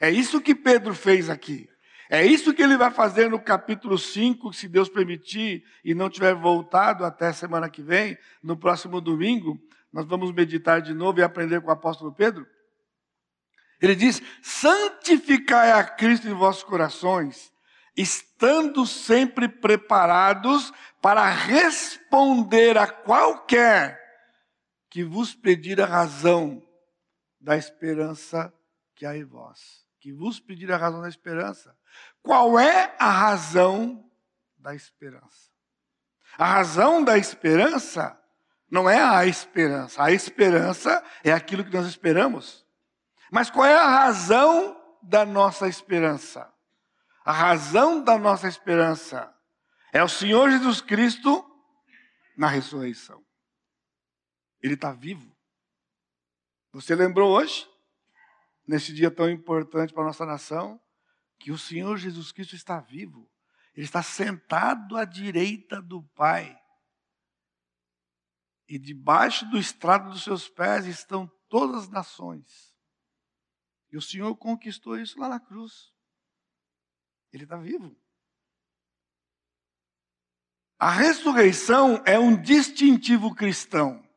É 0.00 0.10
isso 0.10 0.40
que 0.40 0.54
Pedro 0.54 0.94
fez 0.94 1.28
aqui. 1.28 1.68
É 2.08 2.26
isso 2.26 2.52
que 2.52 2.62
ele 2.62 2.76
vai 2.76 2.90
fazer 2.90 3.30
no 3.30 3.38
capítulo 3.38 3.96
5, 3.96 4.52
se 4.52 4.66
Deus 4.66 4.88
permitir 4.88 5.62
e 5.84 5.94
não 5.94 6.10
tiver 6.10 6.34
voltado 6.34 7.04
até 7.04 7.32
semana 7.32 7.70
que 7.70 7.82
vem, 7.82 8.18
no 8.42 8.56
próximo 8.56 9.00
domingo, 9.00 9.60
nós 9.92 10.06
vamos 10.06 10.32
meditar 10.32 10.80
de 10.82 10.92
novo 10.92 11.20
e 11.20 11.22
aprender 11.22 11.60
com 11.60 11.68
o 11.68 11.72
apóstolo 11.72 12.12
Pedro. 12.12 12.44
Ele 13.80 13.94
diz: 13.94 14.20
santificai 14.42 15.70
a 15.70 15.84
Cristo 15.84 16.26
em 16.26 16.34
vossos 16.34 16.64
corações, 16.64 17.52
estando 17.96 18.84
sempre 18.86 19.48
preparados 19.48 20.72
para 21.00 21.28
responder 21.30 22.76
a 22.76 22.88
qualquer 22.88 24.00
que 24.88 25.04
vos 25.04 25.34
pedir 25.34 25.80
a 25.80 25.86
razão 25.86 26.60
da 27.40 27.56
esperança 27.56 28.52
que 28.96 29.06
há 29.06 29.16
em 29.16 29.24
vós. 29.24 29.89
Que 30.00 30.12
vos 30.12 30.40
pedir 30.40 30.72
a 30.72 30.76
razão 30.76 31.02
da 31.02 31.08
esperança. 31.08 31.76
Qual 32.22 32.58
é 32.58 32.96
a 32.98 33.10
razão 33.10 34.10
da 34.58 34.74
esperança? 34.74 35.50
A 36.38 36.46
razão 36.46 37.04
da 37.04 37.18
esperança 37.18 38.18
não 38.70 38.88
é 38.88 39.00
a 39.00 39.26
esperança. 39.26 40.02
A 40.02 40.10
esperança 40.10 41.04
é 41.22 41.32
aquilo 41.32 41.64
que 41.64 41.72
nós 41.72 41.86
esperamos. 41.86 42.66
Mas 43.30 43.50
qual 43.50 43.66
é 43.66 43.74
a 43.74 43.86
razão 43.86 44.80
da 45.02 45.26
nossa 45.26 45.68
esperança? 45.68 46.50
A 47.24 47.32
razão 47.32 48.02
da 48.02 48.18
nossa 48.18 48.48
esperança 48.48 49.32
é 49.92 50.02
o 50.02 50.08
Senhor 50.08 50.50
Jesus 50.50 50.80
Cristo 50.80 51.44
na 52.36 52.48
ressurreição. 52.48 53.22
Ele 54.62 54.74
está 54.74 54.92
vivo. 54.92 55.36
Você 56.72 56.94
lembrou 56.94 57.30
hoje, 57.32 57.68
nesse 58.70 58.92
dia 58.92 59.10
tão 59.10 59.28
importante 59.28 59.92
para 59.92 60.04
a 60.04 60.06
nossa 60.06 60.24
nação, 60.24 60.80
que 61.40 61.50
o 61.50 61.58
Senhor 61.58 61.96
Jesus 61.96 62.30
Cristo 62.30 62.54
está 62.54 62.78
vivo. 62.78 63.28
Ele 63.74 63.84
está 63.84 64.00
sentado 64.00 64.96
à 64.96 65.04
direita 65.04 65.82
do 65.82 66.04
Pai. 66.14 66.56
E 68.68 68.78
debaixo 68.78 69.44
do 69.50 69.58
estrado 69.58 70.10
dos 70.10 70.22
seus 70.22 70.48
pés 70.48 70.86
estão 70.86 71.26
todas 71.48 71.82
as 71.82 71.88
nações. 71.88 72.72
E 73.90 73.96
o 73.96 74.02
Senhor 74.02 74.36
conquistou 74.36 74.96
isso 74.96 75.18
lá 75.18 75.28
na 75.28 75.40
cruz. 75.40 75.92
Ele 77.32 77.42
está 77.42 77.56
vivo. 77.56 78.00
A 80.78 80.92
ressurreição 80.92 82.00
é 82.06 82.16
um 82.20 82.40
distintivo 82.40 83.34
cristão. 83.34 84.08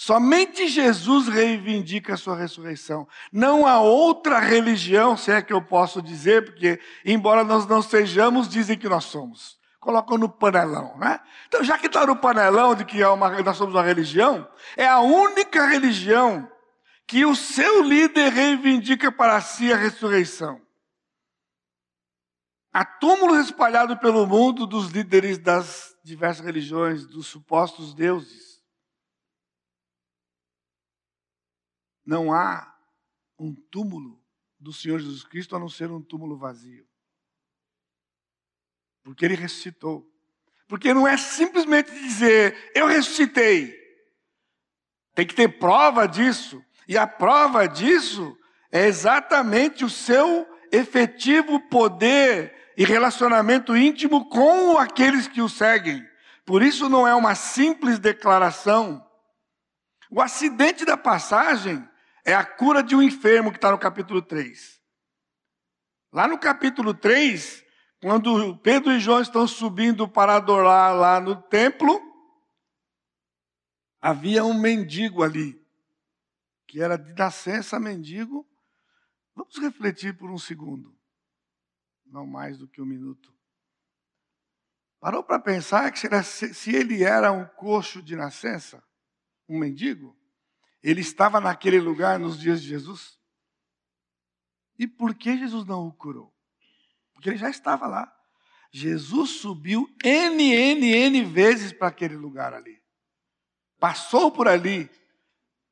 Somente 0.00 0.68
Jesus 0.68 1.26
reivindica 1.26 2.14
a 2.14 2.16
sua 2.16 2.36
ressurreição. 2.36 3.08
Não 3.32 3.66
há 3.66 3.80
outra 3.80 4.38
religião, 4.38 5.16
se 5.16 5.32
é 5.32 5.42
que 5.42 5.52
eu 5.52 5.60
posso 5.60 6.00
dizer, 6.00 6.44
porque, 6.44 6.80
embora 7.04 7.42
nós 7.42 7.66
não 7.66 7.82
sejamos, 7.82 8.48
dizem 8.48 8.78
que 8.78 8.88
nós 8.88 9.06
somos. 9.06 9.58
Colocam 9.80 10.16
no 10.16 10.28
panelão, 10.28 10.96
né? 10.98 11.18
Então, 11.48 11.64
já 11.64 11.76
que 11.76 11.88
está 11.88 12.06
no 12.06 12.14
panelão 12.14 12.76
de 12.76 12.84
que 12.84 13.02
é 13.02 13.08
uma, 13.08 13.42
nós 13.42 13.56
somos 13.56 13.74
uma 13.74 13.82
religião, 13.82 14.48
é 14.76 14.86
a 14.86 15.00
única 15.00 15.66
religião 15.66 16.48
que 17.04 17.26
o 17.26 17.34
seu 17.34 17.82
líder 17.82 18.30
reivindica 18.30 19.10
para 19.10 19.40
si 19.40 19.72
a 19.72 19.76
ressurreição. 19.76 20.60
Há 22.72 22.84
túmulos 22.84 23.46
espalhados 23.46 23.98
pelo 23.98 24.28
mundo 24.28 24.64
dos 24.64 24.90
líderes 24.90 25.38
das 25.38 25.96
diversas 26.04 26.46
religiões, 26.46 27.04
dos 27.04 27.26
supostos 27.26 27.92
deuses. 27.94 28.47
Não 32.08 32.32
há 32.32 32.74
um 33.38 33.54
túmulo 33.54 34.18
do 34.58 34.72
Senhor 34.72 34.98
Jesus 34.98 35.22
Cristo 35.24 35.54
a 35.54 35.58
não 35.58 35.68
ser 35.68 35.90
um 35.90 36.00
túmulo 36.00 36.38
vazio. 36.38 36.88
Porque 39.02 39.26
ele 39.26 39.34
ressuscitou. 39.34 40.10
Porque 40.66 40.94
não 40.94 41.06
é 41.06 41.18
simplesmente 41.18 41.90
dizer, 41.90 42.72
eu 42.74 42.86
ressuscitei. 42.86 43.76
Tem 45.14 45.26
que 45.26 45.34
ter 45.34 45.58
prova 45.58 46.08
disso. 46.08 46.64
E 46.88 46.96
a 46.96 47.06
prova 47.06 47.66
disso 47.68 48.34
é 48.72 48.86
exatamente 48.86 49.84
o 49.84 49.90
seu 49.90 50.48
efetivo 50.72 51.60
poder 51.68 52.72
e 52.74 52.86
relacionamento 52.86 53.76
íntimo 53.76 54.30
com 54.30 54.78
aqueles 54.78 55.28
que 55.28 55.42
o 55.42 55.48
seguem. 55.48 56.02
Por 56.46 56.62
isso 56.62 56.88
não 56.88 57.06
é 57.06 57.14
uma 57.14 57.34
simples 57.34 57.98
declaração. 57.98 59.06
O 60.10 60.22
acidente 60.22 60.86
da 60.86 60.96
passagem 60.96 61.86
é 62.28 62.34
a 62.34 62.44
cura 62.44 62.82
de 62.82 62.94
um 62.94 63.02
enfermo 63.02 63.50
que 63.50 63.56
está 63.56 63.70
no 63.70 63.78
capítulo 63.78 64.20
3. 64.20 64.78
Lá 66.12 66.28
no 66.28 66.38
capítulo 66.38 66.92
3, 66.92 67.64
quando 68.02 68.54
Pedro 68.58 68.92
e 68.92 69.00
João 69.00 69.22
estão 69.22 69.48
subindo 69.48 70.06
para 70.06 70.36
adorar 70.36 70.94
lá 70.94 71.18
no 71.20 71.40
templo, 71.40 71.98
havia 73.98 74.44
um 74.44 74.52
mendigo 74.52 75.22
ali, 75.22 75.58
que 76.66 76.82
era 76.82 76.98
de 76.98 77.14
nascença 77.14 77.80
mendigo. 77.80 78.46
Vamos 79.34 79.56
refletir 79.56 80.14
por 80.14 80.30
um 80.30 80.36
segundo, 80.36 80.94
não 82.04 82.26
mais 82.26 82.58
do 82.58 82.68
que 82.68 82.82
um 82.82 82.86
minuto. 82.86 83.34
Parou 85.00 85.24
para 85.24 85.38
pensar 85.38 85.90
que 85.92 85.98
se 86.22 86.76
ele 86.76 87.04
era 87.04 87.32
um 87.32 87.46
coxo 87.46 88.02
de 88.02 88.14
nascença, 88.14 88.84
um 89.48 89.58
mendigo, 89.58 90.17
ele 90.82 91.00
estava 91.00 91.40
naquele 91.40 91.80
lugar 91.80 92.18
nos 92.18 92.38
dias 92.38 92.62
de 92.62 92.68
Jesus? 92.68 93.18
E 94.78 94.86
por 94.86 95.14
que 95.14 95.36
Jesus 95.36 95.66
não 95.66 95.86
o 95.86 95.92
curou? 95.92 96.32
Porque 97.12 97.28
ele 97.28 97.36
já 97.36 97.50
estava 97.50 97.86
lá. 97.86 98.14
Jesus 98.70 99.40
subiu 99.40 99.88
N, 100.04 100.54
N, 100.54 100.92
N 100.92 101.24
vezes 101.24 101.72
para 101.72 101.88
aquele 101.88 102.16
lugar 102.16 102.54
ali. 102.54 102.80
Passou 103.80 104.30
por 104.30 104.46
ali 104.46 104.88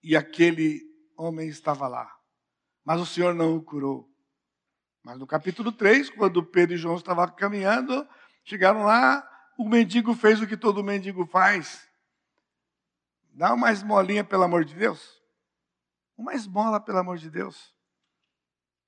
e 0.02 0.16
aquele 0.16 0.82
homem 1.16 1.48
estava 1.48 1.86
lá. 1.86 2.12
Mas 2.84 3.00
o 3.00 3.06
Senhor 3.06 3.34
não 3.34 3.56
o 3.56 3.62
curou. 3.62 4.08
Mas 5.04 5.18
no 5.18 5.26
capítulo 5.26 5.70
3, 5.70 6.10
quando 6.10 6.44
Pedro 6.44 6.74
e 6.74 6.78
João 6.78 6.96
estavam 6.96 7.28
caminhando, 7.28 8.06
chegaram 8.44 8.82
lá, 8.82 9.28
o 9.56 9.68
mendigo 9.68 10.14
fez 10.14 10.40
o 10.40 10.46
que 10.46 10.56
todo 10.56 10.82
mendigo 10.82 11.26
faz. 11.26 11.85
Dá 13.36 13.52
uma 13.52 13.70
esmolinha, 13.70 14.24
pelo 14.24 14.44
amor 14.44 14.64
de 14.64 14.74
Deus. 14.74 15.20
Uma 16.16 16.32
esmola, 16.32 16.80
pelo 16.80 16.96
amor 16.96 17.18
de 17.18 17.28
Deus. 17.28 17.74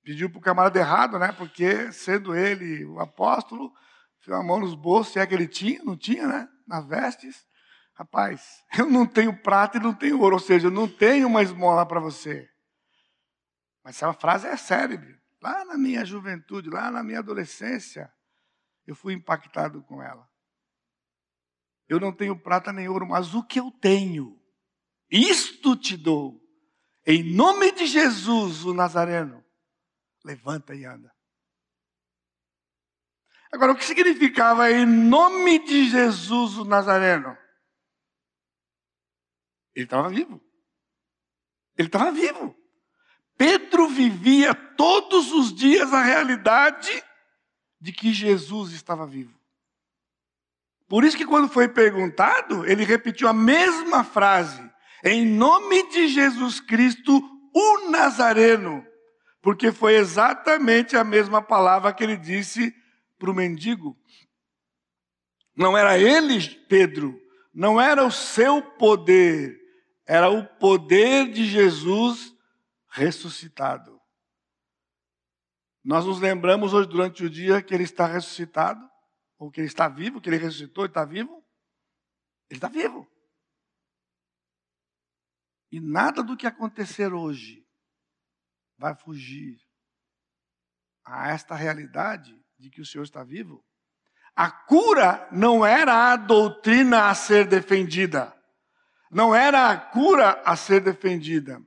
Pediu 0.03 0.27
para 0.27 0.39
o 0.39 0.41
camarada 0.41 0.79
errado, 0.79 1.19
né? 1.19 1.31
Porque, 1.31 1.91
sendo 1.91 2.35
ele 2.35 2.83
o 2.83 2.99
apóstolo, 2.99 3.71
fez 4.19 4.35
a 4.35 4.41
mão 4.41 4.59
nos 4.59 4.73
bolsos, 4.73 5.13
se 5.13 5.19
é 5.19 5.27
que 5.27 5.35
ele 5.35 5.47
tinha, 5.47 5.83
não 5.83 5.95
tinha, 5.95 6.27
né? 6.27 6.49
Nas 6.65 6.83
vestes. 6.87 7.45
Rapaz, 7.93 8.65
eu 8.75 8.89
não 8.89 9.05
tenho 9.05 9.39
prata 9.39 9.77
e 9.77 9.81
não 9.81 9.93
tenho 9.93 10.19
ouro, 10.19 10.37
ou 10.37 10.41
seja, 10.41 10.65
eu 10.65 10.71
não 10.71 10.87
tenho 10.87 11.27
uma 11.27 11.43
esmola 11.43 11.85
para 11.85 11.99
você. 11.99 12.49
Mas 13.83 13.97
essa 13.97 14.11
frase 14.13 14.47
é 14.47 14.57
célebre. 14.57 15.15
Lá 15.39 15.63
na 15.63 15.77
minha 15.77 16.03
juventude, 16.03 16.71
lá 16.71 16.89
na 16.89 17.03
minha 17.03 17.19
adolescência, 17.19 18.11
eu 18.87 18.95
fui 18.95 19.13
impactado 19.13 19.83
com 19.83 20.01
ela. 20.01 20.27
Eu 21.87 21.99
não 21.99 22.11
tenho 22.11 22.35
prata 22.35 22.73
nem 22.73 22.89
ouro, 22.89 23.05
mas 23.05 23.35
o 23.35 23.43
que 23.43 23.59
eu 23.59 23.69
tenho, 23.69 24.38
isto 25.11 25.75
te 25.75 25.97
dou. 25.97 26.39
Em 27.05 27.23
nome 27.23 27.71
de 27.71 27.87
Jesus, 27.87 28.65
o 28.65 28.73
Nazareno, 28.73 29.43
levanta 30.23 30.75
e 30.75 30.85
anda. 30.85 31.13
Agora, 33.51 33.71
o 33.71 33.75
que 33.75 33.85
significava 33.85 34.71
em 34.71 34.85
nome 34.85 35.59
de 35.65 35.89
Jesus, 35.89 36.57
o 36.57 36.65
Nazareno? 36.65 37.35
Ele 39.73 39.85
estava 39.85 40.09
vivo. 40.09 40.39
Ele 41.75 41.87
estava 41.87 42.11
vivo. 42.11 42.55
Pedro 43.35 43.87
vivia 43.87 44.53
todos 44.53 45.31
os 45.31 45.53
dias 45.53 45.93
a 45.93 46.03
realidade 46.03 47.03
de 47.79 47.93
que 47.93 48.13
Jesus 48.13 48.73
estava 48.73 49.07
vivo. 49.07 49.39
Por 50.87 51.03
isso 51.03 51.15
que 51.15 51.25
quando 51.25 51.47
foi 51.47 51.69
perguntado, 51.69 52.65
ele 52.65 52.83
repetiu 52.83 53.27
a 53.27 53.33
mesma 53.33 54.03
frase. 54.03 54.68
Em 55.03 55.25
nome 55.25 55.89
de 55.89 56.07
Jesus 56.07 56.59
Cristo, 56.59 57.21
o 57.53 57.89
Nazareno. 57.89 58.85
Porque 59.41 59.71
foi 59.71 59.95
exatamente 59.95 60.97
a 60.97 61.03
mesma 61.03 61.41
palavra 61.41 61.93
que 61.93 62.03
ele 62.03 62.17
disse 62.17 62.73
para 63.17 63.31
o 63.31 63.33
mendigo. 63.33 63.97
Não 65.55 65.77
era 65.77 65.97
ele, 65.97 66.39
Pedro, 66.67 67.19
não 67.53 67.79
era 67.79 68.05
o 68.05 68.11
seu 68.11 68.61
poder, 68.61 69.59
era 70.05 70.29
o 70.29 70.45
poder 70.45 71.29
de 71.31 71.45
Jesus 71.45 72.33
ressuscitado. 72.89 73.99
Nós 75.83 76.05
nos 76.05 76.19
lembramos 76.19 76.73
hoje 76.73 76.87
durante 76.87 77.23
o 77.23 77.29
dia 77.29 77.61
que 77.61 77.73
ele 77.73 77.83
está 77.83 78.05
ressuscitado, 78.05 78.79
ou 79.37 79.49
que 79.49 79.59
ele 79.59 79.67
está 79.67 79.87
vivo, 79.87 80.19
que 80.19 80.29
ele 80.29 80.37
ressuscitou 80.37 80.85
e 80.85 80.87
está 80.87 81.05
vivo. 81.05 81.43
Ele 82.49 82.57
está 82.57 82.67
vivo. 82.67 83.07
E 85.71 85.79
nada 85.79 86.23
do 86.23 86.35
que 86.35 86.47
acontecer 86.47 87.13
hoje 87.13 87.65
vai 88.77 88.95
fugir 88.95 89.57
a 91.05 91.29
esta 91.29 91.55
realidade 91.55 92.35
de 92.57 92.69
que 92.69 92.81
o 92.81 92.85
Senhor 92.85 93.03
está 93.03 93.23
vivo. 93.23 93.63
A 94.35 94.49
cura 94.49 95.27
não 95.31 95.65
era 95.65 96.11
a 96.11 96.15
doutrina 96.15 97.09
a 97.09 97.13
ser 97.13 97.45
defendida. 97.45 98.33
Não 99.11 99.33
era 99.33 99.69
a 99.69 99.77
cura 99.77 100.41
a 100.45 100.55
ser 100.55 100.81
defendida. 100.81 101.61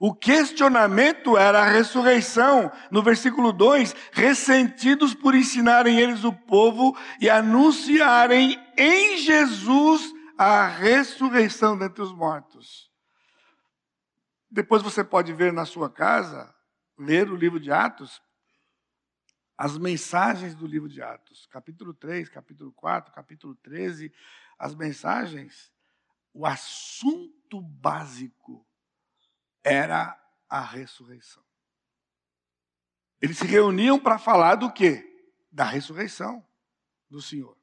O 0.00 0.14
questionamento 0.14 1.36
era 1.36 1.60
a 1.60 1.68
ressurreição. 1.68 2.70
No 2.90 3.02
versículo 3.02 3.52
2: 3.52 3.94
ressentidos 4.12 5.14
por 5.14 5.34
ensinarem 5.34 5.98
eles 5.98 6.22
o 6.22 6.32
povo 6.32 6.96
e 7.20 7.28
anunciarem 7.28 8.60
em 8.76 9.18
Jesus 9.18 10.02
a 10.36 10.66
ressurreição 10.66 11.76
dentre 11.76 12.02
os 12.02 12.12
mortos. 12.12 12.87
Depois 14.50 14.82
você 14.82 15.04
pode 15.04 15.32
ver 15.32 15.52
na 15.52 15.64
sua 15.64 15.90
casa, 15.90 16.54
ler 16.96 17.30
o 17.30 17.36
livro 17.36 17.60
de 17.60 17.70
Atos, 17.70 18.22
as 19.56 19.76
mensagens 19.76 20.54
do 20.54 20.66
livro 20.66 20.88
de 20.88 21.02
Atos, 21.02 21.46
capítulo 21.46 21.92
3, 21.92 22.28
capítulo 22.28 22.72
4, 22.72 23.12
capítulo 23.12 23.54
13, 23.56 24.12
as 24.58 24.74
mensagens, 24.74 25.72
o 26.32 26.46
assunto 26.46 27.60
básico 27.60 28.64
era 29.62 30.18
a 30.48 30.60
ressurreição. 30.60 31.42
Eles 33.20 33.36
se 33.36 33.46
reuniam 33.46 33.98
para 33.98 34.18
falar 34.18 34.54
do 34.54 34.72
quê? 34.72 35.04
Da 35.50 35.64
ressurreição 35.64 36.46
do 37.10 37.20
Senhor. 37.20 37.56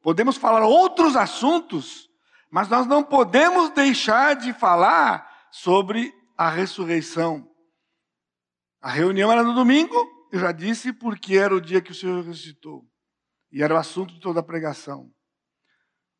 Podemos 0.00 0.36
falar 0.36 0.64
outros 0.64 1.16
assuntos, 1.16 2.08
mas 2.50 2.68
nós 2.68 2.86
não 2.86 3.02
podemos 3.02 3.70
deixar 3.70 4.36
de 4.36 4.52
falar 4.52 5.27
sobre 5.50 6.12
a 6.36 6.50
ressurreição. 6.50 7.48
A 8.80 8.90
reunião 8.90 9.30
era 9.32 9.42
no 9.42 9.54
domingo, 9.54 9.94
eu 10.32 10.40
já 10.40 10.52
disse, 10.52 10.92
porque 10.92 11.36
era 11.36 11.54
o 11.54 11.60
dia 11.60 11.80
que 11.80 11.92
o 11.92 11.94
Senhor 11.94 12.22
ressuscitou. 12.22 12.88
E 13.50 13.62
era 13.62 13.74
o 13.74 13.78
assunto 13.78 14.14
de 14.14 14.20
toda 14.20 14.40
a 14.40 14.42
pregação. 14.42 15.12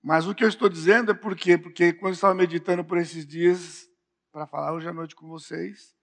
Mas 0.03 0.27
o 0.27 0.35
que 0.35 0.43
eu 0.43 0.49
estou 0.49 0.69
dizendo 0.69 1.11
é 1.11 1.15
por 1.15 1.37
quê? 1.37 1.59
Porque 1.59 1.93
quando 1.93 2.13
eu 2.13 2.15
estava 2.15 2.35
meditando 2.35 2.85
por 2.85 2.99
esses 2.99 3.27
dias, 3.27 3.87
para 4.33 4.47
falar 4.47 4.73
hoje 4.73 4.89
à 4.89 4.93
noite 4.93 5.15
com 5.15 5.29
vocês, 5.29 5.95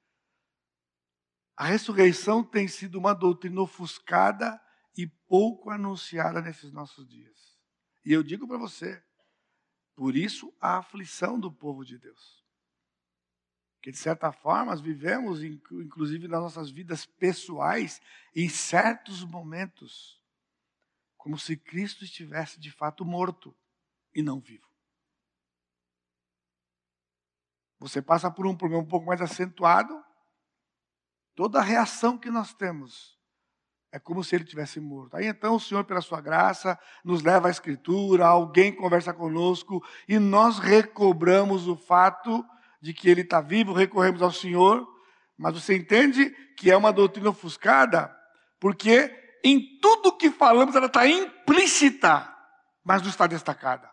a 1.58 1.66
ressurreição 1.66 2.44
tem 2.44 2.68
sido 2.68 3.00
uma 3.00 3.14
doutrina 3.14 3.62
ofuscada 3.62 4.62
e 4.98 5.08
pouco 5.08 5.70
anunciada 5.70 6.42
nesses 6.42 6.72
nossos 6.72 7.08
dias. 7.08 7.58
E 8.06 8.12
eu 8.14 8.22
digo 8.22 8.48
para 8.48 8.58
você, 8.58 9.02
por 9.96 10.16
isso 10.16 10.54
a 10.60 10.78
aflição 10.78 11.40
do 11.40 11.52
povo 11.52 11.84
de 11.84 11.98
Deus. 11.98 12.45
Que 13.86 13.92
de 13.92 14.00
certa 14.00 14.32
forma 14.32 14.72
nós 14.72 14.82
vivemos, 14.82 15.44
inclusive 15.44 16.28
nas 16.28 16.42
nossas 16.42 16.72
vidas 16.72 17.06
pessoais, 17.06 18.02
em 18.36 18.50
certos 18.50 19.24
momentos, 19.24 20.20
como 21.16 21.38
se 21.38 21.56
Cristo 21.56 22.04
estivesse 22.04 22.60
de 22.60 22.72
fato 22.72 23.06
morto 23.06 23.56
e 24.12 24.24
não 24.24 24.40
vivo. 24.40 24.68
Você 27.78 28.02
passa 28.02 28.32
por 28.32 28.48
um 28.48 28.58
problema 28.58 28.82
um 28.82 28.88
pouco 28.88 29.06
mais 29.06 29.22
acentuado, 29.22 30.04
toda 31.36 31.60
a 31.60 31.64
reação 31.64 32.18
que 32.18 32.32
nós 32.32 32.56
temos 32.56 33.20
é 33.92 34.00
como 34.00 34.24
se 34.24 34.36
ele 34.36 34.46
tivesse 34.46 34.80
morto. 34.80 35.16
Aí 35.16 35.28
então 35.28 35.58
o 35.58 35.60
Senhor, 35.60 35.86
pela 35.86 36.02
sua 36.02 36.20
graça, 36.20 36.80
nos 37.04 37.22
leva 37.22 37.50
à 37.50 37.52
Escritura, 37.52 38.26
alguém 38.26 38.76
conversa 38.76 39.14
conosco 39.14 39.80
e 40.10 40.18
nós 40.18 40.58
recobramos 40.58 41.68
o 41.68 41.76
fato 41.76 42.44
de 42.86 42.94
que 42.94 43.10
ele 43.10 43.22
está 43.22 43.42
vivo, 43.42 43.74
recorremos 43.74 44.22
ao 44.22 44.32
Senhor. 44.32 44.88
Mas 45.36 45.56
você 45.56 45.76
entende 45.76 46.30
que 46.56 46.70
é 46.70 46.78
uma 46.78 46.94
doutrina 46.94 47.32
ofuscada, 47.32 48.16
porque 48.60 49.12
em 49.44 49.80
tudo 49.82 50.16
que 50.16 50.30
falamos 50.30 50.76
ela 50.76 50.86
está 50.86 51.08
implícita, 51.08 52.32
mas 52.86 53.02
não 53.02 53.10
está 53.10 53.26
destacada. 53.26 53.90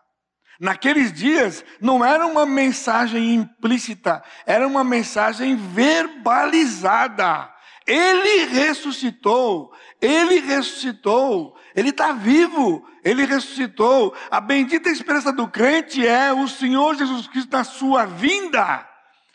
Naqueles 0.59 1.11
dias 1.11 1.65
não 1.81 2.05
era 2.05 2.27
uma 2.27 2.45
mensagem 2.45 3.33
implícita, 3.33 4.23
era 4.45 4.67
uma 4.67 4.83
mensagem 4.83 5.55
verbalizada. 5.55 7.51
Ele 7.85 8.45
ressuscitou, 8.45 9.73
ele 9.99 10.39
ressuscitou, 10.39 11.57
ele 11.75 11.89
está 11.89 12.13
vivo, 12.13 12.87
ele 13.03 13.25
ressuscitou. 13.25 14.15
A 14.31 14.39
bendita 14.39 14.89
esperança 14.89 15.33
do 15.33 15.47
crente 15.49 16.05
é 16.05 16.31
o 16.31 16.47
Senhor 16.47 16.95
Jesus 16.95 17.27
Cristo 17.27 17.51
na 17.51 17.63
sua 17.63 18.05
vinda. 18.05 18.89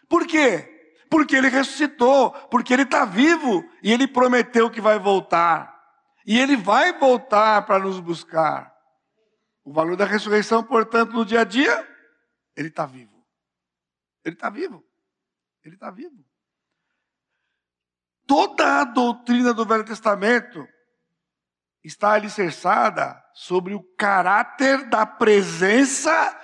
Por 0.09 0.27
quê? 0.27 0.75
Porque 1.11 1.37
ele 1.37 1.49
ressuscitou, 1.49 2.31
porque 2.51 2.73
ele 2.73 2.83
está 2.83 3.05
vivo 3.05 3.65
e 3.83 3.93
ele 3.93 4.07
prometeu 4.07 4.71
que 4.71 4.81
vai 4.81 4.99
voltar. 4.99 5.77
E 6.27 6.39
ele 6.39 6.57
vai 6.57 6.93
voltar 6.99 7.63
para 7.67 7.79
nos 7.79 8.01
buscar. 8.01 8.75
O 9.65 9.73
valor 9.73 9.97
da 9.97 10.07
ressurreição, 10.07 10.63
portanto, 10.63 11.13
no 11.13 11.25
dia 11.25 11.43
a 11.43 11.45
dia, 11.45 11.87
ele 12.57 12.69
está 12.69 12.87
vivo. 12.87 13.27
Ele 14.25 14.35
está 14.35 14.49
vivo. 14.49 14.85
Ele 15.65 15.75
está 15.75 15.91
vivo 15.91 16.29
toda 18.29 18.83
a 18.83 18.85
doutrina 18.85 19.55
do 19.55 19.65
Velho 19.65 19.85
Testamento 19.85 20.69
está 21.83 22.13
alicerçada 22.13 23.19
sobre 23.33 23.75
o 23.75 23.83
caráter 23.97 24.85
da 24.91 25.07
presença, 25.07 26.39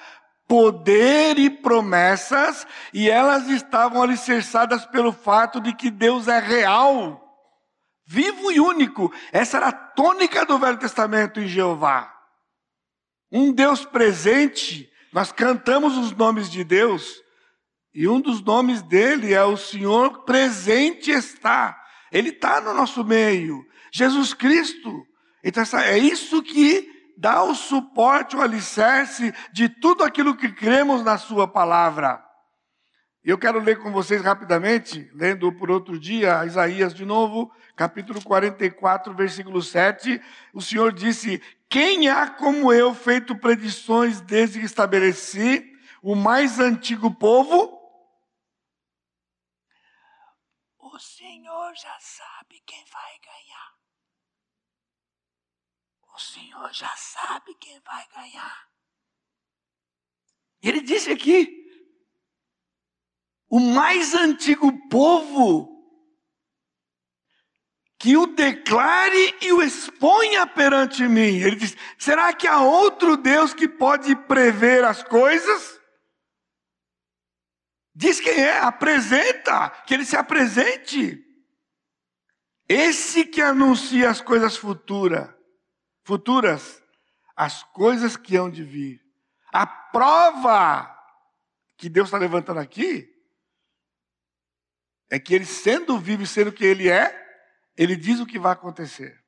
poder 0.49 1.38
e 1.38 1.51
promessas, 1.51 2.66
e 2.92 3.11
elas 3.11 3.49
estavam 3.49 4.03
alicerçadas 4.03 4.87
pelo 4.87 5.12
fato 5.12 5.61
de 5.61 5.75
que 5.75 5.90
Deus 5.90 6.27
é 6.27 6.38
real, 6.38 7.23
vivo 8.07 8.51
e 8.51 8.59
único. 8.59 9.12
Essa 9.31 9.59
era 9.59 9.68
a 9.68 9.73
tônica 9.73 10.47
do 10.47 10.59
Velho 10.59 10.79
Testamento 10.79 11.38
em 11.38 11.47
Jeová. 11.47 12.11
Um 13.31 13.53
Deus 13.53 13.85
presente, 13.85 14.90
nós 15.12 15.31
cantamos 15.31 15.99
os 15.99 16.12
nomes 16.12 16.51
de 16.51 16.64
Deus, 16.64 17.23
e 17.94 18.09
um 18.09 18.20
dos 18.20 18.42
nomes 18.42 18.83
dele 18.83 19.33
é 19.33 19.44
o 19.44 19.57
Senhor 19.57 20.24
presente 20.24 21.12
está. 21.12 21.80
Ele 22.11 22.30
está 22.30 22.61
no 22.61 22.74
nosso 22.74 23.04
meio. 23.04 23.64
Jesus 23.92 24.35
Cristo. 24.35 25.07
Então, 25.44 25.62
é 25.78 25.96
isso 25.96 26.42
que 26.42 26.90
dá 27.16 27.44
o 27.44 27.54
suporte, 27.54 28.35
o 28.35 28.42
alicerce 28.42 29.33
de 29.52 29.68
tudo 29.68 30.02
aquilo 30.02 30.37
que 30.37 30.50
cremos 30.50 31.04
na 31.04 31.16
Sua 31.16 31.46
palavra. 31.46 32.20
Eu 33.22 33.38
quero 33.38 33.61
ler 33.61 33.78
com 33.78 33.92
vocês 33.92 34.20
rapidamente, 34.20 35.09
lendo 35.14 35.50
por 35.52 35.70
outro 35.70 35.98
dia, 35.98 36.44
Isaías 36.44 36.92
de 36.92 37.04
novo, 37.04 37.50
capítulo 37.76 38.20
44, 38.20 39.14
versículo 39.14 39.62
7. 39.62 40.20
O 40.52 40.61
Senhor 40.61 40.92
disse: 40.92 41.40
Quem 41.70 42.09
há 42.09 42.28
como 42.28 42.72
eu 42.72 42.92
feito 42.92 43.37
predições 43.37 44.20
desde 44.20 44.59
que 44.59 44.66
estabeleci 44.66 45.64
o 46.02 46.16
mais 46.16 46.59
antigo 46.59 47.14
povo? 47.14 47.85
o 50.94 51.00
Senhor 51.64 51.77
já 51.77 51.98
sabe 51.98 52.61
quem 52.66 52.85
vai 52.85 53.18
ganhar. 53.20 53.74
O 56.14 56.18
Senhor 56.18 56.72
já 56.74 56.94
sabe 56.96 57.55
quem 57.55 57.81
vai 57.81 58.07
ganhar. 58.09 58.68
Ele 60.62 60.83
disse 60.83 61.11
aqui: 61.11 61.48
o 63.48 63.59
mais 63.59 64.14
antigo 64.14 64.88
povo 64.90 65.72
que 67.98 68.14
o 68.14 68.27
declare 68.27 69.38
e 69.40 69.53
o 69.53 69.62
exponha 69.62 70.46
perante 70.46 71.09
mim. 71.09 71.40
Ele 71.40 71.57
diz: 71.57 71.74
será 71.98 72.35
que 72.35 72.46
há 72.46 72.61
outro 72.61 73.16
Deus 73.16 73.55
que 73.55 73.66
pode 73.66 74.14
prever 74.27 74.85
as 74.85 75.03
coisas? 75.03 75.81
Diz 77.94 78.20
quem 78.20 78.35
é, 78.35 78.59
apresenta, 78.59 79.70
que 79.87 79.94
ele 79.94 80.05
se 80.05 80.16
apresente. 80.16 81.23
Esse 82.68 83.24
que 83.24 83.40
anuncia 83.40 84.09
as 84.09 84.20
coisas 84.20 84.57
futuras, 84.57 85.29
futuras, 86.03 86.83
as 87.37 87.62
coisas 87.62 88.16
que 88.16 88.37
hão 88.37 88.50
de 88.50 88.64
vir. 88.64 89.03
A 89.53 89.66
prova 89.66 90.90
que 91.77 91.88
Deus 91.88 92.09
está 92.09 92.18
levantando 92.18 92.61
aqui 92.61 93.11
é 95.11 95.18
que 95.18 95.35
ele, 95.35 95.44
sendo 95.44 95.98
vivo 95.98 96.22
e 96.22 96.27
sendo 96.27 96.53
que 96.53 96.64
ele 96.64 96.88
é, 96.88 97.22
ele 97.77 97.96
diz 97.96 98.20
o 98.20 98.27
que 98.27 98.38
vai 98.38 98.53
acontecer. 98.53 99.22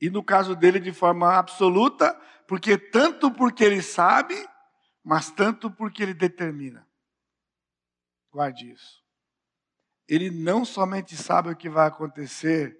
E 0.00 0.10
no 0.10 0.24
caso 0.24 0.54
dele, 0.54 0.80
de 0.80 0.92
forma 0.92 1.34
absoluta, 1.34 2.14
porque 2.46 2.76
tanto 2.76 3.30
porque 3.30 3.64
ele 3.64 3.82
sabe, 3.82 4.34
mas 5.04 5.30
tanto 5.30 5.70
porque 5.70 6.02
ele 6.02 6.14
determina. 6.14 6.86
Guarde 8.30 8.72
isso. 8.72 9.05
Ele 10.08 10.30
não 10.30 10.64
somente 10.64 11.16
sabe 11.16 11.50
o 11.50 11.56
que 11.56 11.68
vai 11.68 11.88
acontecer 11.88 12.78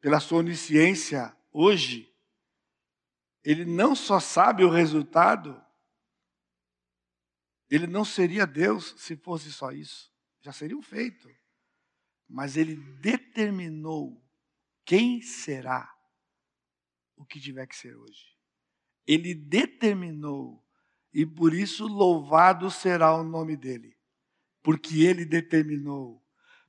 pela 0.00 0.20
sua 0.20 0.38
onisciência 0.38 1.34
hoje, 1.52 2.12
ele 3.42 3.64
não 3.64 3.94
só 3.94 4.20
sabe 4.20 4.64
o 4.64 4.70
resultado, 4.70 5.60
ele 7.70 7.86
não 7.86 8.04
seria 8.04 8.46
Deus 8.46 8.94
se 8.98 9.16
fosse 9.16 9.52
só 9.52 9.72
isso. 9.72 10.12
Já 10.40 10.52
seria 10.52 10.76
um 10.76 10.82
feito. 10.82 11.28
Mas 12.28 12.56
ele 12.56 12.76
determinou 13.00 14.22
quem 14.84 15.20
será 15.22 15.92
o 17.16 17.24
que 17.24 17.40
tiver 17.40 17.66
que 17.66 17.76
ser 17.76 17.96
hoje. 17.96 18.36
Ele 19.06 19.34
determinou, 19.34 20.64
e 21.12 21.24
por 21.24 21.54
isso 21.54 21.86
louvado 21.86 22.70
será 22.70 23.14
o 23.14 23.24
nome 23.24 23.56
dele 23.56 23.96
porque 24.66 25.04
ele 25.04 25.24
determinou. 25.24 26.20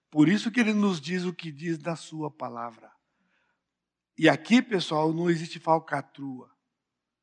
Por 0.10 0.30
isso 0.30 0.52
que 0.52 0.60
ele 0.60 0.74
nos 0.74 1.02
diz 1.02 1.26
o 1.26 1.34
que 1.34 1.52
diz 1.52 1.78
na 1.80 1.96
sua 1.96 2.32
palavra. 2.32 2.92
E 4.18 4.28
aqui, 4.28 4.62
pessoal, 4.62 5.14
não 5.14 5.30
existe 5.30 5.60
falcatrua. 5.60 6.48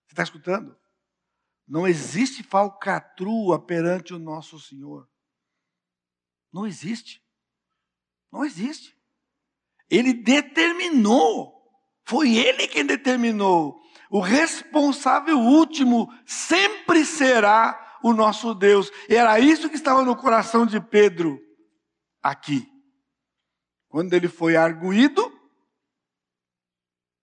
Você 0.07 0.13
está 0.13 0.23
escutando? 0.23 0.77
Não 1.67 1.89
existe 1.89 2.43
falcatrua 2.43 3.65
perante 3.65 4.13
o 4.13 4.19
nosso 4.19 4.61
Senhor. 4.61 5.09
Não 6.53 6.67
existe. 6.67 7.23
Não 8.31 8.45
existe. 8.45 8.97
Ele 9.91 10.13
determinou. 10.13 11.53
Foi 12.07 12.37
ele 12.37 12.69
quem 12.69 12.85
determinou. 12.85 13.81
O 14.11 14.21
responsável 14.21 15.39
último 15.39 16.13
sempre 16.27 17.05
será 17.05 17.99
o 18.03 18.13
nosso 18.13 18.55
Deus. 18.55 18.91
Era 19.09 19.41
isso 19.41 19.69
que 19.71 19.77
estava 19.77 20.05
no 20.05 20.15
coração 20.15 20.67
de 20.67 20.79
Pedro 20.81 21.41
aqui. 22.23 22.74
Quando 23.95 24.13
ele 24.13 24.27
foi 24.27 24.57
arguído, 24.57 25.33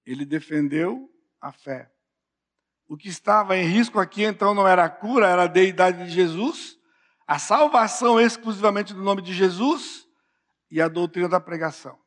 ele 0.05 0.23
defendeu 0.23 1.13
a 1.41 1.51
fé. 1.51 1.91
O 2.87 2.95
que 2.95 3.09
estava 3.09 3.57
em 3.57 3.65
risco 3.65 3.99
aqui 3.99 4.23
então 4.23 4.53
não 4.53 4.65
era 4.65 4.85
a 4.85 4.89
cura, 4.89 5.27
era 5.27 5.43
a 5.43 5.47
deidade 5.47 6.05
de 6.05 6.11
Jesus, 6.11 6.79
a 7.27 7.37
salvação 7.37 8.21
exclusivamente 8.21 8.93
do 8.93 9.03
nome 9.03 9.21
de 9.21 9.33
Jesus 9.33 10.07
e 10.69 10.81
a 10.81 10.87
doutrina 10.87 11.27
da 11.27 11.41
pregação. 11.41 11.99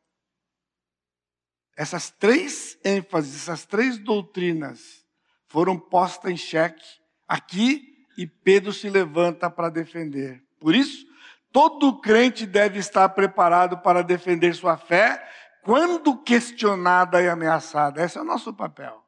Essas 1.77 2.09
três 2.09 2.79
ênfases, 2.83 3.43
essas 3.43 3.67
três 3.67 3.99
doutrinas 3.99 5.05
foram 5.47 5.79
postas 5.79 6.33
em 6.33 6.39
xeque 6.39 6.87
aqui 7.29 8.07
e 8.17 8.27
Pedro 8.27 8.73
se 8.73 8.89
levanta 8.89 9.51
para 9.51 9.69
defender. 9.69 10.43
Por 10.59 10.75
isso, 10.75 11.07
todo 11.55 12.01
crente 12.01 12.47
deve 12.47 12.81
estar 12.81 13.09
preparado 13.11 13.79
para 13.79 14.03
defender 14.03 14.53
sua 14.57 14.77
fé 14.77 15.25
quando 15.63 16.21
questionada 16.21 17.23
e 17.23 17.29
ameaçada. 17.29 18.03
Esse 18.03 18.19
é 18.19 18.21
o 18.21 18.25
nosso 18.25 18.53
papel. 18.53 19.01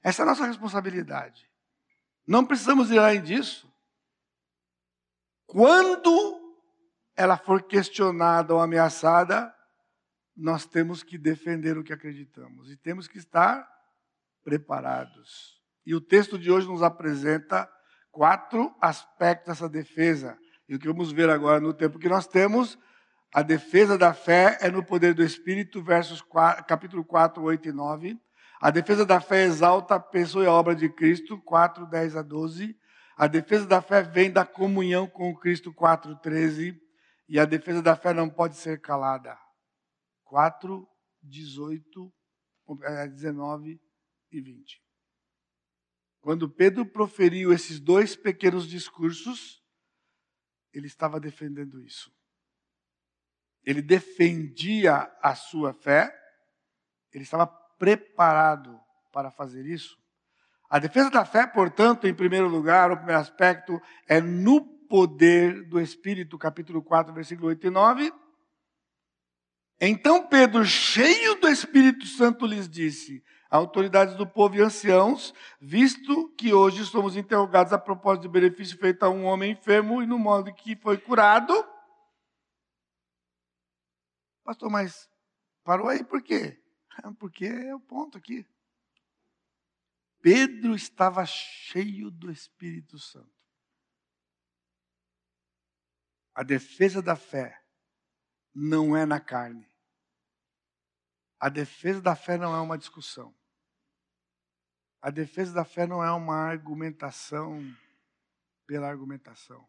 Essa 0.00 0.22
é 0.22 0.24
a 0.24 0.26
nossa 0.26 0.46
responsabilidade. 0.46 1.50
Não 2.24 2.46
precisamos 2.46 2.92
ir 2.92 2.98
além 3.00 3.20
disso. 3.20 3.68
Quando 5.46 6.40
ela 7.16 7.36
for 7.36 7.64
questionada 7.64 8.54
ou 8.54 8.60
ameaçada, 8.60 9.52
nós 10.36 10.64
temos 10.64 11.02
que 11.02 11.18
defender 11.18 11.76
o 11.76 11.82
que 11.82 11.92
acreditamos 11.92 12.70
e 12.70 12.76
temos 12.76 13.08
que 13.08 13.18
estar 13.18 13.68
preparados. 14.44 15.60
E 15.84 15.92
o 15.92 16.00
texto 16.00 16.38
de 16.38 16.52
hoje 16.52 16.68
nos 16.68 16.84
apresenta 16.84 17.68
quatro 18.12 18.72
aspectos 18.80 19.48
dessa 19.48 19.68
defesa. 19.68 20.38
E 20.70 20.74
o 20.76 20.78
que 20.78 20.86
vamos 20.86 21.10
ver 21.10 21.28
agora 21.28 21.58
no 21.58 21.74
tempo 21.74 21.98
que 21.98 22.08
nós 22.08 22.28
temos, 22.28 22.78
a 23.34 23.42
defesa 23.42 23.98
da 23.98 24.14
fé 24.14 24.56
é 24.60 24.70
no 24.70 24.84
poder 24.84 25.12
do 25.14 25.24
Espírito, 25.24 25.82
versos 25.82 26.22
4, 26.22 26.64
capítulo 26.64 27.04
4, 27.04 27.42
8 27.42 27.68
e 27.70 27.72
9. 27.72 28.20
A 28.60 28.70
defesa 28.70 29.04
da 29.04 29.20
fé 29.20 29.42
exalta 29.42 29.96
a 29.96 30.00
pessoa 30.00 30.44
e 30.44 30.46
a 30.46 30.52
obra 30.52 30.76
de 30.76 30.88
Cristo, 30.88 31.42
4, 31.42 31.86
10 31.86 32.14
a 32.14 32.22
12. 32.22 32.78
A 33.16 33.26
defesa 33.26 33.66
da 33.66 33.82
fé 33.82 34.00
vem 34.04 34.30
da 34.30 34.46
comunhão 34.46 35.08
com 35.08 35.34
Cristo, 35.34 35.74
4, 35.74 36.14
13. 36.20 36.80
E 37.28 37.40
a 37.40 37.44
defesa 37.44 37.82
da 37.82 37.96
fé 37.96 38.14
não 38.14 38.30
pode 38.30 38.54
ser 38.54 38.80
calada. 38.80 39.36
4, 40.22 40.86
18, 41.20 42.12
19 43.16 43.80
e 44.30 44.40
20. 44.40 44.80
Quando 46.20 46.48
Pedro 46.48 46.86
proferiu 46.86 47.52
esses 47.52 47.80
dois 47.80 48.14
pequenos 48.14 48.68
discursos, 48.68 49.59
ele 50.72 50.86
estava 50.86 51.20
defendendo 51.20 51.80
isso. 51.80 52.12
Ele 53.64 53.82
defendia 53.82 55.10
a 55.22 55.34
sua 55.34 55.72
fé, 55.74 56.14
ele 57.12 57.24
estava 57.24 57.46
preparado 57.46 58.80
para 59.12 59.30
fazer 59.30 59.66
isso. 59.66 59.98
A 60.68 60.78
defesa 60.78 61.10
da 61.10 61.24
fé, 61.24 61.46
portanto, 61.46 62.06
em 62.06 62.14
primeiro 62.14 62.48
lugar, 62.48 62.92
o 62.92 62.96
primeiro 62.96 63.20
aspecto 63.20 63.80
é 64.08 64.20
no 64.20 64.64
poder 64.88 65.68
do 65.68 65.80
Espírito, 65.80 66.38
capítulo 66.38 66.82
4, 66.82 67.12
versículo 67.12 67.48
8 67.48 67.66
e 67.66 67.70
9. 67.70 68.12
Então 69.80 70.26
Pedro, 70.26 70.64
cheio 70.64 71.36
do 71.36 71.48
Espírito 71.48 72.04
Santo, 72.06 72.44
lhes 72.44 72.68
disse: 72.68 73.24
autoridades 73.48 74.14
do 74.14 74.26
povo 74.26 74.56
e 74.56 74.60
anciãos, 74.60 75.32
visto 75.58 76.28
que 76.36 76.52
hoje 76.52 76.84
somos 76.84 77.16
interrogados 77.16 77.72
a 77.72 77.78
propósito 77.78 78.22
de 78.22 78.28
benefício 78.28 78.76
feito 78.76 79.02
a 79.02 79.08
um 79.08 79.24
homem 79.24 79.52
enfermo 79.52 80.02
e 80.02 80.06
no 80.06 80.18
modo 80.18 80.52
que 80.52 80.76
foi 80.76 80.98
curado, 80.98 81.52
Pastor, 84.44 84.68
mas 84.68 85.08
parou 85.62 85.88
aí 85.88 86.02
por 86.02 86.20
quê? 86.22 86.60
Porque 87.20 87.46
é 87.46 87.74
o 87.74 87.80
ponto 87.80 88.18
aqui. 88.18 88.44
Pedro 90.20 90.74
estava 90.74 91.24
cheio 91.24 92.10
do 92.10 92.30
Espírito 92.30 92.98
Santo. 92.98 93.30
A 96.34 96.42
defesa 96.42 97.00
da 97.00 97.14
fé 97.14 97.62
não 98.52 98.96
é 98.96 99.06
na 99.06 99.20
carne. 99.20 99.69
A 101.40 101.48
defesa 101.48 102.00
da 102.00 102.14
fé 102.14 102.36
não 102.36 102.54
é 102.54 102.60
uma 102.60 102.78
discussão. 102.78 103.34
A 105.00 105.10
defesa 105.10 105.52
da 105.54 105.64
fé 105.64 105.86
não 105.86 106.04
é 106.04 106.12
uma 106.12 106.36
argumentação 106.36 107.60
pela 108.66 108.88
argumentação. 108.88 109.66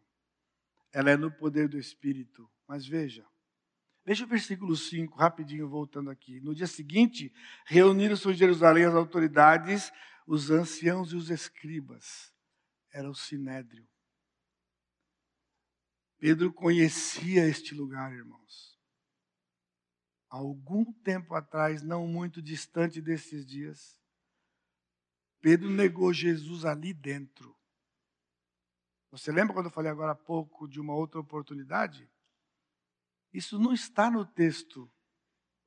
Ela 0.92 1.10
é 1.10 1.16
no 1.16 1.32
poder 1.32 1.68
do 1.68 1.78
Espírito. 1.78 2.48
Mas 2.68 2.86
veja, 2.86 3.26
Veja 4.04 4.24
o 4.24 4.28
versículo 4.28 4.76
5, 4.76 5.16
rapidinho 5.16 5.68
voltando 5.68 6.10
aqui. 6.10 6.40
No 6.40 6.54
dia 6.54 6.66
seguinte, 6.66 7.32
reuniram-se 7.64 8.28
em 8.28 8.34
Jerusalém 8.34 8.84
as 8.84 8.94
autoridades, 8.94 9.92
os 10.26 10.50
anciãos 10.50 11.12
e 11.12 11.16
os 11.16 11.30
escribas. 11.30 12.34
Era 12.92 13.08
o 13.08 13.14
sinédrio. 13.14 13.88
Pedro 16.18 16.52
conhecia 16.52 17.46
este 17.46 17.74
lugar, 17.74 18.12
irmãos. 18.12 18.71
Algum 20.32 20.90
tempo 20.90 21.34
atrás, 21.34 21.82
não 21.82 22.06
muito 22.06 22.40
distante 22.40 23.02
desses 23.02 23.44
dias, 23.44 24.00
Pedro 25.42 25.68
negou 25.68 26.10
Jesus 26.10 26.64
ali 26.64 26.94
dentro. 26.94 27.54
Você 29.10 29.30
lembra 29.30 29.52
quando 29.52 29.66
eu 29.66 29.70
falei 29.70 29.92
agora 29.92 30.12
há 30.12 30.14
pouco 30.14 30.66
de 30.66 30.80
uma 30.80 30.94
outra 30.94 31.20
oportunidade? 31.20 32.10
Isso 33.30 33.58
não 33.58 33.74
está 33.74 34.10
no 34.10 34.24
texto 34.24 34.90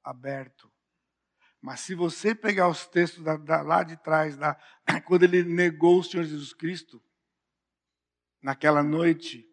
aberto. 0.03 0.73
Mas 1.61 1.81
se 1.81 1.93
você 1.93 2.33
pegar 2.33 2.67
os 2.67 2.87
textos 2.87 3.23
da, 3.23 3.37
da, 3.37 3.61
lá 3.61 3.83
de 3.83 3.95
trás, 3.97 4.35
da, 4.35 4.59
quando 5.05 5.25
ele 5.25 5.43
negou 5.43 5.99
o 5.99 6.03
Senhor 6.03 6.23
Jesus 6.23 6.55
Cristo, 6.55 6.99
naquela 8.41 8.81
noite, 8.81 9.47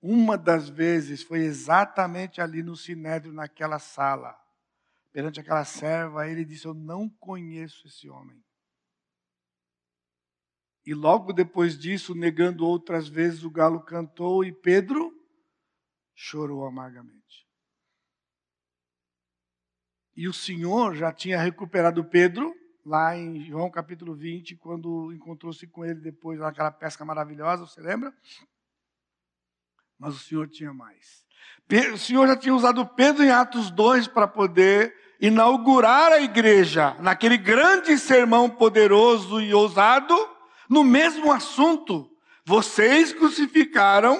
uma 0.00 0.38
das 0.38 0.70
vezes 0.70 1.22
foi 1.22 1.40
exatamente 1.40 2.40
ali 2.40 2.62
no 2.62 2.74
Sinédrio, 2.74 3.30
naquela 3.30 3.78
sala, 3.78 4.42
perante 5.14 5.38
aquela 5.38 5.64
serva, 5.64 6.28
ele 6.28 6.44
disse: 6.44 6.66
Eu 6.66 6.74
não 6.74 7.08
conheço 7.08 7.86
esse 7.86 8.10
homem. 8.10 8.44
E 10.84 10.92
logo 10.92 11.32
depois 11.32 11.78
disso, 11.78 12.14
negando 12.14 12.66
outras 12.66 13.08
vezes, 13.08 13.44
o 13.44 13.50
galo 13.50 13.82
cantou 13.82 14.44
e 14.44 14.52
Pedro 14.52 15.10
chorou 16.14 16.66
amargamente. 16.66 17.48
E 20.16 20.28
o 20.28 20.32
Senhor 20.32 20.94
já 20.94 21.12
tinha 21.12 21.40
recuperado 21.40 22.04
Pedro, 22.04 22.52
lá 22.84 23.16
em 23.16 23.40
João 23.40 23.70
capítulo 23.70 24.14
20, 24.14 24.56
quando 24.56 25.12
encontrou-se 25.12 25.66
com 25.68 25.84
ele 25.84 26.00
depois 26.00 26.40
naquela 26.40 26.70
pesca 26.70 27.04
maravilhosa, 27.04 27.66
você 27.66 27.80
lembra? 27.80 28.12
Mas 29.98 30.14
o 30.16 30.18
Senhor 30.18 30.48
tinha 30.48 30.74
mais. 30.74 31.24
O 31.94 31.98
Senhor 31.98 32.26
já 32.26 32.36
tinha 32.36 32.54
usado 32.54 32.86
Pedro 32.94 33.24
em 33.24 33.30
Atos 33.30 33.70
2 33.70 34.08
para 34.08 34.28
poder 34.28 35.03
inaugurar 35.20 36.12
a 36.12 36.20
igreja, 36.20 36.94
naquele 37.00 37.36
grande 37.36 37.98
sermão 37.98 38.48
poderoso 38.48 39.40
e 39.40 39.54
ousado, 39.54 40.14
no 40.68 40.82
mesmo 40.84 41.32
assunto. 41.32 42.10
Vocês 42.44 43.12
crucificaram 43.12 44.16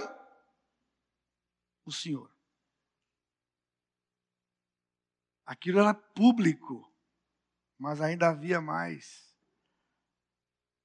o 1.84 1.92
Senhor. 1.92 2.32
Aquilo 5.44 5.78
era 5.78 5.92
público, 5.92 6.90
mas 7.78 8.00
ainda 8.00 8.30
havia 8.30 8.60
mais. 8.60 9.34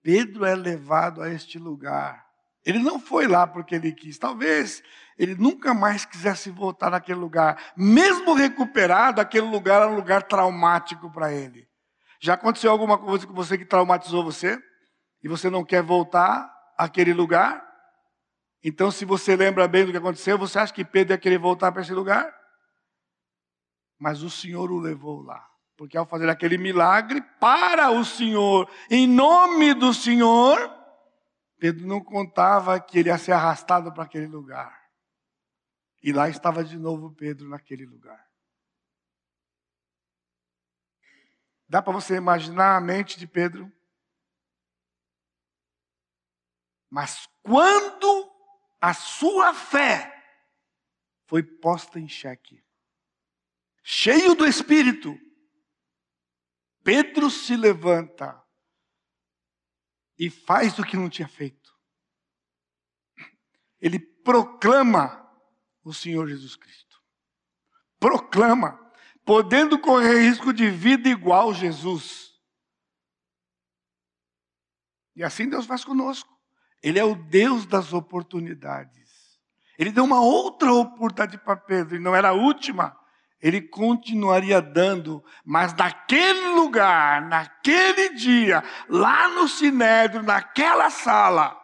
Pedro 0.01 0.45
é 0.45 0.55
levado 0.55 1.22
a 1.22 1.30
este 1.30 1.57
lugar. 1.57 2.28
Ele 2.66 2.80
não 2.80 2.99
foi 2.99 3.28
lá 3.28 3.47
porque 3.47 3.76
ele 3.76 3.91
quis. 3.91 4.18
Talvez 4.18 4.84
ele 5.18 5.36
nunca 5.36 5.74
mais 5.74 6.05
quisesse 6.05 6.49
voltar 6.49 6.89
naquele 6.89 7.20
lugar. 7.20 7.74
Mesmo 7.76 8.34
recuperado, 8.34 9.22
aquele 9.22 9.47
lugar 9.47 9.82
era 9.82 9.91
um 9.91 9.95
lugar 9.95 10.24
traumático 10.24 11.12
para 11.12 11.32
ele. 11.34 11.68
Já 12.22 12.34
aconteceu 12.34 12.72
alguma 12.72 12.97
coisa 12.97 13.26
com 13.26 13.34
você 13.34 13.57
que 13.57 13.66
traumatizou 13.66 14.24
você? 14.24 14.62
E 15.24 15.28
você 15.28 15.49
não 15.49 15.64
quer 15.64 15.82
voltar 15.82 16.49
àquele 16.78 17.14
lugar? 17.14 17.66
Então, 18.64 18.91
se 18.91 19.05
você 19.05 19.36
lembra 19.36 19.68
bem 19.68 19.86
do 19.86 19.91
que 19.91 19.97
aconteceu, 19.97 20.38
você 20.38 20.60
acha 20.60 20.74
que 20.74 20.84
Pedro 20.84 21.14
ia 21.14 21.18
querer 21.18 21.38
voltar 21.38 21.72
para 21.72 21.82
esse 21.82 21.93
lugar? 21.93 22.34
Mas 23.97 24.22
o 24.22 24.30
Senhor 24.30 24.70
o 24.72 24.80
levou 24.80 25.22
lá. 25.22 25.45
Porque 25.78 25.97
ao 25.97 26.05
fazer 26.05 26.30
aquele 26.30 26.57
milagre 26.57 27.22
para 27.39 27.89
o 27.89 28.03
Senhor, 28.03 28.70
em 28.89 29.07
nome 29.07 29.74
do 29.74 29.93
Senhor, 29.93 30.78
Pedro 31.60 31.86
não 31.86 32.01
contava 32.01 32.80
que 32.80 32.97
ele 32.97 33.10
ia 33.10 33.18
ser 33.18 33.34
arrastado 33.34 33.93
para 33.93 34.03
aquele 34.03 34.28
lugar. 34.28 34.89
E 36.01 36.14
lá 36.14 36.30
estava 36.30 36.64
de 36.64 36.78
novo 36.78 37.14
Pedro 37.14 37.49
naquele 37.49 37.86
lugar. 37.86 38.26
Dá 41.68 41.82
para 41.82 41.91
você 41.91 42.16
imaginar 42.16 42.78
a 42.78 42.82
mente 42.82 43.20
de 43.20 43.28
Pedro? 43.28 43.72
Mas 46.89 47.28
quando 47.43 48.32
a 48.82 48.93
sua 48.93 49.53
fé 49.53 50.16
foi 51.28 51.43
posta 51.43 51.99
em 51.99 52.07
xeque, 52.07 52.66
cheio 53.84 54.34
do 54.34 54.47
Espírito, 54.47 55.16
Pedro 56.84 57.30
se 57.30 57.55
levanta 57.55 58.41
e 60.20 60.30
faz 60.30 60.78
o 60.78 60.84
que 60.84 60.97
não 60.97 61.09
tinha 61.09 61.28
feito. 61.28 61.74
Ele 63.80 63.97
proclama 63.97 65.26
o 65.82 65.93
Senhor 65.93 66.28
Jesus 66.28 66.57
Cristo. 66.57 67.01
Proclama, 67.97 68.78
podendo 69.26 69.80
correr 69.80 70.20
risco 70.20 70.51
de 70.51 70.70
vida 70.70 71.07
igual 71.07 71.53
Jesus. 71.53 72.34
E 75.15 75.24
assim 75.24 75.47
Deus 75.47 75.65
faz 75.65 75.86
conosco. 75.86 76.38
Ele 76.84 76.99
é 76.99 77.03
o 77.03 77.15
Deus 77.15 77.65
das 77.65 77.93
oportunidades. 77.93 79.39
Ele 79.78 79.91
deu 79.91 80.03
uma 80.03 80.22
outra 80.22 80.74
oportunidade 80.74 81.38
para 81.38 81.55
Pedro, 81.55 81.95
e 81.95 81.99
não 81.99 82.13
era 82.13 82.30
a 82.30 82.34
última. 82.34 82.99
Ele 83.42 83.62
continuaria 83.62 84.62
dando, 84.62 85.24
mas 85.46 85.74
naquele 85.74 86.50
lugar, 86.50 87.22
naquele 87.22 88.14
dia, 88.16 88.62
lá 88.90 89.30
no 89.30 89.48
Sinédrio, 89.48 90.22
naquela 90.22 90.90
sala 90.90 91.58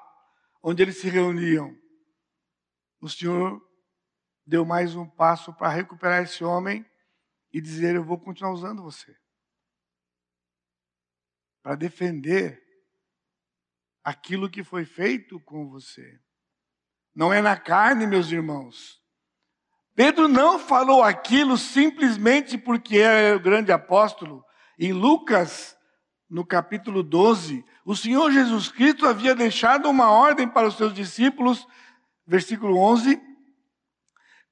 onde 0.63 0.81
eles 0.81 0.99
se 0.99 1.09
reuniam, 1.09 1.77
o 3.01 3.09
Senhor 3.09 3.61
deu 4.45 4.63
mais 4.63 4.95
um 4.95 5.07
passo 5.07 5.53
para 5.53 5.69
recuperar 5.69 6.23
esse 6.23 6.43
homem 6.43 6.85
e 7.51 7.59
dizer: 7.59 7.95
Eu 7.95 8.03
vou 8.03 8.19
continuar 8.19 8.53
usando 8.53 8.81
você. 8.81 9.15
Para 11.61 11.75
defender 11.75 12.63
aquilo 14.03 14.49
que 14.49 14.63
foi 14.63 14.85
feito 14.85 15.39
com 15.41 15.69
você. 15.69 16.19
Não 17.13 17.33
é 17.33 17.41
na 17.41 17.57
carne, 17.57 18.05
meus 18.05 18.31
irmãos. 18.31 19.04
Pedro 19.95 20.27
não 20.27 20.59
falou 20.59 21.01
aquilo 21.01 21.57
simplesmente 21.57 22.57
porque 22.57 22.97
é 22.97 23.33
o 23.33 23.39
grande 23.39 23.71
apóstolo. 23.71 24.43
Em 24.77 24.91
Lucas, 24.91 25.77
no 26.29 26.45
capítulo 26.45 27.01
12, 27.01 27.63
o 27.85 27.95
Senhor 27.95 28.29
Jesus 28.31 28.69
Cristo 28.69 29.07
havia 29.07 29.33
deixado 29.33 29.89
uma 29.89 30.09
ordem 30.11 30.47
para 30.47 30.67
os 30.67 30.75
seus 30.75 30.93
discípulos, 30.93 31.65
versículo 32.27 32.77
11: 32.77 33.21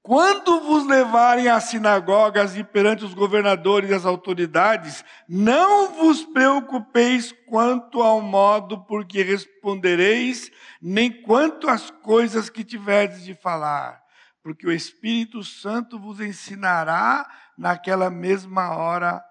quando 0.03 0.59
vos 0.59 0.85
levarem 0.85 1.47
às 1.47 1.63
sinagogas 1.63 2.57
e 2.57 2.63
perante 2.63 3.05
os 3.05 3.13
governadores 3.13 3.89
e 3.89 3.93
as 3.93 4.05
autoridades, 4.05 5.01
não 5.29 5.93
vos 5.93 6.25
preocupeis 6.25 7.33
quanto 7.47 8.01
ao 8.01 8.19
modo 8.19 8.83
por 8.83 9.05
que 9.05 9.23
respondereis, 9.23 10.51
nem 10.81 11.09
quanto 11.09 11.69
às 11.69 11.89
coisas 11.89 12.49
que 12.49 12.65
tiverdes 12.65 13.23
de 13.23 13.33
falar, 13.33 14.02
porque 14.43 14.67
o 14.67 14.71
Espírito 14.71 15.43
Santo 15.43 15.97
vos 15.97 16.19
ensinará 16.19 17.25
naquela 17.57 18.09
mesma 18.11 18.75
hora 18.75 19.23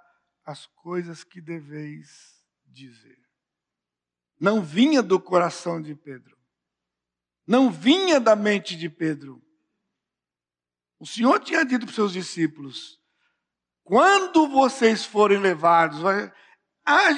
as 0.45 0.67
coisas 0.67 1.23
que 1.23 1.41
deveis 1.41 2.43
dizer. 2.67 3.21
Não 4.41 4.61
vinha 4.61 5.03
do 5.03 5.21
coração 5.21 5.81
de 5.81 5.95
Pedro, 5.95 6.37
não 7.47 7.71
vinha 7.71 8.19
da 8.19 8.35
mente 8.35 8.75
de 8.77 8.89
Pedro 8.89 9.41
o 11.03 11.07
Senhor 11.07 11.41
tinha 11.41 11.65
dito 11.65 11.81
para 11.81 11.91
os 11.91 11.97
seus 11.97 12.13
discípulos: 12.13 12.97
quando 13.83 14.47
vocês 14.47 15.05
forem 15.05 15.41
levados, 15.41 15.99
vai, 15.99 16.33
ah, 16.87 17.09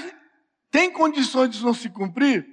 tem 0.71 0.91
condições 0.91 1.51
de 1.51 1.63
não 1.63 1.75
se 1.75 1.91
cumprir? 1.91 2.47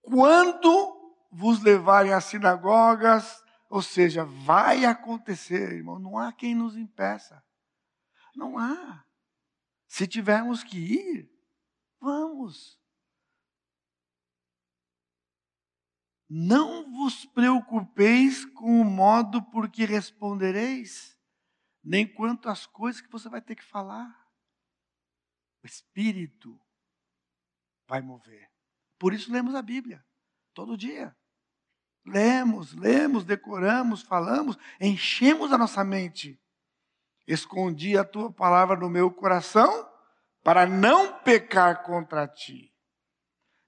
Quando 0.00 0.99
vos 1.30 1.62
levarem 1.62 2.12
às 2.12 2.24
sinagogas, 2.24 3.42
ou 3.68 3.80
seja, 3.80 4.24
vai 4.24 4.84
acontecer, 4.84 5.72
irmão, 5.72 5.98
não 5.98 6.18
há 6.18 6.32
quem 6.32 6.54
nos 6.54 6.76
impeça. 6.76 7.42
Não 8.34 8.58
há. 8.58 9.04
Se 9.86 10.06
tivermos 10.06 10.64
que 10.64 10.78
ir, 10.78 11.30
vamos. 12.00 12.80
Não 16.28 16.90
vos 16.92 17.24
preocupeis 17.26 18.44
com 18.44 18.80
o 18.80 18.84
modo 18.84 19.42
por 19.50 19.68
que 19.68 19.84
respondereis, 19.84 21.18
nem 21.82 22.06
quanto 22.06 22.48
às 22.48 22.66
coisas 22.66 23.00
que 23.00 23.10
você 23.10 23.28
vai 23.28 23.40
ter 23.40 23.56
que 23.56 23.64
falar. 23.64 24.28
O 25.62 25.66
Espírito 25.66 26.60
vai 27.86 28.00
mover. 28.00 28.48
Por 28.98 29.12
isso 29.12 29.32
lemos 29.32 29.54
a 29.54 29.62
Bíblia, 29.62 30.06
todo 30.54 30.76
dia. 30.76 31.16
Lemos, 32.04 32.72
lemos, 32.74 33.24
decoramos, 33.24 34.02
falamos, 34.02 34.56
enchemos 34.80 35.52
a 35.52 35.58
nossa 35.58 35.84
mente. 35.84 36.40
Escondi 37.26 37.96
a 37.96 38.04
tua 38.04 38.32
palavra 38.32 38.76
no 38.76 38.88
meu 38.88 39.10
coração 39.10 39.88
para 40.42 40.66
não 40.66 41.18
pecar 41.20 41.82
contra 41.82 42.26
ti. 42.26 42.74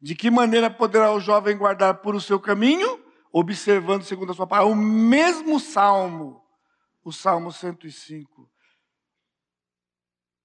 De 0.00 0.16
que 0.16 0.30
maneira 0.30 0.68
poderá 0.68 1.12
o 1.12 1.20
jovem 1.20 1.56
guardar 1.56 1.98
por 1.98 2.14
o 2.14 2.20
seu 2.20 2.40
caminho? 2.40 3.04
Observando 3.30 4.02
segundo 4.02 4.32
a 4.32 4.34
sua 4.34 4.46
palavra. 4.46 4.72
O 4.72 4.76
mesmo 4.76 5.60
salmo, 5.60 6.42
o 7.04 7.12
salmo 7.12 7.52
105. 7.52 8.50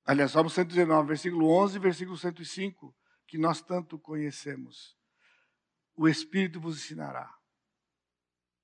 Aliás, 0.05 0.31
salmo 0.31 0.49
119, 0.49 1.07
versículo 1.07 1.49
11, 1.49 1.79
versículo 1.79 2.17
105, 2.17 2.95
que 3.27 3.38
nós 3.38 3.61
tanto 3.61 3.97
conhecemos. 3.97 4.95
O 5.95 6.07
Espírito 6.07 6.61
vos 6.61 6.77
ensinará. 6.77 7.36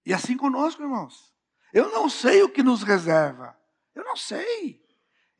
E 0.06 0.14
assim 0.14 0.36
conosco, 0.38 0.82
irmãos. 0.82 1.34
Eu 1.74 1.90
não 1.92 2.10
sei 2.10 2.44
o 2.44 2.50
que 2.50 2.62
nos 2.62 2.84
reserva. 2.84 3.56
Eu 3.96 4.04
não 4.04 4.16
sei. 4.16 4.82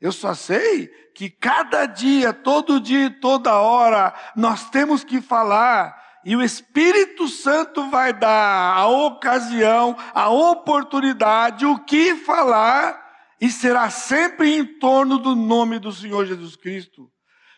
Eu 0.00 0.12
só 0.12 0.34
sei 0.34 0.88
que 1.14 1.30
cada 1.30 1.86
dia, 1.86 2.32
todo 2.32 2.80
dia, 2.80 3.10
toda 3.20 3.54
hora, 3.58 4.12
nós 4.36 4.68
temos 4.68 5.04
que 5.04 5.20
falar 5.20 6.02
e 6.24 6.34
o 6.34 6.42
Espírito 6.42 7.28
Santo 7.28 7.90
vai 7.90 8.12
dar 8.12 8.76
a 8.76 8.88
ocasião, 8.88 9.96
a 10.14 10.30
oportunidade, 10.30 11.66
o 11.66 11.78
que 11.80 12.14
falar, 12.16 12.98
e 13.40 13.50
será 13.50 13.90
sempre 13.90 14.56
em 14.56 14.64
torno 14.64 15.18
do 15.18 15.36
nome 15.36 15.78
do 15.78 15.92
Senhor 15.92 16.24
Jesus 16.24 16.56
Cristo. 16.56 17.10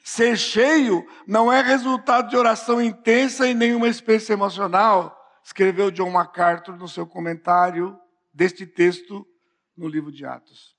Ser 0.02 0.36
cheio 0.36 1.06
não 1.26 1.52
é 1.52 1.62
resultado 1.62 2.28
de 2.28 2.36
oração 2.36 2.80
intensa 2.82 3.46
e 3.46 3.54
nenhuma 3.54 3.88
experiência 3.88 4.32
emocional, 4.32 5.16
escreveu 5.46 5.92
John 5.92 6.10
MacArthur 6.10 6.76
no 6.76 6.88
seu 6.88 7.06
comentário 7.06 7.96
deste 8.34 8.66
texto 8.66 9.24
no 9.76 9.86
livro 9.86 10.10
de 10.10 10.26
Atos. 10.26 10.76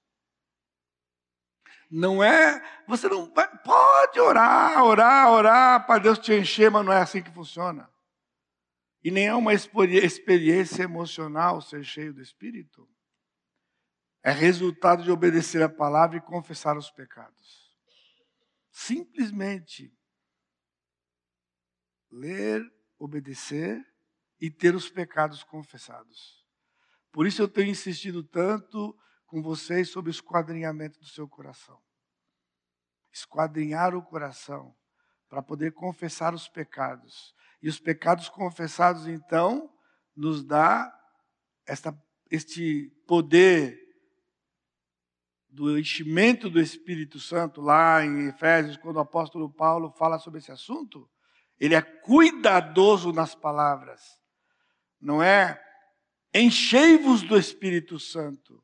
Não 1.90 2.22
é, 2.22 2.62
você 2.86 3.08
não 3.08 3.34
vai, 3.34 3.48
pode 3.60 4.20
orar, 4.20 4.84
orar, 4.84 5.32
orar 5.32 5.88
para 5.88 6.02
Deus 6.02 6.20
te 6.20 6.34
encher, 6.34 6.70
mas 6.70 6.86
não 6.86 6.92
é 6.92 7.02
assim 7.02 7.24
que 7.24 7.32
funciona. 7.32 7.90
E 9.02 9.10
nem 9.10 9.28
é 9.28 9.34
uma 9.34 9.54
experiência 9.54 10.84
emocional 10.84 11.62
ser 11.62 11.86
cheio 11.86 12.14
do 12.14 12.22
Espírito. 12.22 12.86
É 14.22 14.32
resultado 14.32 15.02
de 15.02 15.10
obedecer 15.10 15.64
a 15.64 15.70
palavra 15.70 16.18
e 16.18 16.22
confessar 16.22 16.78
os 16.78 16.92
pecados. 16.92 17.74
Simplesmente 18.70 19.98
ler, 22.12 22.62
obedecer 23.00 23.82
e 24.40 24.50
ter 24.50 24.76
os 24.76 24.90
pecados 24.90 25.44
confessados. 25.44 26.46
Por 27.12 27.26
isso 27.26 27.42
eu 27.42 27.48
tenho 27.48 27.72
insistido 27.72 28.24
tanto 28.24 28.96
com 29.26 29.42
vocês 29.42 29.90
sobre 29.90 30.10
o 30.10 30.12
esquadrinhamento 30.12 31.00
do 31.00 31.06
seu 31.08 31.28
coração. 31.28 31.80
Esquadrinhar 33.12 33.96
o 33.96 34.04
coração 34.04 34.76
para 35.28 35.42
poder 35.42 35.74
confessar 35.74 36.34
os 36.34 36.48
pecados. 36.48 37.34
E 37.62 37.68
os 37.68 37.80
pecados 37.80 38.30
confessados, 38.30 39.08
então, 39.08 39.74
nos 40.16 40.44
dá 40.44 40.94
esta, 41.66 41.92
este 42.30 42.90
poder 43.08 43.78
do 45.50 45.78
enchimento 45.78 46.50
do 46.50 46.60
Espírito 46.60 47.20
Santo, 47.20 47.62
lá 47.62 48.06
em 48.06 48.28
Efésios, 48.28 48.78
quando 48.78 48.98
o 48.98 49.02
apóstolo 49.02 49.52
Paulo 49.52 49.92
fala 49.92 50.20
sobre 50.20 50.40
esse 50.40 50.52
assunto, 50.52 51.10
ele 51.60 51.74
é 51.74 51.82
cuidadoso 51.82 53.12
nas 53.12 53.34
palavras 53.34 54.18
não 55.02 55.22
é? 55.22 55.62
Enchei-vos 56.34 57.22
do 57.24 57.38
Espírito 57.38 58.00
Santo. 58.00 58.64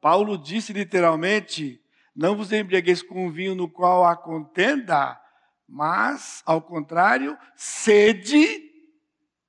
Paulo 0.00 0.38
disse 0.38 0.72
literalmente: 0.72 1.80
Não 2.14 2.36
vos 2.36 2.52
embriagueis 2.52 3.02
com 3.02 3.30
vinho 3.30 3.54
no 3.54 3.68
qual 3.68 4.04
há 4.04 4.16
contenda, 4.16 5.20
mas, 5.68 6.42
ao 6.46 6.62
contrário, 6.62 7.36
sede 7.56 8.62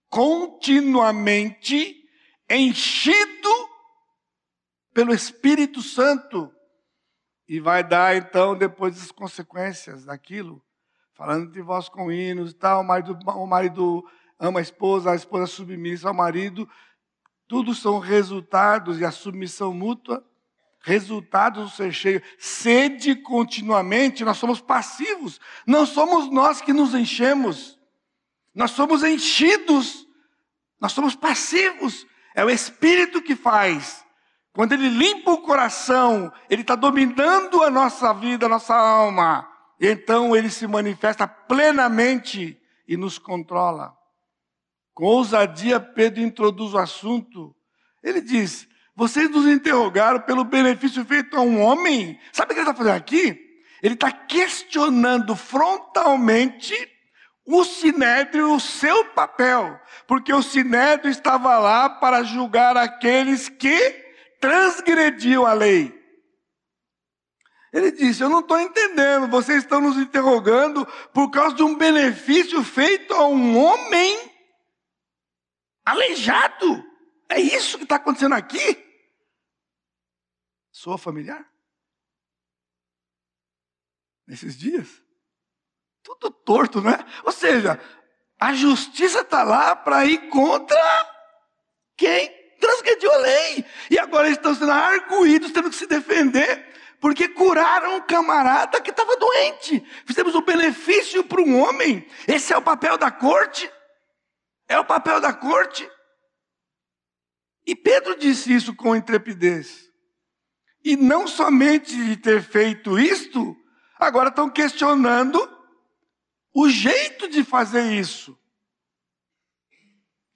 continuamente 0.10 2.04
enchido 2.50 3.50
pelo 4.94 5.14
Espírito 5.14 5.82
Santo. 5.82 6.52
E 7.48 7.60
vai 7.60 7.84
dar 7.84 8.16
então 8.18 8.58
depois 8.58 9.02
as 9.02 9.12
consequências 9.12 10.06
daquilo. 10.06 10.62
Falando 11.14 11.52
de 11.52 11.62
vós 11.62 11.88
com 11.88 12.12
hinos 12.12 12.52
e 12.52 12.54
tal, 12.54 12.82
o 12.82 12.84
marido, 12.84 13.18
o 13.26 13.46
marido 13.48 14.04
ama 14.40 14.60
a 14.60 14.62
esposa, 14.62 15.12
a 15.12 15.16
esposa 15.16 15.48
submissa 15.48 16.08
ao 16.08 16.14
marido. 16.14 16.70
Tudo 17.48 17.74
são 17.74 18.00
resultados 18.00 19.00
e 19.00 19.06
a 19.06 19.12
submissão 19.12 19.74
mútua, 19.74 20.24
resultados 20.82 21.64
do 21.64 21.76
ser 21.76 21.94
cheio. 21.94 22.22
Sede 22.38 23.16
continuamente, 23.16 24.24
nós 24.24 24.38
somos 24.38 24.60
passivos. 24.62 25.40
Não 25.66 25.86
somos 25.86 26.30
nós 26.30 26.62
que 26.62 26.74
nos 26.74 26.94
enchemos. 26.94 27.80
Nós 28.54 28.72
somos 28.72 29.04
enchidos. 29.04 30.06
Nós 30.80 30.92
somos 30.92 31.16
passivos. 31.16 32.06
É 32.36 32.46
o 32.46 32.50
Espírito 32.50 33.22
que 33.22 33.36
faz. 33.36 34.06
Quando 34.54 34.74
Ele 34.74 34.90
limpa 34.90 35.32
o 35.32 35.42
coração, 35.42 36.32
Ele 36.50 36.62
está 36.62 36.76
dominando 36.76 37.64
a 37.64 37.70
nossa 37.70 38.14
vida, 38.14 38.46
a 38.46 38.50
nossa 38.50 38.76
alma. 38.76 39.48
Então 39.80 40.36
Ele 40.36 40.50
se 40.50 40.68
manifesta 40.68 41.28
plenamente 41.28 42.60
e 42.88 42.98
nos 42.98 43.18
controla. 43.18 43.97
Com 44.98 45.06
ousadia, 45.06 45.80
Pedro 45.80 46.24
introduz 46.24 46.74
o 46.74 46.80
assunto. 46.80 47.56
Ele 48.02 48.20
diz: 48.20 48.68
Vocês 48.96 49.30
nos 49.30 49.46
interrogaram 49.46 50.22
pelo 50.22 50.44
benefício 50.44 51.06
feito 51.06 51.38
a 51.38 51.42
um 51.42 51.62
homem. 51.62 52.20
Sabe 52.34 52.52
o 52.52 52.56
que 52.56 52.62
ele 52.62 52.68
está 52.68 52.74
fazendo 52.74 52.96
aqui? 52.96 53.40
Ele 53.84 53.94
está 53.94 54.12
questionando 54.12 55.36
frontalmente 55.36 56.74
o 57.46 57.64
sinédrio, 57.64 58.52
o 58.52 58.60
seu 58.60 59.06
papel, 59.10 59.80
porque 60.08 60.34
o 60.34 60.42
sinédrio 60.42 61.12
estava 61.12 61.60
lá 61.60 61.88
para 61.88 62.24
julgar 62.24 62.76
aqueles 62.76 63.50
que 63.50 64.04
transgrediu 64.42 65.46
a 65.46 65.54
lei. 65.54 65.96
Ele 67.72 67.92
disse: 67.92 68.24
Eu 68.24 68.30
não 68.30 68.40
estou 68.40 68.60
entendendo, 68.60 69.28
vocês 69.28 69.60
estão 69.60 69.80
nos 69.80 69.98
interrogando 69.98 70.88
por 71.14 71.30
causa 71.30 71.56
de 71.56 71.62
um 71.62 71.76
benefício 71.76 72.64
feito 72.64 73.14
a 73.14 73.28
um 73.28 73.64
homem 73.64 74.27
aleijado. 75.88 76.86
É 77.30 77.40
isso 77.40 77.78
que 77.78 77.84
está 77.84 77.96
acontecendo 77.96 78.36
aqui? 78.36 78.86
Sou 80.72 80.98
familiar? 80.98 81.50
Nesses 84.28 84.58
dias? 84.58 85.02
Tudo 86.04 86.30
torto, 86.30 86.82
né? 86.82 86.98
Ou 87.24 87.32
seja, 87.32 87.80
a 88.38 88.54
justiça 88.54 89.22
está 89.22 89.44
lá 89.44 89.76
para 89.76 90.06
ir 90.06 90.30
contra 90.30 90.78
quem 91.96 92.30
transgrediu 92.60 93.12
a 93.14 93.18
lei. 93.18 93.66
E 93.90 93.98
agora 93.98 94.28
eles 94.28 94.38
estão 94.38 94.54
sendo 94.54 94.72
arguídos, 94.72 95.52
tendo 95.52 95.70
que 95.70 95.76
se 95.76 95.88
defender, 95.88 96.98
porque 97.00 97.30
curaram 97.30 97.96
um 97.96 98.02
camarada 98.02 98.82
que 98.82 98.90
estava 98.90 99.16
doente. 99.16 99.80
Fizemos 100.06 100.36
um 100.36 100.42
benefício 100.42 101.24
para 101.24 101.42
um 101.42 101.62
homem. 101.62 102.06
Esse 102.28 102.52
é 102.52 102.58
o 102.58 102.62
papel 102.62 102.98
da 102.98 103.10
corte. 103.10 103.72
É 104.68 104.80
o 104.80 104.86
papel 104.86 105.20
da 105.22 105.34
corte. 105.34 105.90
E 107.66 107.76
Pedro 107.76 108.18
disse 108.18 108.54
isso 108.54 108.76
com 108.76 108.96
intrepidez. 108.96 109.92
E 110.84 110.96
não 110.96 111.28
somente 111.28 111.96
de 111.96 112.18
ter 112.18 112.42
feito 112.42 112.98
isto, 112.98 113.56
agora 114.00 114.30
estão 114.30 114.50
questionando 114.50 115.38
o 116.54 116.70
jeito 116.70 117.28
de 117.28 117.44
fazer 117.44 117.92
isso, 117.94 118.38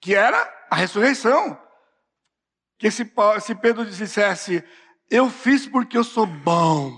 que 0.00 0.14
era 0.14 0.38
a 0.70 0.76
ressurreição. 0.76 1.58
Que 2.78 2.90
se, 2.90 3.10
se 3.40 3.54
Pedro 3.54 3.86
dissesse, 3.86 4.62
eu 5.08 5.30
fiz 5.30 5.66
porque 5.66 5.96
eu 5.96 6.04
sou 6.04 6.26
bom, 6.26 6.92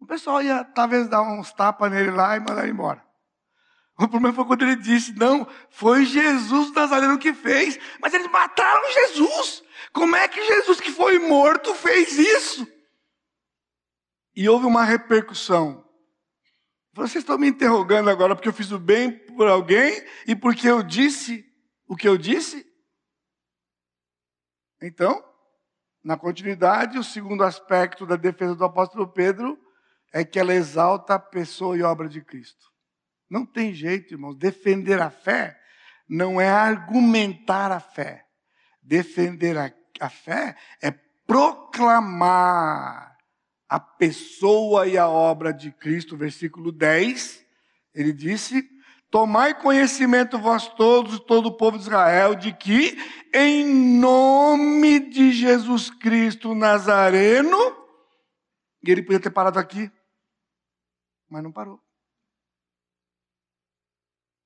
o 0.00 0.06
pessoal 0.06 0.42
ia 0.42 0.64
talvez 0.64 1.08
dar 1.08 1.22
uns 1.22 1.52
tapas 1.52 1.90
nele 1.90 2.10
lá 2.10 2.36
e 2.36 2.40
mandar 2.40 2.62
ele 2.62 2.72
embora. 2.72 3.03
O 3.96 4.08
problema 4.08 4.34
foi 4.34 4.44
quando 4.44 4.62
ele 4.62 4.76
disse: 4.76 5.12
Não, 5.12 5.46
foi 5.70 6.04
Jesus 6.04 6.72
Nazareno 6.72 7.18
que 7.18 7.32
fez, 7.32 7.78
mas 8.00 8.12
eles 8.12 8.30
mataram 8.30 8.92
Jesus. 8.92 9.62
Como 9.92 10.16
é 10.16 10.26
que 10.26 10.44
Jesus, 10.44 10.80
que 10.80 10.90
foi 10.90 11.18
morto, 11.20 11.74
fez 11.74 12.18
isso? 12.18 12.66
E 14.34 14.48
houve 14.48 14.66
uma 14.66 14.84
repercussão. 14.84 15.84
Vocês 16.92 17.22
estão 17.22 17.38
me 17.38 17.48
interrogando 17.48 18.10
agora 18.10 18.34
porque 18.34 18.48
eu 18.48 18.52
fiz 18.52 18.70
o 18.72 18.78
bem 18.78 19.12
por 19.12 19.46
alguém 19.46 20.04
e 20.26 20.34
porque 20.34 20.68
eu 20.68 20.82
disse 20.82 21.44
o 21.86 21.96
que 21.96 22.08
eu 22.08 22.16
disse? 22.16 22.66
Então, 24.82 25.24
na 26.02 26.16
continuidade, 26.16 26.98
o 26.98 27.04
segundo 27.04 27.44
aspecto 27.44 28.04
da 28.06 28.16
defesa 28.16 28.54
do 28.54 28.64
apóstolo 28.64 29.08
Pedro 29.08 29.58
é 30.12 30.24
que 30.24 30.38
ela 30.38 30.54
exalta 30.54 31.14
a 31.14 31.18
pessoa 31.18 31.76
e 31.76 31.82
obra 31.82 32.08
de 32.08 32.20
Cristo. 32.20 32.73
Não 33.34 33.44
tem 33.44 33.74
jeito, 33.74 34.14
irmãos. 34.14 34.36
Defender 34.36 35.02
a 35.02 35.10
fé 35.10 35.60
não 36.08 36.40
é 36.40 36.48
argumentar 36.48 37.72
a 37.72 37.80
fé. 37.80 38.24
Defender 38.80 39.58
a, 39.58 39.74
a 39.98 40.08
fé 40.08 40.56
é 40.80 40.92
proclamar 41.26 43.18
a 43.68 43.80
pessoa 43.80 44.86
e 44.86 44.96
a 44.96 45.08
obra 45.08 45.52
de 45.52 45.72
Cristo. 45.72 46.16
Versículo 46.16 46.70
10, 46.70 47.44
ele 47.92 48.12
disse: 48.12 48.70
Tomai 49.10 49.60
conhecimento 49.60 50.38
vós 50.38 50.68
todos, 50.68 51.18
todo 51.18 51.46
o 51.46 51.56
povo 51.56 51.76
de 51.76 51.82
Israel, 51.82 52.36
de 52.36 52.52
que, 52.52 52.96
em 53.34 53.66
nome 53.98 55.10
de 55.10 55.32
Jesus 55.32 55.90
Cristo 55.90 56.54
Nazareno, 56.54 57.58
e 58.80 58.92
ele 58.92 59.02
podia 59.02 59.18
ter 59.18 59.30
parado 59.30 59.58
aqui, 59.58 59.90
mas 61.28 61.42
não 61.42 61.50
parou. 61.50 61.83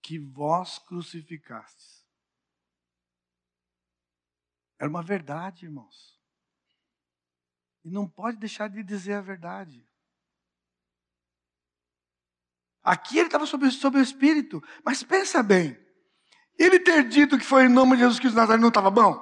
Que 0.08 0.18
vós 0.18 0.78
crucificastes. 0.78 2.02
Era 4.78 4.88
uma 4.88 5.02
verdade, 5.02 5.66
irmãos. 5.66 6.18
E 7.84 7.90
não 7.90 8.08
pode 8.08 8.38
deixar 8.38 8.70
de 8.70 8.82
dizer 8.82 9.12
a 9.12 9.20
verdade. 9.20 9.86
Aqui 12.82 13.18
ele 13.18 13.28
estava 13.28 13.44
sob, 13.44 13.70
sob 13.70 13.98
o 13.98 14.02
Espírito. 14.02 14.62
Mas 14.82 15.02
pensa 15.02 15.42
bem. 15.42 15.78
Ele 16.58 16.80
ter 16.80 17.06
dito 17.06 17.36
que 17.36 17.44
foi 17.44 17.66
em 17.66 17.68
nome 17.68 17.92
de 17.92 17.98
Jesus 17.98 18.18
Cristo 18.18 18.32
de 18.32 18.40
Nazaré 18.40 18.58
não 18.58 18.68
estava 18.68 18.90
bom? 18.90 19.20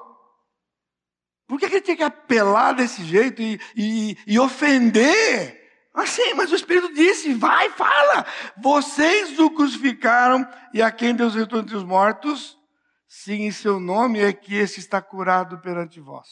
Por 1.49 1.59
que, 1.59 1.69
que 1.69 1.75
ele 1.75 1.85
tinha 1.85 1.97
que 1.97 2.05
apelar 2.05 2.75
desse 2.75 3.05
jeito 3.05 3.43
e, 3.43 3.59
e, 3.75 4.17
e 4.25 4.39
ofender? 4.39 5.66
Assim, 5.97 6.35
mas 6.35 6.53
o 6.53 6.55
Espírito 6.55 6.93
disse: 6.95 7.35
vai, 7.35 7.71
fala. 7.71 8.25
Vocês 8.59 9.39
o 9.39 9.51
crucificaram 9.51 10.47
e 10.73 10.81
a 10.81 10.91
quem 10.91 11.15
Deus 11.15 11.35
retornou 11.35 11.63
entre 11.65 11.77
os 11.77 11.83
mortos, 11.83 12.57
sim, 13.09 13.47
em 13.47 13.51
seu 13.51 13.81
nome 13.81 14.21
é 14.21 14.33
que 14.33 14.55
esse 14.55 14.79
está 14.79 15.03
curado 15.03 15.59
perante 15.59 15.99
vós. 15.99 16.29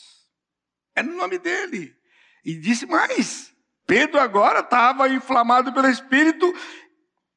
É 0.95 1.03
no 1.03 1.17
nome 1.17 1.39
dele. 1.39 1.93
E 2.45 2.55
disse 2.55 2.87
mais: 2.87 3.53
Pedro 3.87 4.21
agora 4.21 4.61
estava 4.61 5.09
inflamado 5.09 5.73
pelo 5.73 5.89
Espírito 5.89 6.55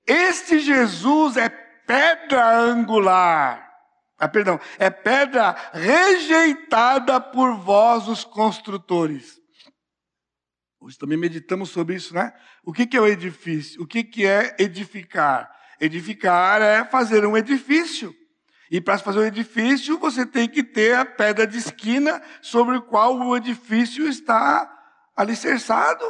este 0.07 0.59
Jesus 0.59 1.36
é 1.36 1.49
pedra 1.49 2.57
angular. 2.57 3.67
Ah, 4.17 4.30
perdão, 4.30 4.57
é 4.80 4.89
pedra 4.89 5.55
rejeitada 5.73 7.19
por 7.19 7.57
vós, 7.57 8.07
os 8.07 8.23
construtores. 8.23 9.38
Hoje 10.88 10.98
também 10.98 11.18
meditamos 11.18 11.70
sobre 11.70 11.96
isso, 11.96 12.14
né? 12.14 12.34
O 12.64 12.72
que, 12.72 12.96
é 12.96 13.02
o 13.02 13.06
edifício? 13.06 13.84
O 13.84 13.86
que, 13.86 14.26
é 14.26 14.56
edificar? 14.58 15.54
Edificar 15.82 16.62
é 16.62 16.86
fazer 16.86 17.26
um 17.26 17.36
edifício. 17.36 18.16
E 18.72 18.80
para 18.80 18.98
fazer 18.98 19.20
um 19.20 19.26
edifício, 19.26 20.00
você 20.00 20.26
tem 20.26 20.48
que 20.48 20.64
ter 20.64 20.96
a 20.96 21.06
pedra 21.06 21.46
de 21.46 21.58
esquina 21.58 22.24
sobre 22.42 22.78
o 22.78 22.82
qual 22.82 23.18
o 23.18 23.36
edifício 23.36 24.08
está 24.08 24.66
alicerçado. 25.14 26.06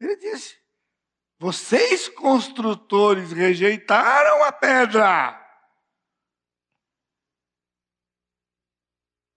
Ele 0.00 0.16
disse: 0.16 0.56
vocês, 1.38 2.08
construtores, 2.08 3.32
rejeitaram 3.32 4.42
a 4.44 4.50
pedra, 4.50 5.38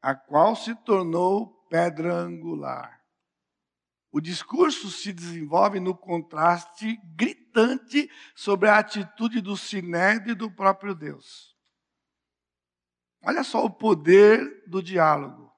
a 0.01 0.15
qual 0.15 0.55
se 0.55 0.73
tornou 0.85 1.67
pedra 1.69 2.13
angular. 2.13 2.98
O 4.11 4.19
discurso 4.19 4.89
se 4.89 5.13
desenvolve 5.13 5.79
no 5.79 5.95
contraste 5.95 6.97
gritante 7.15 8.09
sobre 8.35 8.67
a 8.67 8.79
atitude 8.79 9.39
do 9.39 9.55
sinédrio 9.55 10.31
e 10.31 10.35
do 10.35 10.49
próprio 10.49 10.95
Deus. 10.95 11.55
Olha 13.21 13.43
só 13.43 13.63
o 13.63 13.69
poder 13.69 14.67
do 14.67 14.81
diálogo. 14.81 15.53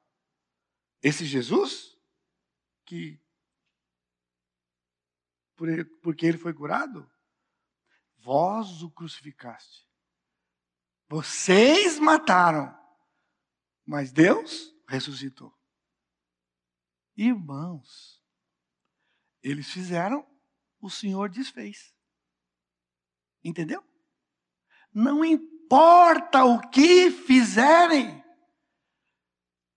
Esse 1.01 1.25
Jesus, 1.25 1.97
que 2.85 3.19
porque 6.01 6.25
ele 6.25 6.39
foi 6.39 6.53
curado, 6.53 7.09
vós 8.17 8.81
o 8.81 8.89
crucificaste. 8.89 9.87
Vocês 11.07 11.99
mataram, 11.99 12.75
mas 13.85 14.11
Deus 14.11 14.73
ressuscitou. 14.87 15.55
Irmãos, 17.15 18.20
eles 19.43 19.69
fizeram, 19.69 20.25
o 20.79 20.89
Senhor 20.89 21.29
desfez. 21.29 21.93
Entendeu? 23.43 23.83
Não 24.93 25.23
importa 25.23 26.43
o 26.43 26.59
que 26.69 27.09
fizerem, 27.09 28.21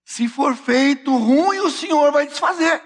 se 0.04 0.28
for 0.28 0.54
feito 0.54 1.16
ruim, 1.16 1.60
o 1.60 1.70
Senhor 1.70 2.12
vai 2.12 2.26
desfazer. 2.26 2.82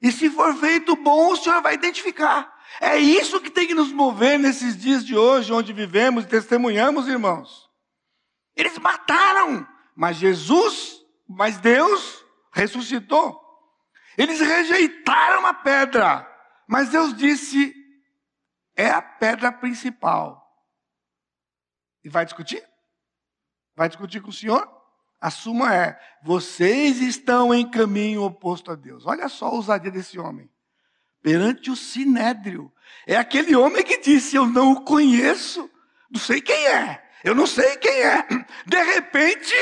E 0.00 0.10
se 0.10 0.30
for 0.30 0.54
feito 0.56 0.96
bom, 0.96 1.32
o 1.32 1.36
Senhor 1.36 1.62
vai 1.62 1.74
identificar. 1.74 2.52
É 2.80 2.98
isso 2.98 3.40
que 3.40 3.50
tem 3.50 3.66
que 3.66 3.74
nos 3.74 3.92
mover 3.92 4.38
nesses 4.38 4.76
dias 4.76 5.04
de 5.04 5.16
hoje, 5.16 5.52
onde 5.52 5.72
vivemos 5.72 6.24
e 6.24 6.28
testemunhamos, 6.28 7.08
irmãos. 7.08 7.70
Eles 8.56 8.78
mataram, 8.78 9.66
mas 9.94 10.16
Jesus, 10.16 11.00
mas 11.28 11.58
Deus 11.58 12.24
ressuscitou. 12.52 13.43
Eles 14.16 14.40
rejeitaram 14.40 15.46
a 15.46 15.54
pedra, 15.54 16.28
mas 16.66 16.90
Deus 16.90 17.14
disse: 17.14 17.74
é 18.76 18.90
a 18.90 19.02
pedra 19.02 19.52
principal. 19.52 20.42
E 22.02 22.08
vai 22.08 22.24
discutir? 22.24 22.62
Vai 23.74 23.88
discutir 23.88 24.20
com 24.20 24.30
o 24.30 24.32
Senhor? 24.32 24.68
A 25.20 25.30
suma 25.30 25.74
é: 25.74 25.98
vocês 26.22 27.00
estão 27.00 27.54
em 27.54 27.68
caminho 27.68 28.22
oposto 28.22 28.70
a 28.70 28.74
Deus. 28.74 29.06
Olha 29.06 29.28
só 29.28 29.46
a 29.46 29.52
ousadia 29.52 29.90
desse 29.90 30.18
homem. 30.18 30.50
Perante 31.22 31.70
o 31.70 31.76
sinédrio. 31.76 32.70
É 33.06 33.16
aquele 33.16 33.56
homem 33.56 33.82
que 33.82 33.98
disse: 33.98 34.36
Eu 34.36 34.46
não 34.46 34.72
o 34.72 34.84
conheço, 34.84 35.70
não 36.10 36.20
sei 36.20 36.40
quem 36.40 36.66
é, 36.66 37.02
eu 37.24 37.34
não 37.34 37.46
sei 37.46 37.76
quem 37.78 38.02
é. 38.02 38.26
De 38.66 38.82
repente, 38.82 39.54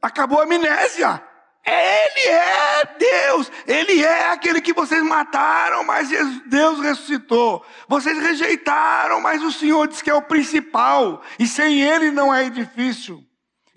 acabou 0.00 0.40
a 0.40 0.44
amnésia. 0.44 1.27
Ele 1.66 2.28
é 2.28 2.96
Deus, 2.98 3.52
Ele 3.66 4.02
é 4.02 4.30
aquele 4.30 4.60
que 4.60 4.72
vocês 4.72 5.02
mataram, 5.02 5.84
mas 5.84 6.08
Deus 6.46 6.80
ressuscitou. 6.80 7.64
Vocês 7.86 8.18
rejeitaram, 8.18 9.20
mas 9.20 9.42
o 9.42 9.52
Senhor 9.52 9.86
diz 9.86 10.00
que 10.00 10.10
é 10.10 10.14
o 10.14 10.22
principal, 10.22 11.22
e 11.38 11.46
sem 11.46 11.82
Ele 11.82 12.10
não 12.10 12.34
é 12.34 12.48
difícil. 12.48 13.22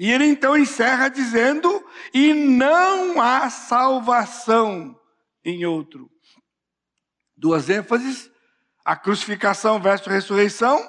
E 0.02 0.10
ele 0.10 0.26
então 0.26 0.58
encerra 0.58 1.10
dizendo: 1.10 1.86
e 2.12 2.34
não 2.34 3.22
há 3.22 3.52
salvação 3.52 5.00
em 5.46 5.64
outro. 5.64 6.10
Duas 7.38 7.70
ênfases: 7.70 8.32
a 8.84 8.96
crucificação 8.96 9.80
versus 9.80 10.08
ressurreição, 10.08 10.80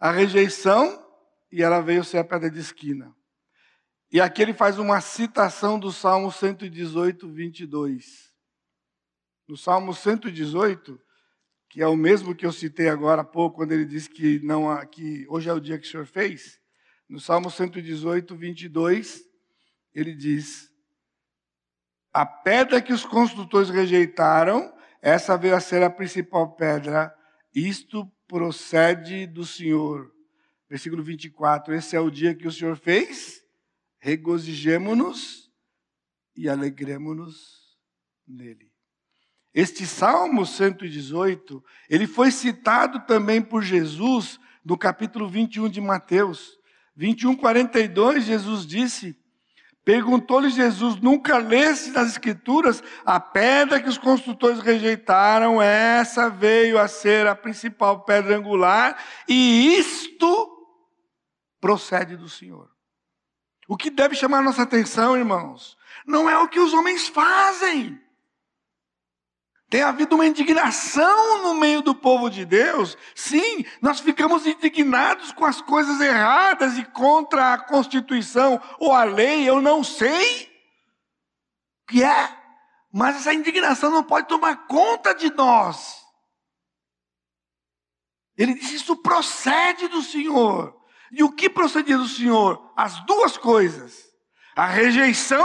a 0.00 0.10
rejeição, 0.10 1.06
e 1.52 1.62
ela 1.62 1.80
veio 1.80 2.02
ser 2.02 2.16
a 2.16 2.24
pedra 2.24 2.50
de 2.50 2.60
esquina. 2.60 3.14
E 4.10 4.20
aqui 4.20 4.40
ele 4.40 4.54
faz 4.54 4.78
uma 4.78 5.00
citação 5.00 5.80
do 5.80 5.90
Salmo 5.90 6.30
118, 6.30 7.28
22. 7.28 8.32
No 9.48 9.56
Salmo 9.56 9.92
118, 9.92 11.00
que 11.68 11.82
é 11.82 11.88
o 11.88 11.96
mesmo 11.96 12.34
que 12.34 12.46
eu 12.46 12.52
citei 12.52 12.88
agora 12.88 13.22
há 13.22 13.24
pouco, 13.24 13.56
quando 13.56 13.72
ele 13.72 13.84
diz 13.84 14.06
que, 14.06 14.38
não 14.44 14.74
que 14.86 15.26
hoje 15.28 15.48
é 15.48 15.52
o 15.52 15.60
dia 15.60 15.76
que 15.76 15.86
o 15.86 15.90
Senhor 15.90 16.06
fez, 16.06 16.60
no 17.08 17.18
Salmo 17.18 17.50
118, 17.50 18.36
22, 18.36 19.22
ele 19.92 20.14
diz: 20.14 20.70
A 22.12 22.24
pedra 22.24 22.80
que 22.80 22.92
os 22.92 23.04
construtores 23.04 23.70
rejeitaram, 23.70 24.72
essa 25.02 25.36
veio 25.36 25.56
a 25.56 25.60
ser 25.60 25.82
a 25.82 25.90
principal 25.90 26.54
pedra, 26.54 27.12
isto 27.52 28.08
procede 28.28 29.26
do 29.26 29.44
Senhor. 29.44 30.12
Versículo 30.70 31.02
24: 31.02 31.74
Esse 31.74 31.96
é 31.96 32.00
o 32.00 32.10
dia 32.10 32.36
que 32.36 32.46
o 32.46 32.52
Senhor 32.52 32.76
fez 32.76 33.44
regozijemo-nos 33.98 35.50
e 36.36 36.48
alegremos-nos 36.48 37.76
nele. 38.26 38.70
Este 39.54 39.86
Salmo 39.86 40.44
118, 40.44 41.64
ele 41.88 42.06
foi 42.06 42.30
citado 42.30 43.00
também 43.06 43.40
por 43.40 43.62
Jesus 43.62 44.38
no 44.62 44.76
capítulo 44.76 45.28
21 45.28 45.70
de 45.70 45.80
Mateus. 45.80 46.58
21, 46.94 47.36
42, 47.36 48.24
Jesus 48.24 48.66
disse, 48.66 49.16
perguntou-lhe 49.82 50.50
Jesus, 50.50 50.96
nunca 50.96 51.38
lesse 51.38 51.90
nas 51.90 52.08
escrituras 52.08 52.82
a 53.04 53.18
pedra 53.18 53.80
que 53.80 53.88
os 53.88 53.96
construtores 53.96 54.60
rejeitaram, 54.60 55.62
essa 55.62 56.28
veio 56.28 56.78
a 56.78 56.86
ser 56.86 57.26
a 57.26 57.34
principal 57.34 58.04
pedra 58.04 58.36
angular, 58.36 59.02
e 59.26 59.76
isto 59.78 60.52
procede 61.60 62.14
do 62.14 62.28
Senhor. 62.28 62.75
O 63.68 63.76
que 63.76 63.90
deve 63.90 64.14
chamar 64.14 64.42
nossa 64.42 64.62
atenção, 64.62 65.16
irmãos, 65.16 65.76
não 66.06 66.30
é 66.30 66.38
o 66.38 66.48
que 66.48 66.60
os 66.60 66.72
homens 66.72 67.08
fazem. 67.08 68.00
Tem 69.68 69.82
havido 69.82 70.14
uma 70.14 70.26
indignação 70.26 71.42
no 71.42 71.54
meio 71.54 71.82
do 71.82 71.92
povo 71.92 72.30
de 72.30 72.44
Deus. 72.44 72.96
Sim, 73.14 73.64
nós 73.82 73.98
ficamos 73.98 74.46
indignados 74.46 75.32
com 75.32 75.44
as 75.44 75.60
coisas 75.60 76.00
erradas 76.00 76.78
e 76.78 76.84
contra 76.84 77.52
a 77.52 77.58
Constituição 77.58 78.60
ou 78.78 78.92
a 78.92 79.02
lei, 79.02 79.48
eu 79.48 79.60
não 79.60 79.82
sei 79.82 80.44
o 81.82 81.92
que 81.92 82.02
é, 82.02 82.36
mas 82.92 83.16
essa 83.16 83.34
indignação 83.34 83.90
não 83.90 84.04
pode 84.04 84.28
tomar 84.28 84.66
conta 84.66 85.12
de 85.12 85.32
nós. 85.34 86.04
Ele 88.36 88.54
diz: 88.54 88.70
Isso 88.70 88.96
procede 88.96 89.88
do 89.88 90.02
Senhor. 90.02 90.75
E 91.12 91.22
o 91.22 91.32
que 91.32 91.48
procedia 91.48 91.96
do 91.96 92.08
Senhor? 92.08 92.72
As 92.76 93.04
duas 93.06 93.36
coisas: 93.36 94.04
a 94.56 94.66
rejeição 94.66 95.44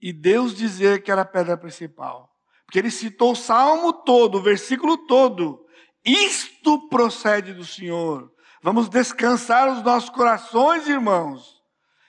e 0.00 0.12
Deus 0.12 0.54
dizer 0.54 1.02
que 1.02 1.10
era 1.10 1.22
a 1.22 1.26
pedra 1.26 1.56
principal. 1.56 2.30
Porque 2.64 2.78
ele 2.78 2.90
citou 2.90 3.32
o 3.32 3.36
salmo 3.36 3.92
todo, 3.92 4.38
o 4.38 4.42
versículo 4.42 5.06
todo. 5.06 5.64
Isto 6.04 6.88
procede 6.88 7.52
do 7.52 7.64
Senhor. 7.64 8.32
Vamos 8.62 8.88
descansar 8.88 9.72
os 9.72 9.82
nossos 9.82 10.10
corações, 10.10 10.88
irmãos. 10.88 11.62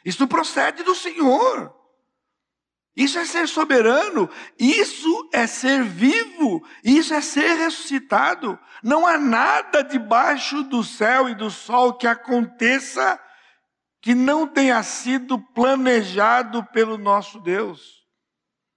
Isto 0.04 0.28
procede 0.28 0.84
do 0.84 0.96
Senhor. 0.96 1.77
Isso 2.98 3.20
é 3.20 3.26
ser 3.26 3.48
soberano, 3.48 4.28
isso 4.58 5.30
é 5.32 5.46
ser 5.46 5.84
vivo, 5.84 6.68
isso 6.84 7.14
é 7.14 7.22
ser 7.22 7.54
ressuscitado. 7.54 8.58
Não 8.82 9.06
há 9.06 9.20
nada 9.20 9.84
debaixo 9.84 10.64
do 10.64 10.84
céu 10.84 11.30
e 11.30 11.36
do 11.36 11.52
sol 11.52 11.94
que 11.94 12.08
aconteça 12.08 13.22
que 14.02 14.16
não 14.16 14.48
tenha 14.48 14.82
sido 14.82 15.38
planejado 15.38 16.64
pelo 16.72 16.98
nosso 16.98 17.40
Deus. 17.40 18.04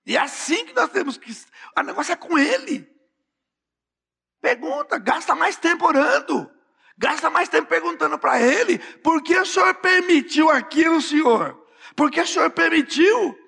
E 0.04 0.18
é 0.18 0.20
assim 0.20 0.66
que 0.66 0.74
nós 0.74 0.90
temos 0.90 1.16
que. 1.16 1.32
O 1.78 1.82
negócio 1.82 2.12
é 2.12 2.16
com 2.16 2.38
Ele. 2.38 2.86
Pergunta, 4.38 4.98
gasta 4.98 5.34
mais 5.34 5.56
tempo 5.56 5.86
orando. 5.86 6.50
Gasta 6.98 7.30
mais 7.30 7.48
tempo 7.48 7.68
perguntando 7.68 8.18
para 8.18 8.38
Ele, 8.38 8.78
por 9.02 9.22
que 9.22 9.34
o 9.38 9.46
Senhor 9.46 9.74
permitiu 9.76 10.50
aquilo, 10.50 11.00
Senhor? 11.00 11.58
Por 11.96 12.10
que 12.10 12.20
o 12.20 12.26
Senhor 12.26 12.50
permitiu? 12.50 13.39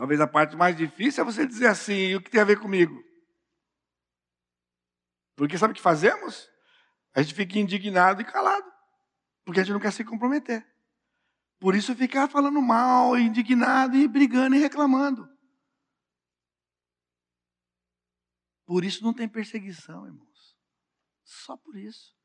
Talvez 0.00 0.18
a 0.18 0.26
parte 0.26 0.56
mais 0.56 0.74
difícil 0.74 1.20
é 1.20 1.24
você 1.26 1.46
dizer 1.46 1.66
assim: 1.66 2.14
o 2.14 2.22
que 2.22 2.30
tem 2.30 2.40
a 2.40 2.44
ver 2.44 2.58
comigo? 2.58 3.04
Porque 5.36 5.58
sabe 5.58 5.72
o 5.72 5.76
que 5.76 5.82
fazemos? 5.82 6.48
A 7.14 7.20
gente 7.20 7.34
fica 7.34 7.58
indignado 7.58 8.22
e 8.22 8.24
calado, 8.24 8.64
porque 9.44 9.60
a 9.60 9.62
gente 9.62 9.74
não 9.74 9.78
quer 9.78 9.92
se 9.92 10.02
comprometer. 10.02 10.66
Por 11.58 11.74
isso 11.74 11.94
ficar 11.94 12.28
falando 12.28 12.62
mal, 12.62 13.14
indignado 13.18 13.94
e 13.94 14.08
brigando 14.08 14.56
e 14.56 14.58
reclamando. 14.58 15.28
Por 18.64 18.86
isso 18.86 19.04
não 19.04 19.12
tem 19.12 19.28
perseguição, 19.28 20.06
irmãos. 20.06 20.56
Só 21.24 21.58
por 21.58 21.76
isso. 21.76 22.16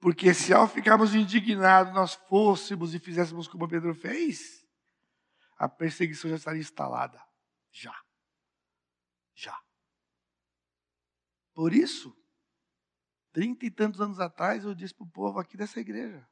Porque 0.00 0.32
se 0.32 0.54
ao 0.54 0.66
ficarmos 0.66 1.14
indignados 1.14 1.92
nós 1.92 2.14
fôssemos 2.14 2.94
e 2.94 2.98
fizéssemos 2.98 3.46
como 3.46 3.68
Pedro 3.68 3.94
fez, 3.94 4.65
a 5.56 5.68
perseguição 5.68 6.30
já 6.30 6.36
estaria 6.36 6.60
instalada. 6.60 7.22
Já. 7.70 7.94
Já. 9.34 9.58
Por 11.54 11.72
isso, 11.72 12.16
trinta 13.32 13.64
e 13.66 13.70
tantos 13.70 14.00
anos 14.00 14.20
atrás, 14.20 14.64
eu 14.64 14.74
disse 14.74 14.94
para 14.94 15.04
o 15.04 15.10
povo 15.10 15.38
aqui 15.38 15.56
dessa 15.56 15.80
igreja, 15.80 16.28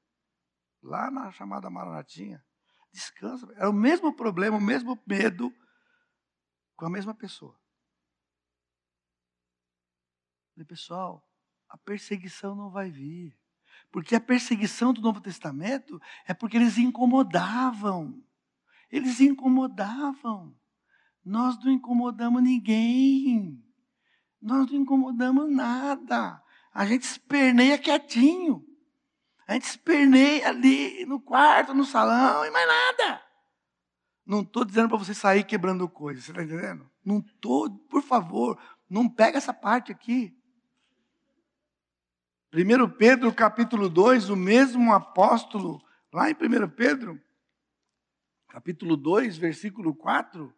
lá 0.83 1.11
na 1.11 1.31
chamada 1.33 1.71
Maranatinha, 1.71 2.45
descansa. 2.93 3.51
É 3.57 3.67
o 3.67 3.73
mesmo 3.73 4.15
problema, 4.15 4.57
o 4.57 4.61
mesmo 4.61 5.03
medo, 5.07 5.53
com 6.77 6.87
a 6.87 6.91
mesma 6.91 7.15
pessoa. 7.15 7.59
Falei, 10.53 10.67
pessoal, 10.67 11.29
a 11.69 11.77
perseguição 11.77 12.55
não 12.55 12.71
vai 12.71 12.91
vir. 12.91 13.37
Porque 13.91 14.15
a 14.15 14.21
perseguição 14.21 14.93
do 14.93 15.01
Novo 15.01 15.21
Testamento 15.21 16.01
é 16.27 16.33
porque 16.33 16.57
eles 16.57 16.79
incomodavam. 16.79 18.25
Eles 18.91 19.21
incomodavam. 19.21 20.55
Nós 21.25 21.63
não 21.65 21.73
incomodamos 21.73 22.43
ninguém. 22.43 23.63
Nós 24.41 24.71
não 24.71 24.81
incomodamos 24.81 25.51
nada. 25.51 26.43
A 26.73 26.85
gente 26.87 27.03
esperneia 27.03 27.79
quietinho. 27.79 28.65
A 29.47 29.55
gente 29.55 29.65
esperneia 29.65 30.49
ali 30.49 31.05
no 31.07 31.21
quarto, 31.21 31.75
no 31.75 31.85
salão 31.85 32.45
e 32.45 32.51
mais 32.51 32.67
nada. 32.67 33.23
Não 34.27 34.41
estou 34.41 34.65
dizendo 34.65 34.89
para 34.89 34.99
você 34.99 35.13
sair 35.13 35.45
quebrando 35.45 35.87
coisas, 35.89 36.25
você 36.25 36.31
está 36.31 36.43
entendendo? 36.43 36.89
Não 37.05 37.19
estou, 37.19 37.71
por 37.71 38.03
favor, 38.03 38.59
não 38.89 39.09
pega 39.09 39.37
essa 39.37 39.53
parte 39.53 39.93
aqui. 39.93 40.35
1 42.55 42.89
Pedro 42.97 43.33
capítulo 43.35 43.89
2, 43.89 44.31
o 44.31 44.37
mesmo 44.37 44.95
apóstolo, 44.95 45.83
lá 46.13 46.31
em 46.31 46.35
1 46.35 46.69
Pedro, 46.71 47.21
capítulo 48.55 48.97
2, 48.97 49.37
versículo 49.37 49.93
4, 49.93 50.55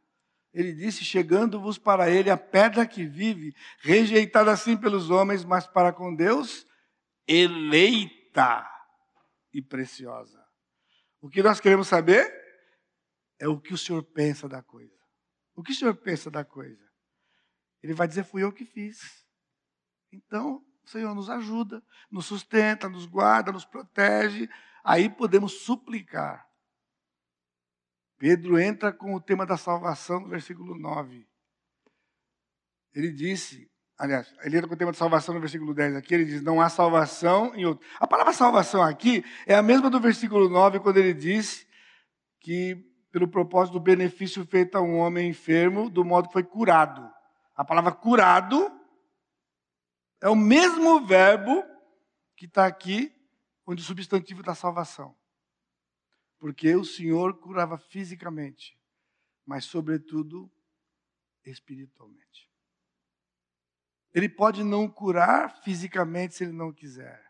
ele 0.52 0.74
disse: 0.74 1.02
Chegando-vos 1.02 1.78
para 1.78 2.10
ele 2.10 2.28
a 2.28 2.36
pedra 2.36 2.86
que 2.86 3.06
vive, 3.06 3.56
rejeitada 3.78 4.52
assim 4.52 4.76
pelos 4.76 5.08
homens, 5.08 5.46
mas 5.46 5.66
para 5.66 5.94
com 5.94 6.14
Deus, 6.14 6.66
eleita 7.26 8.70
e 9.50 9.62
preciosa. 9.62 10.44
O 11.22 11.30
que 11.30 11.42
nós 11.42 11.58
queremos 11.58 11.88
saber 11.88 12.30
é 13.38 13.48
o 13.48 13.58
que 13.58 13.72
o 13.72 13.78
Senhor 13.78 14.02
pensa 14.02 14.46
da 14.46 14.62
coisa. 14.62 14.94
O 15.54 15.62
que 15.62 15.72
o 15.72 15.74
Senhor 15.74 15.94
pensa 15.94 16.30
da 16.30 16.44
coisa? 16.44 16.86
Ele 17.82 17.94
vai 17.94 18.06
dizer: 18.06 18.24
Fui 18.24 18.42
eu 18.42 18.52
que 18.52 18.66
fiz. 18.66 19.24
Então, 20.12 20.62
o 20.84 20.88
Senhor 20.90 21.14
nos 21.14 21.30
ajuda, 21.30 21.82
nos 22.10 22.26
sustenta, 22.26 22.90
nos 22.90 23.06
guarda, 23.06 23.50
nos 23.50 23.64
protege. 23.64 24.50
Aí 24.84 25.08
podemos 25.08 25.62
suplicar 25.62 26.45
Pedro 28.18 28.58
entra 28.58 28.92
com 28.92 29.14
o 29.14 29.20
tema 29.20 29.44
da 29.44 29.56
salvação 29.56 30.20
no 30.20 30.28
versículo 30.28 30.78
9. 30.78 31.26
Ele 32.94 33.12
disse, 33.12 33.70
aliás, 33.98 34.32
ele 34.42 34.56
entra 34.56 34.68
com 34.68 34.74
o 34.74 34.78
tema 34.78 34.92
da 34.92 34.98
salvação 34.98 35.34
no 35.34 35.40
versículo 35.40 35.74
10 35.74 35.96
aqui, 35.96 36.14
ele 36.14 36.24
diz: 36.24 36.42
Não 36.42 36.60
há 36.60 36.68
salvação 36.70 37.54
em 37.54 37.66
outro. 37.66 37.86
A 38.00 38.06
palavra 38.06 38.32
salvação 38.32 38.82
aqui 38.82 39.22
é 39.46 39.54
a 39.54 39.62
mesma 39.62 39.90
do 39.90 40.00
versículo 40.00 40.48
9, 40.48 40.80
quando 40.80 40.96
ele 40.96 41.12
disse 41.12 41.66
que, 42.40 42.76
pelo 43.12 43.28
propósito 43.28 43.74
do 43.74 43.80
benefício 43.80 44.46
feito 44.46 44.76
a 44.78 44.80
um 44.80 44.96
homem 44.96 45.28
enfermo, 45.28 45.90
do 45.90 46.04
modo 46.04 46.28
que 46.28 46.32
foi 46.32 46.44
curado. 46.44 47.06
A 47.54 47.64
palavra 47.64 47.92
curado 47.92 48.70
é 50.22 50.28
o 50.28 50.36
mesmo 50.36 51.06
verbo 51.06 51.62
que 52.34 52.46
está 52.46 52.66
aqui, 52.66 53.12
onde 53.66 53.82
o 53.82 53.84
substantivo 53.84 54.42
da 54.42 54.54
salvação 54.54 55.14
porque 56.38 56.74
o 56.74 56.84
Senhor 56.84 57.38
curava 57.38 57.78
fisicamente, 57.78 58.78
mas, 59.44 59.64
sobretudo, 59.64 60.50
espiritualmente. 61.44 62.50
Ele 64.12 64.28
pode 64.28 64.64
não 64.64 64.88
curar 64.88 65.62
fisicamente 65.62 66.34
se 66.34 66.44
ele 66.44 66.52
não 66.52 66.72
quiser, 66.72 67.22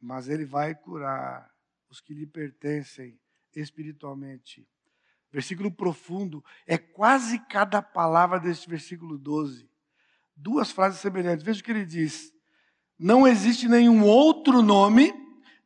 mas 0.00 0.28
ele 0.28 0.44
vai 0.44 0.74
curar 0.74 1.50
os 1.88 2.00
que 2.00 2.14
lhe 2.14 2.26
pertencem 2.26 3.18
espiritualmente. 3.54 4.66
Versículo 5.30 5.70
profundo, 5.70 6.44
é 6.66 6.78
quase 6.78 7.38
cada 7.46 7.82
palavra 7.82 8.38
deste 8.38 8.68
versículo 8.68 9.18
12. 9.18 9.68
Duas 10.36 10.70
frases 10.70 11.00
semelhantes. 11.00 11.44
Veja 11.44 11.60
o 11.60 11.64
que 11.64 11.70
ele 11.70 11.84
diz: 11.84 12.32
Não 12.98 13.26
existe 13.26 13.68
nenhum 13.68 14.04
outro 14.04 14.62
nome 14.62 15.12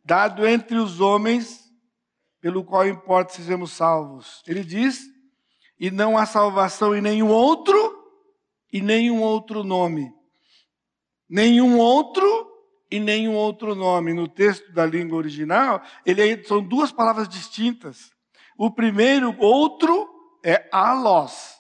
dado 0.05 0.46
entre 0.46 0.76
os 0.76 1.01
homens 1.01 1.68
pelo 2.41 2.64
qual 2.64 2.86
importa 2.86 3.34
sejamos 3.34 3.72
salvos. 3.72 4.43
Ele 4.47 4.64
diz: 4.64 5.01
e 5.78 5.91
não 5.91 6.18
há 6.18 6.26
salvação 6.26 6.95
em 6.95 7.01
nenhum 7.01 7.28
outro 7.28 7.76
e 8.72 8.80
nenhum 8.80 9.20
outro 9.20 9.62
nome. 9.62 10.12
Nenhum 11.28 11.78
outro 11.78 12.47
e 12.91 12.99
nenhum 12.99 13.34
outro 13.34 13.74
nome. 13.74 14.12
No 14.12 14.26
texto 14.26 14.72
da 14.72 14.84
língua 14.84 15.18
original, 15.18 15.82
ele 16.05 16.43
são 16.45 16.62
duas 16.62 16.91
palavras 16.91 17.28
distintas. 17.28 18.11
O 18.57 18.70
primeiro, 18.70 19.36
outro, 19.39 20.09
é 20.45 20.68
alos, 20.72 21.55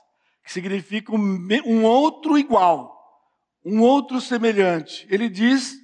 que 0.44 0.52
significa 0.52 1.12
um 1.12 1.84
outro 1.84 2.38
igual, 2.38 2.96
um 3.64 3.82
outro 3.82 4.20
semelhante. 4.20 5.06
Ele 5.10 5.28
diz: 5.28 5.76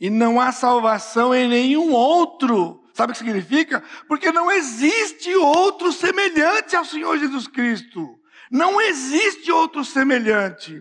e 0.00 0.10
não 0.10 0.40
há 0.40 0.52
salvação 0.52 1.34
em 1.34 1.48
nenhum 1.48 1.92
outro 1.92 2.81
Sabe 3.02 3.10
o 3.10 3.14
que 3.14 3.18
significa? 3.18 3.82
Porque 4.06 4.30
não 4.30 4.48
existe 4.48 5.34
outro 5.34 5.90
semelhante 5.90 6.76
ao 6.76 6.84
Senhor 6.84 7.18
Jesus 7.18 7.48
Cristo. 7.48 8.16
Não 8.48 8.80
existe 8.80 9.50
outro 9.50 9.84
semelhante. 9.84 10.80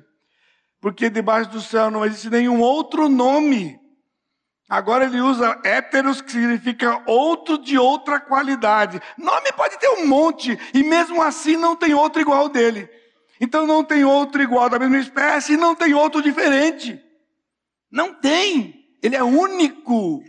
Porque 0.79 1.09
debaixo 1.09 1.49
do 1.49 1.59
céu 1.59 1.89
não 1.89 2.05
existe 2.05 2.29
nenhum 2.29 2.61
outro 2.61 3.09
nome. 3.09 3.75
Agora 4.69 5.05
ele 5.05 5.19
usa 5.19 5.59
héteros, 5.63 6.21
que 6.21 6.31
significa 6.31 7.01
outro 7.07 7.57
de 7.57 7.75
outra 7.75 8.19
qualidade. 8.19 9.01
Nome 9.17 9.51
pode 9.53 9.79
ter 9.79 9.89
um 9.89 10.05
monte, 10.05 10.59
e 10.75 10.83
mesmo 10.83 11.23
assim 11.23 11.57
não 11.57 11.75
tem 11.75 11.95
outro 11.95 12.21
igual 12.21 12.49
dele. 12.49 12.87
Então 13.39 13.65
não 13.65 13.83
tem 13.83 14.05
outro 14.05 14.43
igual 14.43 14.69
da 14.69 14.77
mesma 14.77 14.99
espécie, 14.99 15.57
não 15.57 15.73
tem 15.73 15.95
outro 15.95 16.21
diferente. 16.21 17.01
Não 17.91 18.13
tem. 18.13 18.75
Ele 19.01 19.15
é 19.15 19.23
único. 19.23 20.23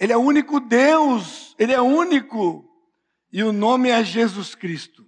Ele 0.00 0.14
é 0.14 0.16
o 0.16 0.20
único 0.20 0.58
Deus, 0.58 1.54
ele 1.58 1.72
é 1.72 1.80
único. 1.80 2.66
E 3.30 3.44
o 3.44 3.52
nome 3.52 3.90
é 3.90 4.02
Jesus 4.02 4.54
Cristo. 4.54 5.06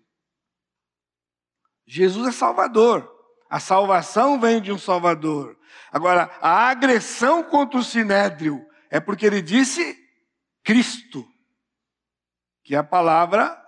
Jesus 1.86 2.28
é 2.28 2.32
Salvador. 2.32 3.10
A 3.48 3.58
salvação 3.58 4.38
vem 4.38 4.60
de 4.60 4.70
um 4.70 4.78
Salvador. 4.78 5.58
Agora, 5.90 6.30
a 6.40 6.68
agressão 6.68 7.42
contra 7.42 7.78
o 7.78 7.84
sinédrio 7.84 8.64
é 8.90 9.00
porque 9.00 9.26
ele 9.26 9.42
disse 9.42 9.98
Cristo, 10.62 11.26
que 12.62 12.74
é 12.74 12.78
a 12.78 12.84
palavra 12.84 13.58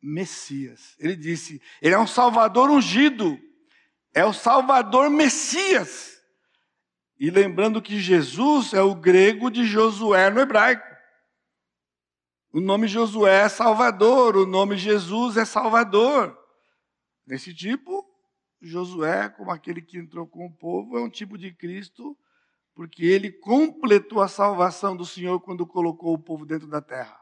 Messias. 0.00 0.96
Ele 0.98 1.14
disse, 1.14 1.60
ele 1.80 1.94
é 1.94 1.98
um 1.98 2.06
Salvador 2.06 2.70
ungido, 2.70 3.38
é 4.14 4.24
o 4.24 4.32
Salvador 4.32 5.10
Messias. 5.10 6.11
E 7.18 7.30
lembrando 7.30 7.80
que 7.80 8.00
Jesus 8.00 8.72
é 8.72 8.82
o 8.82 8.94
grego 8.94 9.50
de 9.50 9.64
Josué 9.64 10.30
no 10.30 10.40
hebraico. 10.40 10.86
O 12.52 12.60
nome 12.60 12.86
Josué 12.86 13.42
é 13.42 13.48
Salvador, 13.48 14.36
o 14.36 14.46
nome 14.46 14.76
Jesus 14.76 15.36
é 15.36 15.44
Salvador. 15.44 16.38
Nesse 17.26 17.54
tipo, 17.54 18.04
Josué, 18.60 19.28
como 19.30 19.50
aquele 19.50 19.80
que 19.80 19.98
entrou 19.98 20.26
com 20.26 20.46
o 20.46 20.52
povo, 20.52 20.98
é 20.98 21.00
um 21.00 21.08
tipo 21.08 21.38
de 21.38 21.52
Cristo, 21.54 22.16
porque 22.74 23.04
ele 23.04 23.30
completou 23.30 24.20
a 24.20 24.28
salvação 24.28 24.96
do 24.96 25.04
Senhor 25.04 25.40
quando 25.40 25.66
colocou 25.66 26.14
o 26.14 26.18
povo 26.18 26.44
dentro 26.44 26.66
da 26.68 26.80
terra. 26.80 27.18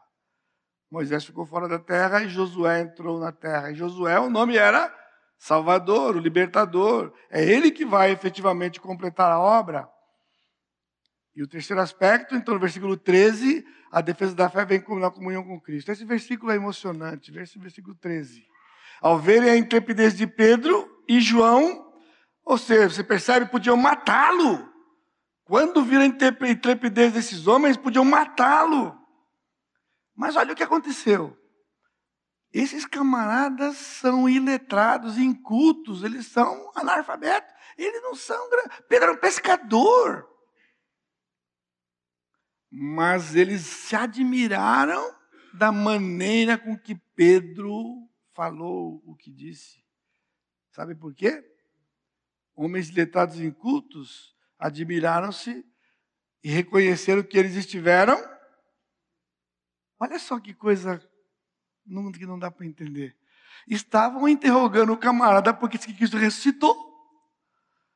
Moisés 0.91 1.25
ficou 1.25 1.47
fora 1.47 1.69
da 1.69 1.79
terra 1.79 2.23
e 2.23 2.29
Josué 2.29 2.81
entrou 2.81 3.21
na 3.21 3.31
terra. 3.31 3.71
E 3.71 3.75
Josué, 3.77 4.19
o 4.19 4.29
nome 4.29 4.57
era 4.57 4.93
Salvador, 5.41 6.17
o 6.17 6.21
libertador. 6.21 7.15
É 7.31 7.43
ele 7.43 7.71
que 7.71 7.87
vai 7.87 8.11
efetivamente 8.13 8.79
completar 8.79 9.33
a 9.33 9.39
obra. 9.41 9.89
E 11.35 11.43
o 11.43 11.49
terceiro 11.49 11.81
aspecto, 11.81 12.35
então, 12.35 12.53
no 12.53 12.61
versículo 12.61 12.95
13, 12.95 13.65
a 13.91 14.03
defesa 14.03 14.35
da 14.35 14.51
fé 14.51 14.67
vem 14.67 14.85
na 15.01 15.11
comunhão 15.11 15.43
com 15.43 15.59
Cristo. 15.59 15.91
Esse 15.91 16.05
versículo 16.05 16.53
é 16.53 16.57
emocionante, 16.57 17.33
versículo 17.33 17.95
13. 17.95 18.47
Ao 19.01 19.19
verem 19.19 19.49
a 19.49 19.57
intrepidez 19.57 20.15
de 20.15 20.27
Pedro 20.27 20.87
e 21.09 21.21
João, 21.21 21.91
ou 22.45 22.59
seja, 22.59 22.91
você 22.91 23.03
percebe, 23.03 23.47
podiam 23.47 23.79
matá-lo. 23.79 24.71
Quando 25.45 25.83
viram 25.83 26.03
a 26.03 26.51
intrepidez 26.51 27.15
desses 27.15 27.47
homens, 27.47 27.79
podiam 27.79 28.05
matá-lo. 28.05 28.95
Mas 30.15 30.37
olha 30.37 30.53
o 30.53 30.57
que 30.57 30.63
aconteceu. 30.63 31.35
Esses 32.53 32.85
camaradas 32.85 33.77
são 33.77 34.29
iletrados, 34.29 35.19
incultos, 35.19 36.03
eles 36.03 36.27
são 36.27 36.73
analfabetos, 36.75 37.53
eles 37.79 38.03
não 38.03 38.15
são. 38.15 38.49
Pedro 38.89 39.05
era 39.05 39.13
um 39.13 39.21
pescador. 39.21 40.29
Mas 42.69 43.37
eles 43.37 43.63
se 43.63 43.95
admiraram 43.95 45.17
da 45.55 45.71
maneira 45.71 46.59
com 46.59 46.77
que 46.77 46.97
Pedro 47.15 48.09
falou 48.33 49.03
o 49.05 49.15
que 49.15 49.31
disse. 49.31 49.85
Sabe 50.73 50.95
por 50.95 51.15
quê? 51.15 51.45
Homens 52.55 52.91
letrados 52.91 53.41
incultos 53.41 54.37
admiraram-se 54.59 55.65
e 56.43 56.51
reconheceram 56.51 57.23
que 57.23 57.39
eles 57.39 57.55
estiveram. 57.55 58.17
Olha 59.99 60.19
só 60.19 60.41
que 60.41 60.55
coisa 60.55 60.99
não, 61.87 62.11
que 62.13 62.27
não 62.27 62.39
dá 62.39 62.51
para 62.51 62.67
entender. 62.67 63.17
Estavam 63.67 64.29
interrogando 64.29 64.93
o 64.93 64.99
camarada 64.99 65.53
porque 65.53 65.77
disse 65.77 65.89
que 65.89 65.99
Cristo 65.99 66.17
ressuscitou. 66.17 66.77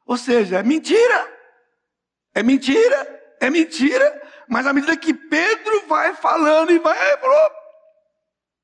Ou 0.04 0.16
seja, 0.16 0.58
é 0.58 0.62
mentira. 0.62 1.38
É 2.34 2.42
mentira. 2.42 3.36
É 3.40 3.50
mentira. 3.50 4.22
Mas 4.48 4.66
à 4.66 4.72
medida 4.72 4.96
que 4.96 5.14
Pedro 5.14 5.86
vai 5.86 6.14
falando 6.14 6.70
e 6.70 6.78
vai, 6.78 6.98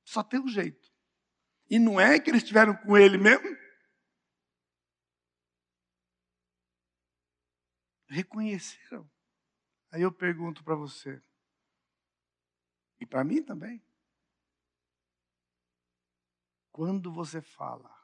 só 0.04 0.22
tem 0.22 0.40
um 0.40 0.48
jeito. 0.48 0.90
E 1.68 1.78
não 1.78 2.00
é 2.00 2.18
que 2.18 2.30
eles 2.30 2.42
estiveram 2.42 2.74
com 2.74 2.98
ele 2.98 3.16
mesmo? 3.16 3.56
Reconheceram. 8.08 9.08
Aí 9.92 10.02
eu 10.02 10.12
pergunto 10.12 10.64
para 10.64 10.74
você, 10.74 11.22
e 13.00 13.06
para 13.06 13.24
mim 13.24 13.42
também. 13.42 13.82
Quando 16.82 17.12
você 17.12 17.42
fala, 17.42 17.94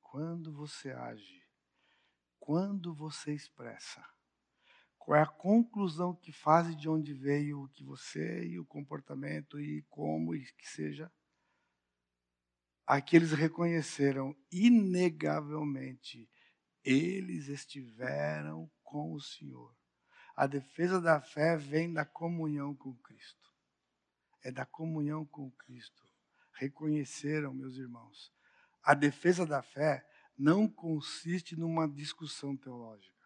quando 0.00 0.54
você 0.54 0.90
age, 0.90 1.46
quando 2.38 2.94
você 2.94 3.34
expressa, 3.34 4.02
qual 4.96 5.18
é 5.18 5.22
a 5.22 5.26
conclusão 5.26 6.14
que 6.14 6.32
faz 6.32 6.74
de 6.74 6.88
onde 6.88 7.12
veio 7.12 7.60
o 7.60 7.68
que 7.68 7.84
você 7.84 8.46
e 8.46 8.58
o 8.58 8.64
comportamento 8.64 9.60
e 9.60 9.82
como 9.90 10.34
e 10.34 10.50
que 10.52 10.66
seja? 10.66 11.12
Aqueles 12.86 13.32
reconheceram 13.32 14.34
inegavelmente, 14.50 16.26
eles 16.82 17.48
estiveram 17.48 18.70
com 18.82 19.12
o 19.12 19.20
Senhor. 19.20 19.76
A 20.34 20.46
defesa 20.46 21.02
da 21.02 21.20
fé 21.20 21.54
vem 21.54 21.92
da 21.92 22.06
comunhão 22.06 22.74
com 22.74 22.94
Cristo 22.96 23.50
é 24.42 24.50
da 24.50 24.64
comunhão 24.64 25.24
com 25.26 25.50
Cristo. 25.50 26.09
Reconheceram, 26.60 27.54
meus 27.54 27.78
irmãos, 27.78 28.30
a 28.82 28.92
defesa 28.92 29.46
da 29.46 29.62
fé 29.62 30.06
não 30.36 30.68
consiste 30.68 31.58
numa 31.58 31.88
discussão 31.88 32.54
teológica. 32.54 33.16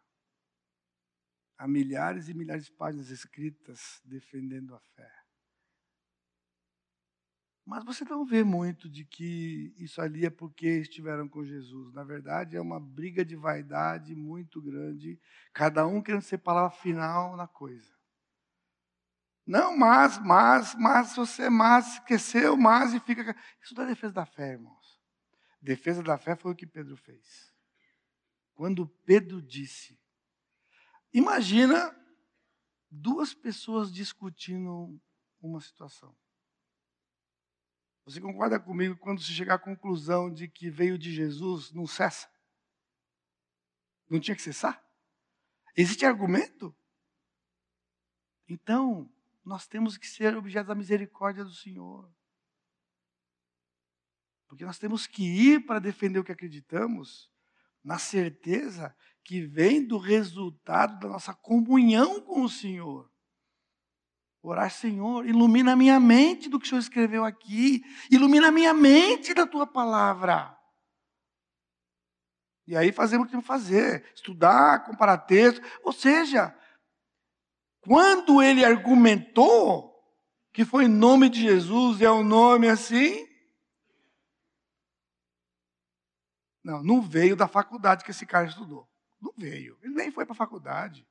Há 1.58 1.66
milhares 1.66 2.28
e 2.28 2.34
milhares 2.34 2.66
de 2.66 2.72
páginas 2.72 3.10
escritas 3.10 4.00
defendendo 4.04 4.72
a 4.72 4.78
fé. 4.78 5.10
Mas 7.66 7.84
você 7.84 8.04
não 8.04 8.24
vê 8.24 8.44
muito 8.44 8.88
de 8.88 9.04
que 9.04 9.74
isso 9.78 10.00
ali 10.00 10.24
é 10.24 10.30
porque 10.30 10.68
estiveram 10.68 11.28
com 11.28 11.44
Jesus. 11.44 11.92
Na 11.92 12.04
verdade, 12.04 12.54
é 12.54 12.60
uma 12.60 12.78
briga 12.78 13.24
de 13.24 13.34
vaidade 13.34 14.14
muito 14.14 14.62
grande, 14.62 15.20
cada 15.52 15.84
um 15.84 16.00
querendo 16.00 16.22
ser 16.22 16.38
palavra 16.38 16.70
final 16.70 17.36
na 17.36 17.48
coisa. 17.48 17.92
Não, 19.46 19.76
mas, 19.76 20.18
mas, 20.18 20.74
mas, 20.74 21.14
você 21.14 21.50
mas 21.50 21.94
esqueceu, 21.94 22.56
mas 22.56 22.94
e 22.94 23.00
fica. 23.00 23.36
Isso 23.62 23.74
não 23.74 23.84
é 23.84 23.88
defesa 23.88 24.14
da 24.14 24.24
fé, 24.24 24.52
irmãos. 24.52 25.00
Defesa 25.60 26.02
da 26.02 26.16
fé 26.16 26.34
foi 26.34 26.52
o 26.52 26.56
que 26.56 26.66
Pedro 26.66 26.96
fez. 26.96 27.52
Quando 28.54 28.88
Pedro 29.04 29.42
disse, 29.42 29.98
imagina 31.12 31.94
duas 32.90 33.34
pessoas 33.34 33.92
discutindo 33.92 34.98
uma 35.40 35.60
situação. 35.60 36.16
Você 38.06 38.20
concorda 38.20 38.60
comigo 38.60 38.96
quando 38.98 39.20
se 39.20 39.32
chegar 39.32 39.54
à 39.54 39.58
conclusão 39.58 40.32
de 40.32 40.48
que 40.48 40.70
veio 40.70 40.98
de 40.98 41.12
Jesus, 41.12 41.72
não 41.72 41.86
cessa? 41.86 42.30
Não 44.08 44.20
tinha 44.20 44.36
que 44.36 44.42
cessar? 44.42 44.82
Existe 45.76 46.04
argumento? 46.04 46.74
Então, 48.46 49.10
nós 49.44 49.66
temos 49.66 49.96
que 49.96 50.06
ser 50.06 50.36
objeto 50.36 50.68
da 50.68 50.74
misericórdia 50.74 51.44
do 51.44 51.52
Senhor. 51.52 52.10
Porque 54.48 54.64
nós 54.64 54.78
temos 54.78 55.06
que 55.06 55.22
ir 55.22 55.66
para 55.66 55.78
defender 55.78 56.18
o 56.18 56.24
que 56.24 56.32
acreditamos, 56.32 57.30
na 57.82 57.98
certeza 57.98 58.96
que 59.22 59.42
vem 59.42 59.86
do 59.86 59.98
resultado 59.98 60.98
da 61.00 61.08
nossa 61.08 61.34
comunhão 61.34 62.20
com 62.20 62.42
o 62.42 62.48
Senhor. 62.48 63.10
Orar, 64.42 64.70
Senhor, 64.70 65.26
ilumina 65.26 65.72
a 65.72 65.76
minha 65.76 65.98
mente 65.98 66.48
do 66.48 66.58
que 66.58 66.66
o 66.66 66.68
Senhor 66.68 66.80
escreveu 66.80 67.24
aqui, 67.24 67.82
ilumina 68.10 68.48
a 68.48 68.52
minha 68.52 68.74
mente 68.74 69.32
da 69.32 69.46
tua 69.46 69.66
palavra. 69.66 70.54
E 72.66 72.76
aí 72.76 72.92
fazemos 72.92 73.24
o 73.24 73.26
que 73.26 73.32
temos 73.32 73.44
que 73.44 73.48
fazer, 73.48 74.04
estudar, 74.14 74.84
comparar 74.84 75.18
texto, 75.18 75.62
ou 75.82 75.92
seja, 75.92 76.54
quando 77.84 78.42
ele 78.42 78.64
argumentou 78.64 79.92
que 80.52 80.64
foi 80.64 80.84
em 80.84 80.88
nome 80.88 81.28
de 81.28 81.42
Jesus, 81.42 82.00
é 82.00 82.10
um 82.10 82.24
nome 82.24 82.68
assim. 82.68 83.28
Não, 86.62 86.82
não 86.82 87.02
veio 87.02 87.36
da 87.36 87.46
faculdade 87.46 88.04
que 88.04 88.10
esse 88.10 88.24
cara 88.24 88.46
estudou. 88.46 88.88
Não 89.20 89.34
veio. 89.36 89.78
Ele 89.82 89.94
nem 89.94 90.10
foi 90.10 90.24
para 90.24 90.32
a 90.32 90.36
faculdade. 90.36 91.06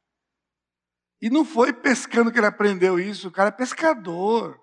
E 1.22 1.30
não 1.30 1.46
foi 1.46 1.72
pescando 1.72 2.32
que 2.32 2.40
ele 2.40 2.48
aprendeu 2.48 3.00
isso. 3.00 3.28
O 3.28 3.32
cara 3.32 3.50
é 3.50 3.52
pescador. 3.52 4.60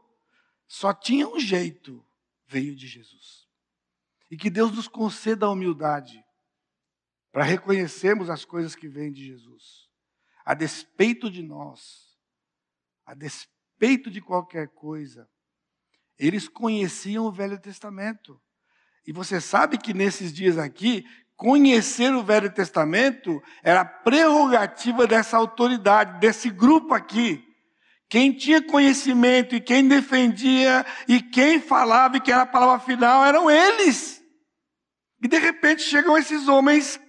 Só 0.67 0.93
tinha 0.93 1.29
um 1.29 1.39
jeito. 1.39 2.05
Veio 2.47 2.75
de 2.75 2.89
Jesus. 2.89 3.47
E 4.31 4.37
que 4.37 4.51
Deus 4.51 4.73
nos 4.73 4.89
conceda 4.89 5.47
a 5.47 5.51
humildade 5.51 6.25
para 7.31 7.45
reconhecermos 7.45 8.29
as 8.29 8.45
coisas 8.45 8.75
que 8.75 8.89
vêm 8.89 9.13
de 9.13 9.27
Jesus 9.27 9.90
a 10.51 10.55
despeito 10.55 11.31
de 11.31 11.45
nós, 11.45 12.09
a 13.07 13.15
despeito 13.15 14.11
de 14.11 14.21
qualquer 14.21 14.67
coisa, 14.67 15.29
eles 16.19 16.49
conheciam 16.49 17.27
o 17.27 17.31
Velho 17.31 17.57
Testamento. 17.57 18.43
E 19.07 19.13
você 19.13 19.41
sabe 19.41 19.79
que 19.79 19.95
nesses 19.95 20.33
dias 20.33 20.59
aqui, 20.59 21.07
conhecer 21.37 22.13
o 22.13 22.25
Velho 22.25 22.53
Testamento 22.53 23.41
era 23.63 23.85
prerrogativa 23.85 25.07
dessa 25.07 25.37
autoridade, 25.37 26.19
desse 26.19 26.51
grupo 26.51 26.95
aqui. 26.95 27.47
Quem 28.09 28.33
tinha 28.33 28.61
conhecimento 28.61 29.55
e 29.55 29.61
quem 29.61 29.87
defendia 29.87 30.85
e 31.07 31.23
quem 31.23 31.61
falava 31.61 32.17
e 32.17 32.21
que 32.21 32.33
era 32.33 32.43
a 32.43 32.47
palavra 32.47 32.85
final 32.85 33.25
eram 33.25 33.49
eles. 33.49 34.21
E 35.23 35.29
de 35.29 35.39
repente 35.39 35.83
chegam 35.83 36.19
esses 36.19 36.49
homens 36.49 37.01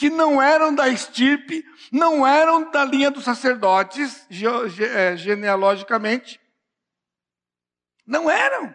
que 0.00 0.08
não 0.08 0.40
eram 0.40 0.74
da 0.74 0.88
estirpe, 0.88 1.62
não 1.92 2.26
eram 2.26 2.70
da 2.70 2.82
linha 2.82 3.10
dos 3.10 3.22
sacerdotes, 3.22 4.26
é, 4.80 5.14
genealogicamente. 5.14 6.40
Não 8.06 8.30
eram. 8.30 8.74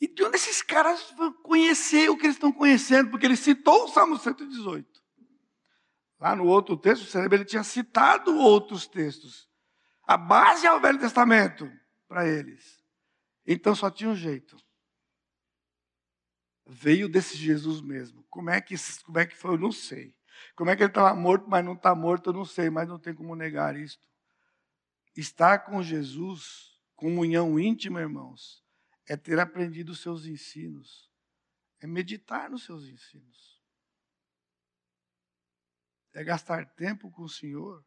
E 0.00 0.06
de 0.06 0.22
onde 0.22 0.36
esses 0.36 0.62
caras 0.62 1.12
vão 1.16 1.32
conhecer 1.32 2.08
o 2.08 2.16
que 2.16 2.26
eles 2.26 2.36
estão 2.36 2.52
conhecendo? 2.52 3.10
Porque 3.10 3.26
ele 3.26 3.34
citou 3.34 3.86
o 3.86 3.88
Salmo 3.88 4.16
118. 4.16 4.86
Lá 6.20 6.36
no 6.36 6.44
outro 6.44 6.76
texto, 6.76 7.02
o 7.02 7.06
cérebro 7.06 7.38
ele 7.38 7.44
tinha 7.44 7.64
citado 7.64 8.32
outros 8.38 8.86
textos. 8.86 9.48
A 10.06 10.16
base 10.16 10.68
é 10.68 10.72
o 10.72 10.78
Velho 10.78 11.00
Testamento 11.00 11.68
para 12.06 12.28
eles. 12.28 12.80
Então 13.44 13.74
só 13.74 13.90
tinha 13.90 14.08
um 14.08 14.14
jeito 14.14 14.56
veio 16.66 17.08
desse 17.08 17.36
Jesus 17.36 17.80
mesmo. 17.80 18.24
Como 18.24 18.50
é 18.50 18.60
que, 18.60 18.74
como 19.04 19.18
é 19.18 19.26
que 19.26 19.36
foi? 19.36 19.52
Eu 19.52 19.58
não 19.58 19.72
sei. 19.72 20.14
Como 20.54 20.68
é 20.70 20.76
que 20.76 20.82
ele 20.82 20.90
estava 20.90 21.14
morto, 21.14 21.48
mas 21.48 21.64
não 21.64 21.74
está 21.74 21.94
morto? 21.94 22.30
Eu 22.30 22.34
não 22.34 22.44
sei, 22.44 22.68
mas 22.68 22.88
não 22.88 22.98
tem 22.98 23.14
como 23.14 23.34
negar 23.34 23.76
isto. 23.76 24.04
Estar 25.16 25.60
com 25.60 25.82
Jesus, 25.82 26.78
comunhão 26.94 27.58
íntima, 27.58 28.00
irmãos, 28.00 28.62
é 29.06 29.16
ter 29.16 29.38
aprendido 29.38 29.92
os 29.92 30.00
seus 30.00 30.26
ensinos, 30.26 31.10
é 31.80 31.86
meditar 31.86 32.50
nos 32.50 32.64
seus 32.64 32.84
ensinos, 32.86 33.62
é 36.12 36.22
gastar 36.22 36.66
tempo 36.74 37.10
com 37.10 37.22
o 37.22 37.28
Senhor, 37.28 37.84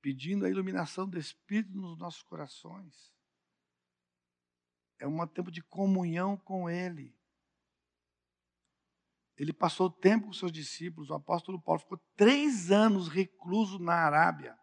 pedindo 0.00 0.44
a 0.44 0.50
iluminação 0.50 1.08
do 1.08 1.18
Espírito 1.18 1.76
nos 1.76 1.98
nossos 1.98 2.22
corações. 2.22 3.12
É 5.00 5.06
um 5.06 5.26
tempo 5.26 5.50
de 5.50 5.62
comunhão 5.62 6.36
com 6.36 6.68
Ele. 6.68 7.17
Ele 9.38 9.52
passou 9.52 9.88
tempo 9.88 10.26
com 10.26 10.32
seus 10.32 10.50
discípulos. 10.50 11.10
O 11.10 11.14
apóstolo 11.14 11.62
Paulo 11.62 11.80
ficou 11.80 11.98
três 12.16 12.72
anos 12.72 13.08
recluso 13.08 13.78
na 13.78 13.94
Arábia, 13.94 14.54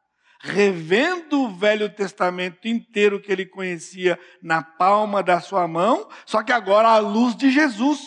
revendo 0.42 1.44
o 1.44 1.56
Velho 1.56 1.90
Testamento 1.94 2.68
inteiro 2.68 3.22
que 3.22 3.32
ele 3.32 3.46
conhecia 3.46 4.20
na 4.42 4.62
palma 4.62 5.24
da 5.24 5.40
sua 5.40 5.68
mão, 5.68 6.10
só 6.26 6.44
que 6.44 6.52
agora 6.52 6.90
à 6.90 6.98
luz 6.98 7.36
de 7.36 7.50
Jesus. 7.50 8.02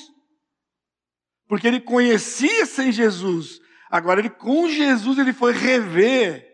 Porque 1.49 1.67
ele 1.67 1.81
conhecia 1.81 2.67
sem 2.67 2.93
Jesus. 2.93 3.59
Agora, 3.91 4.21
ele, 4.21 4.29
com 4.29 4.69
Jesus, 4.69 5.19
ele 5.19 5.33
foi 5.33 5.53
rever. 5.53 6.47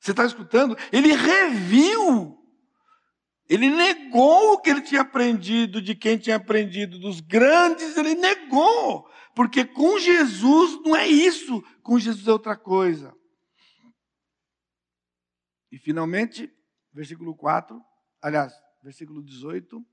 Você 0.00 0.12
está 0.12 0.24
escutando? 0.24 0.76
Ele 0.90 1.12
reviu. 1.12 2.38
Ele 3.48 3.68
negou 3.68 4.54
o 4.54 4.58
que 4.58 4.70
ele 4.70 4.80
tinha 4.80 5.02
aprendido 5.02 5.82
de 5.82 5.94
quem 5.94 6.16
tinha 6.16 6.36
aprendido 6.36 6.98
dos 6.98 7.20
grandes, 7.20 7.94
ele 7.98 8.14
negou. 8.14 9.06
Porque 9.34 9.64
com 9.64 9.98
Jesus 9.98 10.80
não 10.82 10.94
é 10.94 11.06
isso, 11.06 11.62
com 11.82 11.98
Jesus 11.98 12.26
é 12.28 12.32
outra 12.32 12.56
coisa. 12.56 13.16
E 15.70 15.78
finalmente, 15.78 16.54
versículo 16.92 17.34
4, 17.34 17.82
aliás, 18.20 18.52
versículo 18.82 19.22
18. 19.22 19.84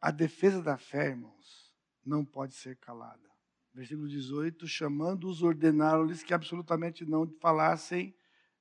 A 0.00 0.10
defesa 0.10 0.62
da 0.62 0.76
fé, 0.76 1.08
irmãos, 1.08 1.74
não 2.04 2.24
pode 2.24 2.54
ser 2.54 2.76
calada. 2.76 3.28
Versículo 3.72 4.08
18: 4.08 4.66
chamando-os, 4.66 5.42
ordenaram-lhes 5.42 6.22
que 6.22 6.34
absolutamente 6.34 7.04
não 7.04 7.26
falassem, 7.40 8.14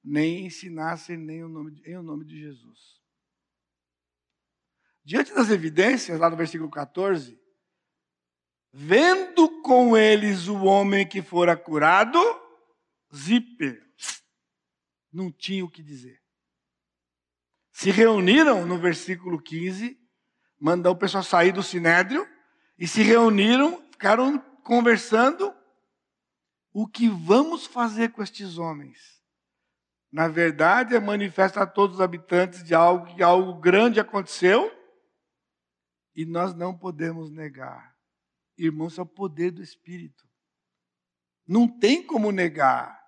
nem 0.03 0.45
ensinassem 0.45 1.17
nem 1.17 1.43
o 1.43 1.49
nome, 1.49 1.81
em 1.85 1.97
o 1.97 2.03
nome 2.03 2.23
de 2.25 2.39
Jesus. 2.39 3.01
Diante 5.07 5.33
das 5.33 5.49
evidências, 5.49 6.19
lá 6.19 6.29
no 6.29 6.35
versículo 6.35 6.69
14, 6.69 7.39
vendo 8.73 9.61
com 9.61 9.95
eles 9.95 10.49
o 10.49 10.65
homem 10.65 11.07
que 11.07 11.21
fora 11.21 11.55
curado, 11.55 12.19
zíper, 13.15 13.81
não 15.09 15.31
tinha 15.31 15.63
o 15.63 15.71
que 15.71 15.81
dizer. 15.81 16.21
Se 17.71 17.89
reuniram 17.89 18.65
no 18.65 18.77
versículo 18.77 19.41
15, 19.41 19.97
mandou 20.59 20.91
o 20.91 20.97
pessoal 20.97 21.23
sair 21.23 21.53
do 21.53 21.63
sinédrio, 21.63 22.27
e 22.77 22.85
se 22.85 23.01
reuniram, 23.01 23.81
ficaram 23.89 24.37
conversando 24.61 25.55
o 26.73 26.85
que 26.85 27.07
vamos 27.07 27.65
fazer 27.65 28.11
com 28.11 28.21
estes 28.21 28.57
homens. 28.57 29.23
Na 30.11 30.27
verdade, 30.27 30.97
é 30.97 30.99
manifesta 30.99 31.61
a 31.61 31.65
todos 31.65 31.95
os 31.95 32.01
habitantes 32.01 32.61
de 32.61 32.75
algo 32.75 33.15
que 33.15 33.23
algo 33.23 33.53
grande 33.61 34.01
aconteceu 34.01 34.75
e 36.17 36.25
nós 36.25 36.55
não 36.55 36.75
podemos 36.75 37.29
negar. 37.29 37.95
Irmãos, 38.57 38.97
é 38.97 39.01
o 39.03 39.05
poder 39.05 39.51
do 39.51 39.61
Espírito. 39.61 40.27
Não 41.47 41.67
tem 41.67 42.01
como 42.01 42.31
negar. 42.31 42.99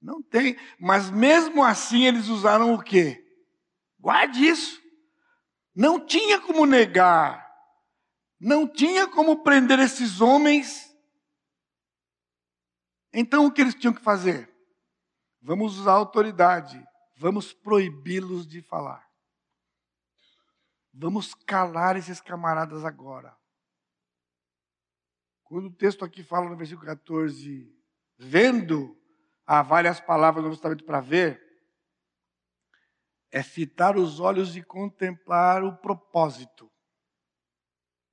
Não 0.00 0.22
tem. 0.22 0.56
Mas 0.80 1.10
mesmo 1.10 1.62
assim 1.62 2.06
eles 2.06 2.28
usaram 2.28 2.72
o 2.72 2.82
quê? 2.82 3.22
Guarde 4.00 4.46
isso. 4.46 4.80
Não 5.74 6.04
tinha 6.04 6.40
como 6.40 6.64
negar. 6.64 7.46
Não 8.40 8.66
tinha 8.66 9.06
como 9.06 9.42
prender 9.42 9.78
esses 9.78 10.22
homens. 10.22 10.90
Então 13.12 13.44
o 13.44 13.52
que 13.52 13.60
eles 13.60 13.74
tinham 13.74 13.92
que 13.92 14.00
fazer? 14.00 14.50
Vamos 15.42 15.78
usar 15.78 15.92
autoridade, 15.92 16.82
vamos 17.16 17.52
proibi-los 17.52 18.46
de 18.46 18.62
falar. 18.62 19.11
Vamos 20.92 21.34
calar 21.34 21.96
esses 21.96 22.20
camaradas 22.20 22.84
agora. 22.84 23.36
Quando 25.42 25.66
o 25.66 25.74
texto 25.74 26.04
aqui 26.04 26.22
fala 26.22 26.48
no 26.48 26.56
versículo 26.56 26.86
14, 26.86 27.74
vendo, 28.18 28.96
há 29.46 29.62
várias 29.62 30.00
palavras 30.00 30.42
no 30.42 30.48
Novo 30.48 30.56
Testamento 30.56 30.84
para 30.84 31.00
ver, 31.00 31.40
é 33.30 33.42
fitar 33.42 33.96
os 33.96 34.20
olhos 34.20 34.56
e 34.56 34.62
contemplar 34.62 35.64
o 35.64 35.76
propósito. 35.76 36.70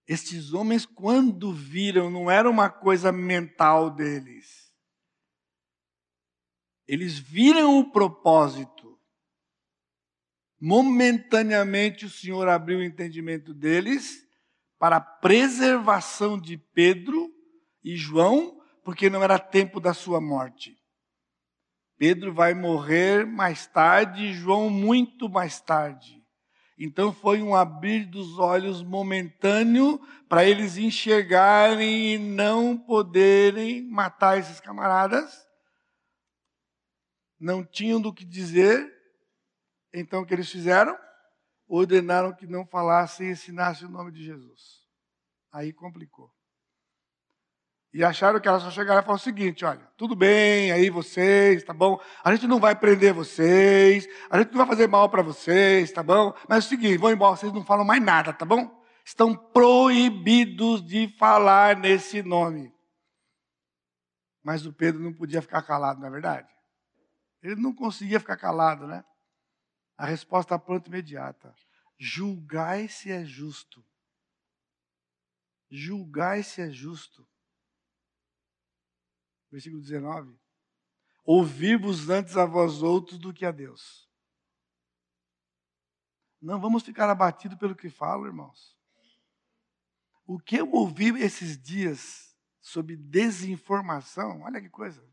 Estes 0.07 0.53
homens, 0.53 0.85
quando 0.85 1.53
viram, 1.53 2.09
não 2.09 2.31
era 2.31 2.49
uma 2.49 2.69
coisa 2.69 3.11
mental 3.11 3.91
deles. 3.91 4.73
Eles 6.87 7.19
viram 7.19 7.77
o 7.77 7.91
propósito. 7.91 8.78
Momentaneamente 10.59 12.05
o 12.05 12.09
Senhor 12.09 12.47
abriu 12.49 12.79
o 12.79 12.83
entendimento 12.83 13.53
deles 13.53 14.25
para 14.77 14.97
a 14.97 15.01
preservação 15.01 16.39
de 16.39 16.57
Pedro 16.57 17.29
e 17.83 17.95
João, 17.95 18.61
porque 18.83 19.09
não 19.09 19.23
era 19.23 19.39
tempo 19.39 19.79
da 19.79 19.93
sua 19.93 20.19
morte. 20.19 20.77
Pedro 21.97 22.33
vai 22.33 22.53
morrer 22.53 23.25
mais 23.25 23.67
tarde, 23.67 24.33
João 24.33 24.69
muito 24.69 25.29
mais 25.29 25.59
tarde. 25.59 26.19
Então 26.77 27.11
foi 27.11 27.41
um 27.41 27.53
abrir 27.53 28.05
dos 28.05 28.39
olhos 28.39 28.81
momentâneo 28.81 29.99
para 30.29 30.45
eles 30.45 30.77
enxergarem 30.77 32.13
e 32.13 32.17
não 32.17 32.77
poderem 32.77 33.81
matar 33.83 34.39
esses 34.39 34.61
camaradas. 34.61 35.45
Não 37.37 37.65
tinham 37.65 37.99
do 37.99 38.13
que 38.13 38.23
dizer. 38.23 38.98
Então 39.93 40.21
o 40.21 40.25
que 40.25 40.33
eles 40.33 40.49
fizeram? 40.49 40.97
Ordenaram 41.67 42.33
que 42.33 42.47
não 42.47 42.65
falassem 42.65 43.27
e 43.27 43.31
ensinassem 43.31 43.87
o 43.87 43.91
nome 43.91 44.11
de 44.11 44.23
Jesus. 44.23 44.87
Aí 45.51 45.73
complicou. 45.73 46.31
E 47.91 48.03
acharam 48.03 48.39
que 48.39 48.47
ela 48.47 48.59
só 48.59 48.69
chegaria 48.69 49.01
e 49.01 49.03
falar 49.03 49.15
o 49.15 49.19
seguinte: 49.19 49.65
olha, 49.65 49.81
tudo 49.97 50.15
bem 50.15 50.71
aí 50.71 50.89
vocês, 50.89 51.63
tá 51.63 51.73
bom? 51.73 51.99
A 52.23 52.33
gente 52.33 52.45
não 52.47 52.59
vai 52.59 52.75
prender 52.75 53.13
vocês, 53.13 54.07
a 54.29 54.37
gente 54.37 54.51
não 54.51 54.59
vai 54.59 54.67
fazer 54.67 54.87
mal 54.87 55.09
para 55.09 55.23
vocês, 55.23 55.91
tá 55.91 56.03
bom? 56.03 56.33
Mas 56.47 56.65
é 56.65 56.67
o 56.67 56.69
seguinte, 56.69 56.97
vão 56.97 57.11
embora, 57.11 57.35
vocês 57.35 57.51
não 57.51 57.65
falam 57.65 57.83
mais 57.83 58.01
nada, 58.01 58.31
tá 58.31 58.45
bom? 58.45 58.79
Estão 59.03 59.35
proibidos 59.35 60.85
de 60.85 61.07
falar 61.17 61.75
nesse 61.75 62.21
nome. 62.21 62.71
Mas 64.43 64.67
o 64.67 64.73
Pedro 64.73 65.01
não 65.01 65.13
podia 65.13 65.41
ficar 65.41 65.63
calado, 65.63 65.99
não 65.99 66.07
é 66.07 66.11
verdade? 66.11 66.47
Ele 67.41 67.55
não 67.55 67.73
conseguia 67.73 68.19
ficar 68.19 68.37
calado, 68.37 68.85
né? 68.85 69.03
A 69.99 70.05
resposta 70.05 70.57
pronta 70.57 70.87
imediata: 70.87 71.53
julgai 71.97 72.87
se 72.87 73.11
é 73.11 73.23
justo. 73.23 73.85
Julgai 75.69 76.41
se 76.41 76.61
é 76.61 76.71
justo 76.71 77.27
versículo 79.51 79.81
19. 79.81 80.37
Ouvir-vos 81.25 82.09
antes 82.09 82.37
a 82.37 82.45
vós 82.45 82.81
outros 82.81 83.19
do 83.19 83.33
que 83.33 83.45
a 83.45 83.51
Deus. 83.51 84.09
Não 86.41 86.59
vamos 86.59 86.83
ficar 86.83 87.09
abatidos 87.09 87.57
pelo 87.57 87.75
que 87.75 87.89
falo, 87.89 88.25
irmãos. 88.25 88.77
O 90.25 90.39
que 90.39 90.57
eu 90.57 90.71
ouvi 90.71 91.09
esses 91.21 91.61
dias 91.61 92.35
sobre 92.61 92.95
desinformação, 92.95 94.41
olha 94.43 94.61
que 94.61 94.69
coisa. 94.69 95.03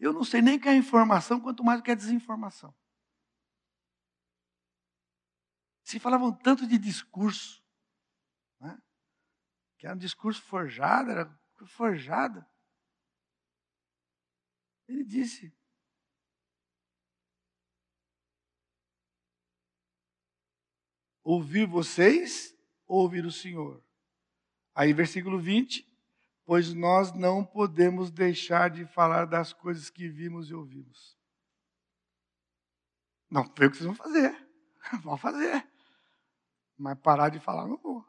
Eu 0.00 0.12
não 0.12 0.24
sei 0.24 0.42
nem 0.42 0.56
o 0.56 0.60
que 0.60 0.68
é 0.68 0.74
informação, 0.74 1.40
quanto 1.40 1.62
mais 1.62 1.80
o 1.80 1.82
que 1.82 1.90
é 1.90 1.94
desinformação. 1.94 2.74
Se 5.86 6.00
falavam 6.00 6.32
tanto 6.32 6.66
de 6.66 6.78
discurso, 6.78 7.62
né? 8.60 8.76
que 9.78 9.86
era 9.86 9.94
um 9.94 9.98
discurso 9.98 10.42
forjado, 10.42 11.12
era 11.12 11.40
forjado. 11.64 12.44
Ele 14.88 15.04
disse: 15.04 15.56
Ouvir 21.22 21.68
vocês, 21.68 22.52
ouvir 22.84 23.24
o 23.24 23.30
Senhor. 23.30 23.80
Aí, 24.74 24.92
versículo 24.92 25.38
20: 25.38 25.88
Pois 26.44 26.74
nós 26.74 27.12
não 27.12 27.44
podemos 27.44 28.10
deixar 28.10 28.70
de 28.70 28.84
falar 28.86 29.24
das 29.24 29.52
coisas 29.52 29.88
que 29.88 30.08
vimos 30.08 30.50
e 30.50 30.54
ouvimos. 30.54 31.16
Não 33.30 33.44
foi 33.44 33.68
o 33.68 33.70
que 33.70 33.76
vocês 33.76 33.86
vão 33.86 33.94
fazer. 33.94 34.44
Vão 35.02 35.16
fazer. 35.16 35.75
Mas 36.76 36.98
parar 36.98 37.28
de 37.28 37.40
falar 37.40 37.66
não 37.66 37.76
vou. 37.76 38.04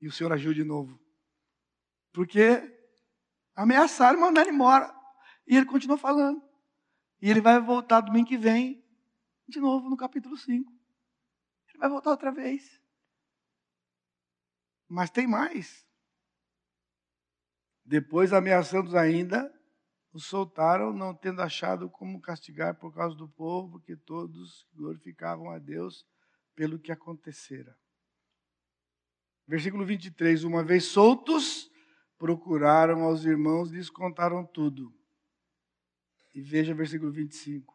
E 0.00 0.06
o 0.06 0.12
Senhor 0.12 0.32
agiu 0.32 0.52
de 0.52 0.64
novo. 0.64 1.00
Porque 2.12 2.74
Ameaçaram 3.54 4.18
mandar 4.18 4.42
ele 4.42 4.50
embora. 4.50 4.92
E 5.46 5.56
ele 5.56 5.66
continuou 5.66 5.98
falando. 5.98 6.42
E 7.20 7.30
ele 7.30 7.40
vai 7.40 7.60
voltar 7.60 8.00
domingo 8.00 8.28
que 8.28 8.36
vem, 8.36 8.84
de 9.48 9.60
novo 9.60 9.88
no 9.88 9.96
capítulo 9.96 10.36
5. 10.36 10.72
Ele 11.68 11.78
vai 11.78 11.88
voltar 11.88 12.10
outra 12.10 12.32
vez. 12.32 12.80
Mas 14.88 15.10
tem 15.10 15.26
mais. 15.26 15.86
Depois, 17.84 18.32
ameaçando 18.32 18.96
ainda, 18.98 19.52
o 20.12 20.18
soltaram, 20.18 20.92
não 20.92 21.14
tendo 21.14 21.40
achado 21.40 21.88
como 21.88 22.20
castigar 22.20 22.74
por 22.74 22.92
causa 22.92 23.14
do 23.14 23.28
povo, 23.28 23.72
porque 23.72 23.96
todos 23.96 24.66
glorificavam 24.72 25.50
a 25.50 25.58
Deus 25.58 26.06
pelo 26.54 26.78
que 26.78 26.92
acontecera. 26.92 27.76
Versículo 29.46 29.84
23: 29.84 30.44
Uma 30.44 30.64
vez 30.64 30.84
soltos, 30.84 31.70
procuraram 32.18 33.02
aos 33.02 33.24
irmãos 33.24 33.70
e 33.70 33.76
lhes 33.76 33.90
contaram 33.90 34.44
tudo. 34.46 34.94
E 36.34 36.40
veja 36.40 36.74
versículo 36.74 37.12
25. 37.12 37.74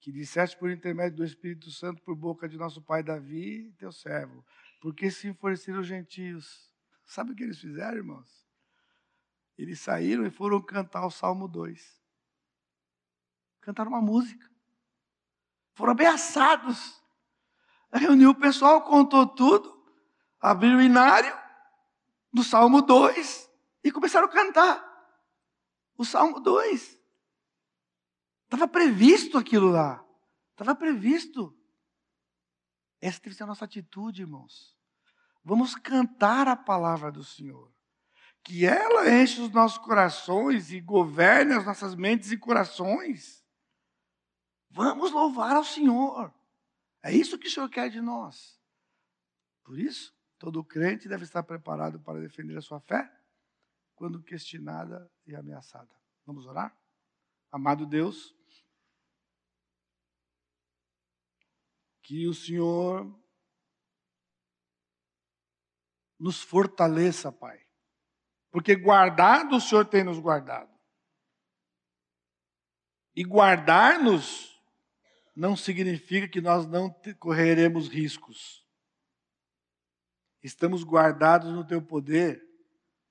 Que 0.00 0.12
disseste 0.12 0.56
por 0.56 0.70
intermédio 0.70 1.18
do 1.18 1.24
Espírito 1.24 1.70
Santo 1.70 2.02
por 2.02 2.14
boca 2.14 2.48
de 2.48 2.56
nosso 2.56 2.80
pai 2.80 3.02
Davi, 3.02 3.72
teu 3.78 3.92
servo, 3.92 4.44
porque 4.80 5.10
se 5.10 5.28
enfureceram 5.28 5.80
os 5.80 5.86
gentios. 5.86 6.72
Sabe 7.04 7.32
o 7.32 7.34
que 7.34 7.42
eles 7.42 7.58
fizeram, 7.58 7.96
irmãos? 7.96 8.46
Eles 9.58 9.80
saíram 9.80 10.24
e 10.26 10.30
foram 10.30 10.62
cantar 10.62 11.04
o 11.04 11.10
Salmo 11.10 11.46
2. 11.46 12.00
Cantaram 13.60 13.90
uma 13.90 14.00
música. 14.00 14.48
Foram 15.74 15.92
ameaçados. 15.92 16.99
Reuniu 17.92 18.30
o 18.30 18.34
pessoal, 18.34 18.82
contou 18.82 19.26
tudo, 19.26 19.84
abriu 20.40 20.76
o 20.76 20.82
inário 20.82 21.36
do 22.32 22.44
Salmo 22.44 22.82
2 22.82 23.50
e 23.82 23.90
começaram 23.90 24.26
a 24.26 24.30
cantar. 24.30 24.90
O 25.96 26.04
Salmo 26.04 26.40
2. 26.40 26.98
Estava 28.44 28.66
previsto 28.66 29.36
aquilo 29.36 29.70
lá. 29.70 30.04
Estava 30.52 30.74
previsto. 30.74 31.56
Essa 33.00 33.20
deve 33.20 33.34
ser 33.34 33.42
a 33.44 33.46
nossa 33.46 33.64
atitude, 33.64 34.22
irmãos. 34.22 34.76
Vamos 35.44 35.74
cantar 35.74 36.48
a 36.48 36.56
palavra 36.56 37.10
do 37.10 37.24
Senhor. 37.24 37.72
Que 38.42 38.66
ela 38.66 39.10
enche 39.10 39.40
os 39.40 39.50
nossos 39.50 39.78
corações 39.78 40.70
e 40.70 40.80
governe 40.80 41.54
as 41.54 41.64
nossas 41.64 41.94
mentes 41.94 42.30
e 42.30 42.36
corações. 42.36 43.44
Vamos 44.70 45.10
louvar 45.10 45.56
ao 45.56 45.64
Senhor. 45.64 46.32
É 47.02 47.12
isso 47.12 47.38
que 47.38 47.48
o 47.48 47.50
Senhor 47.50 47.68
quer 47.68 47.88
de 47.88 48.00
nós. 48.00 48.60
Por 49.64 49.78
isso, 49.78 50.14
todo 50.38 50.64
crente 50.64 51.08
deve 51.08 51.24
estar 51.24 51.42
preparado 51.42 52.00
para 52.00 52.20
defender 52.20 52.56
a 52.56 52.62
sua 52.62 52.80
fé 52.80 53.10
quando 53.94 54.22
questionada 54.22 55.10
e 55.26 55.34
ameaçada. 55.34 55.94
Vamos 56.26 56.46
orar? 56.46 56.76
Amado 57.52 57.86
Deus, 57.86 58.34
que 62.02 62.26
o 62.26 62.34
Senhor 62.34 63.06
nos 66.18 66.42
fortaleça, 66.42 67.30
Pai. 67.30 67.64
Porque 68.50 68.74
guardado 68.74 69.56
o 69.56 69.60
Senhor 69.60 69.86
tem 69.86 70.02
nos 70.02 70.18
guardado. 70.18 70.70
E 73.14 73.22
guardar-nos 73.22 74.49
não 75.34 75.56
significa 75.56 76.28
que 76.28 76.40
nós 76.40 76.66
não 76.66 76.94
correremos 77.18 77.88
riscos. 77.88 78.64
Estamos 80.42 80.82
guardados 80.82 81.50
no 81.50 81.64
teu 81.64 81.82
poder, 81.82 82.42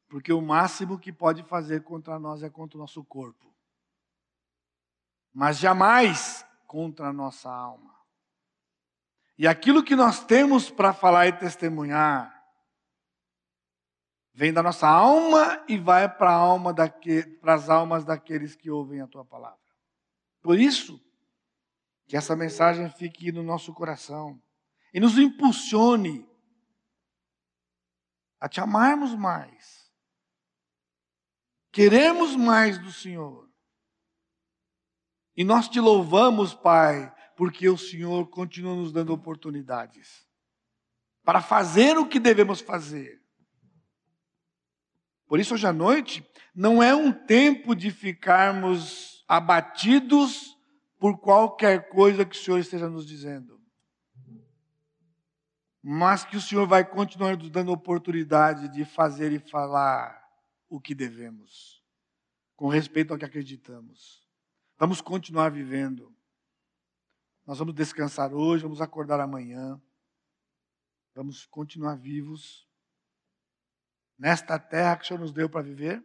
porque 0.08 0.34
o 0.34 0.42
máximo 0.42 1.00
que 1.00 1.14
pode 1.14 1.44
fazer 1.44 1.84
contra 1.84 2.20
nós 2.20 2.44
é 2.44 2.50
contra 2.50 2.78
o 2.78 2.82
nosso 2.82 3.04
corpo. 3.04 3.54
Mas 5.34 5.60
jamais 5.60 6.46
contra 6.66 7.08
a 7.08 7.14
nossa 7.14 7.50
alma. 7.50 7.96
E 9.38 9.48
aquilo 9.48 9.84
que 9.84 9.96
nós 9.96 10.26
temos 10.26 10.70
para 10.70 10.92
falar 10.92 11.28
e 11.28 11.34
testemunhar 11.34 12.40
vem 14.34 14.52
da 14.52 14.64
nossa 14.64 14.88
alma 14.88 15.64
e 15.68 15.78
vai 15.78 16.08
para 16.10 16.32
alma 16.32 16.76
as 17.44 17.70
almas 17.70 18.04
daqueles 18.04 18.56
que 18.56 18.70
ouvem 18.70 19.02
a 19.02 19.08
tua 19.08 19.24
palavra. 19.24 19.60
Por 20.42 20.58
isso, 20.58 21.00
que 22.10 22.18
essa 22.18 22.36
mensagem 22.36 22.90
fique 22.90 23.32
no 23.32 23.44
nosso 23.44 23.72
coração 23.72 24.42
e 24.92 25.00
nos 25.00 25.20
impulsione 25.20 26.28
a 28.40 28.50
te 28.50 28.60
amarmos 28.60 29.14
mais. 29.14 29.94
Queremos 31.72 32.36
mais 32.36 32.80
do 32.80 32.92
Senhor. 32.92 33.48
E 35.38 35.44
nós 35.44 35.70
te 35.70 35.80
louvamos, 35.80 36.56
Pai, 36.56 37.14
porque 37.38 37.70
o 37.70 37.78
Senhor 37.78 38.28
continua 38.32 38.76
nos 38.76 38.92
dando 38.92 39.14
oportunidades 39.14 40.28
para 41.24 41.44
fazer 41.44 41.96
o 41.96 42.10
que 42.10 42.20
devemos 42.20 42.60
fazer. 42.60 43.22
Por 45.28 45.40
isso, 45.40 45.54
hoje 45.54 45.68
à 45.68 45.72
noite, 45.72 46.28
não 46.56 46.82
é 46.82 46.96
um 46.96 47.12
tempo 47.12 47.76
de 47.76 47.92
ficarmos 47.92 49.24
abatidos 49.28 50.59
por 51.00 51.18
qualquer 51.18 51.90
coisa 51.90 52.26
que 52.26 52.36
o 52.36 52.40
Senhor 52.40 52.60
esteja 52.60 52.90
nos 52.90 53.08
dizendo. 53.08 53.60
Mas 55.82 56.26
que 56.26 56.36
o 56.36 56.42
Senhor 56.42 56.68
vai 56.68 56.84
continuar 56.88 57.38
nos 57.38 57.50
dando 57.50 57.72
oportunidade 57.72 58.68
de 58.68 58.84
fazer 58.84 59.32
e 59.32 59.40
falar 59.40 60.20
o 60.68 60.80
que 60.80 60.94
devemos, 60.94 61.82
com 62.56 62.68
respeito 62.68 63.14
ao 63.14 63.18
que 63.18 63.24
acreditamos. 63.24 64.28
Vamos 64.78 65.00
continuar 65.00 65.50
vivendo. 65.50 66.14
Nós 67.48 67.58
vamos 67.58 67.74
descansar 67.74 68.34
hoje, 68.34 68.64
vamos 68.64 68.82
acordar 68.82 69.22
amanhã. 69.22 69.82
Vamos 71.16 71.46
continuar 71.46 71.96
vivos 71.96 72.68
nesta 74.18 74.60
terra 74.60 74.98
que 74.98 75.06
o 75.06 75.08
Senhor 75.08 75.20
nos 75.20 75.32
deu 75.32 75.50
para 75.50 75.62
viver, 75.62 76.04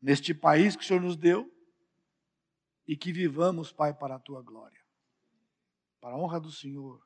neste 0.00 0.32
país 0.32 0.74
que 0.74 0.82
o 0.82 0.86
Senhor 0.86 1.02
nos 1.02 1.16
deu 1.16 1.55
e 2.86 2.96
que 2.96 3.12
vivamos, 3.12 3.72
Pai, 3.72 3.94
para 3.94 4.16
a 4.16 4.20
tua 4.20 4.42
glória, 4.42 4.80
para 6.00 6.14
a 6.14 6.18
honra 6.18 6.38
do 6.38 6.52
Senhor. 6.52 7.02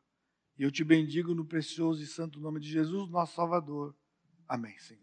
E 0.59 0.62
eu 0.62 0.70
te 0.70 0.85
bendigo 0.85 1.35
no 1.35 1.47
precioso 1.47 2.03
e 2.03 2.07
santo 2.07 2.41
nome 2.41 2.61
de 2.61 2.68
Jesus, 2.68 3.09
nosso 3.09 3.35
Salvador. 3.35 3.97
Amém, 4.49 4.76
Senhor. 4.78 4.99